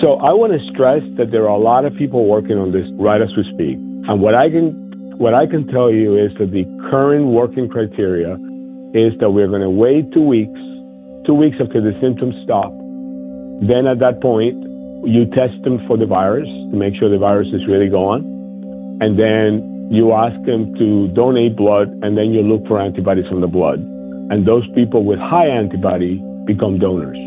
So 0.00 0.14
I 0.22 0.30
want 0.30 0.52
to 0.54 0.62
stress 0.70 1.02
that 1.18 1.32
there 1.32 1.42
are 1.50 1.58
a 1.58 1.62
lot 1.62 1.84
of 1.84 1.92
people 1.96 2.26
working 2.26 2.56
on 2.56 2.70
this 2.70 2.86
right 3.02 3.20
as 3.20 3.30
we 3.36 3.42
speak. 3.54 3.74
And 4.06 4.22
what 4.22 4.36
I 4.36 4.48
can 4.48 4.78
what 5.18 5.34
I 5.34 5.46
can 5.46 5.66
tell 5.66 5.90
you 5.92 6.16
is 6.16 6.30
that 6.38 6.50
the 6.52 6.62
current 6.88 7.26
working 7.26 7.68
criteria 7.68 8.34
is 8.94 9.12
that 9.18 9.30
we're 9.30 9.48
going 9.48 9.62
to 9.62 9.70
wait 9.70 10.10
two 10.12 10.22
weeks, 10.22 10.58
two 11.26 11.34
weeks 11.34 11.56
after 11.58 11.82
the 11.82 11.98
symptoms 12.00 12.34
stop. 12.42 12.70
Then 13.62 13.86
at 13.86 13.98
that 13.98 14.22
point, 14.22 14.58
you 15.04 15.26
test 15.26 15.60
them 15.64 15.84
for 15.86 15.96
the 15.96 16.06
virus 16.06 16.48
to 16.70 16.76
make 16.76 16.94
sure 16.96 17.10
the 17.10 17.18
virus 17.18 17.48
is 17.52 17.66
really 17.66 17.88
gone. 17.88 18.20
And 19.00 19.18
then 19.18 19.88
you 19.90 20.12
ask 20.12 20.34
them 20.46 20.74
to 20.76 21.08
donate 21.08 21.56
blood, 21.56 21.88
and 22.02 22.16
then 22.16 22.32
you 22.32 22.42
look 22.42 22.66
for 22.66 22.80
antibodies 22.80 23.26
from 23.28 23.40
the 23.40 23.46
blood. 23.46 23.78
And 24.30 24.46
those 24.46 24.66
people 24.74 25.04
with 25.04 25.18
high 25.18 25.48
antibody 25.48 26.22
become 26.46 26.78
donors. 26.78 27.18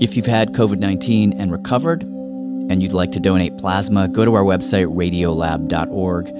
If 0.00 0.16
you've 0.16 0.26
had 0.26 0.52
COVID 0.52 0.78
19 0.78 1.32
and 1.40 1.50
recovered, 1.50 2.02
and 2.02 2.82
you'd 2.82 2.92
like 2.92 3.12
to 3.12 3.20
donate 3.20 3.56
plasma, 3.56 4.08
go 4.08 4.24
to 4.24 4.34
our 4.34 4.42
website, 4.42 4.86
radiolab.org. 4.94 6.30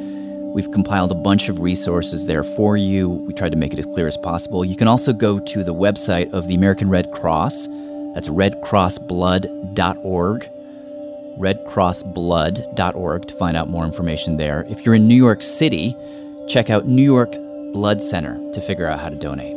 We've 0.55 0.71
compiled 0.71 1.13
a 1.13 1.15
bunch 1.15 1.49
of 1.49 1.61
resources 1.61 2.27
there 2.27 2.43
for 2.43 2.77
you. 2.77 3.09
We 3.09 3.35
tried 3.35 3.53
to 3.53 3.59
make 3.59 3.73
it 3.73 3.79
as 3.79 3.87
clear 3.87 4.07
as 4.07 4.17
possible. 4.17 4.65
You 4.65 4.77
can 4.77 4.89
also 4.89 5.13
go 5.13 5.39
to 5.39 5.65
the 5.65 5.75
website 5.75 6.33
of 6.33 6.47
the 6.49 6.55
American 6.55 6.89
Red 6.89 7.13
Cross. 7.13 7.69
That's 8.17 8.31
redcrossblood.org. 8.31 10.49
Redcrossblood.org 11.39 13.29
to 13.29 13.35
find 13.35 13.57
out 13.59 13.69
more 13.69 13.85
information 13.85 14.39
there. 14.39 14.65
If 14.71 14.87
you're 14.87 14.95
in 14.95 15.07
New 15.07 15.15
York 15.15 15.43
City, 15.43 15.95
check 16.49 16.71
out 16.71 16.87
New 16.87 17.03
York 17.03 17.31
Blood 17.75 18.01
Center 18.01 18.41
to 18.53 18.61
figure 18.63 18.87
out 18.87 19.01
how 19.01 19.11
to 19.11 19.17
donate. 19.17 19.53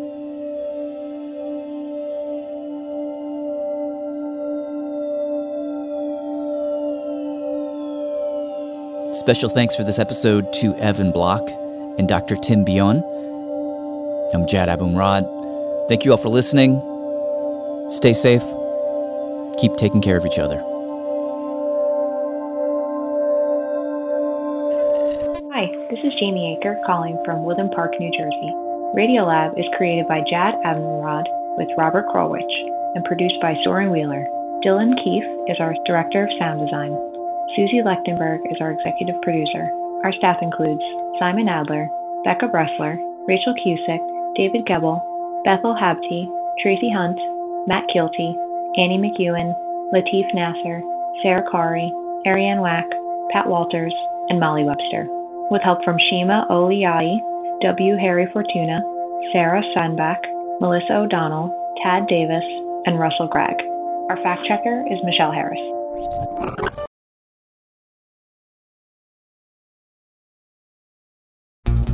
Special 9.16 9.48
thanks 9.48 9.78
for 9.78 9.86
this 9.86 10.00
episode 10.00 10.52
to 10.56 10.76
Evan 10.80 11.14
Bloch 11.14 11.50
and 11.98 12.10
Dr. 12.10 12.36
Tim 12.36 12.66
Bion. 12.66 13.02
I'm 14.34 14.46
Jad 14.48 14.68
Abumrad. 14.68 15.24
Thank 15.88 16.04
you 16.04 16.12
all 16.12 16.18
for 16.18 16.28
listening. 16.28 16.99
Stay 17.90 18.14
safe. 18.14 18.46
Keep 19.58 19.76
taking 19.78 20.00
care 20.00 20.16
of 20.16 20.24
each 20.24 20.38
other. 20.38 20.62
Hi, 25.50 25.66
this 25.90 25.98
is 26.06 26.14
Jamie 26.22 26.54
Aker 26.54 26.78
calling 26.86 27.18
from 27.26 27.42
Woodland 27.42 27.72
Park, 27.74 27.98
New 28.00 28.12
Jersey. 28.14 28.54
Radiolab 28.94 29.58
is 29.58 29.66
created 29.76 30.08
by 30.08 30.22
Jad 30.30 30.54
Abumrad 30.62 31.26
with 31.58 31.68
Robert 31.80 32.06
Krulwich 32.14 32.54
and 32.94 33.04
produced 33.06 33.42
by 33.42 33.58
Soren 33.64 33.90
Wheeler. 33.90 34.22
Dylan 34.62 34.94
Keefe 35.04 35.50
is 35.50 35.58
our 35.60 35.74
director 35.88 36.26
of 36.26 36.38
sound 36.38 36.62
design. 36.62 36.94
Susie 37.58 37.82
Lechtenberg 37.82 38.46
is 38.54 38.62
our 38.62 38.70
executive 38.70 39.20
producer. 39.24 39.66
Our 40.06 40.14
staff 40.14 40.38
includes 40.44 40.86
Simon 41.18 41.50
Adler, 41.50 41.90
Becca 42.24 42.54
Bressler, 42.54 43.02
Rachel 43.26 43.58
Cusick, 43.66 44.04
David 44.38 44.68
Gebel, 44.68 45.02
Bethel 45.44 45.74
Habte, 45.74 46.30
Tracie 46.62 46.94
Hunte, 46.94 47.39
Matt 47.68 47.86
Kielty, 47.94 48.36
Annie 48.78 48.98
McEwen, 48.98 49.54
Latif 49.94 50.28
Nasser, 50.34 50.82
Sarah 51.22 51.44
Qari, 51.52 51.90
Arianne 52.26 52.62
Wack, 52.62 52.86
Pat 53.32 53.48
Walters, 53.48 53.94
and 54.30 54.40
Molly 54.40 54.64
Webster, 54.64 55.06
with 55.52 55.62
help 55.64 55.84
from 55.84 55.98
Shima 56.10 56.46
Oliaee, 56.50 57.20
W. 57.62 57.98
Harry 57.98 58.28
Fortuna, 58.32 58.82
Sarah 59.34 59.64
Sandbach, 59.74 60.22
Melissa 60.62 60.98
O'Donnell, 60.98 61.54
Tad 61.84 62.08
Davis, 62.08 62.46
and 62.86 63.00
Russell 63.00 63.28
Gragg. 63.28 63.56
Our 64.10 64.18
fact 64.24 64.42
checker 64.48 64.86
is 64.90 65.00
Michelle 65.04 65.32
Harris. 65.32 66.69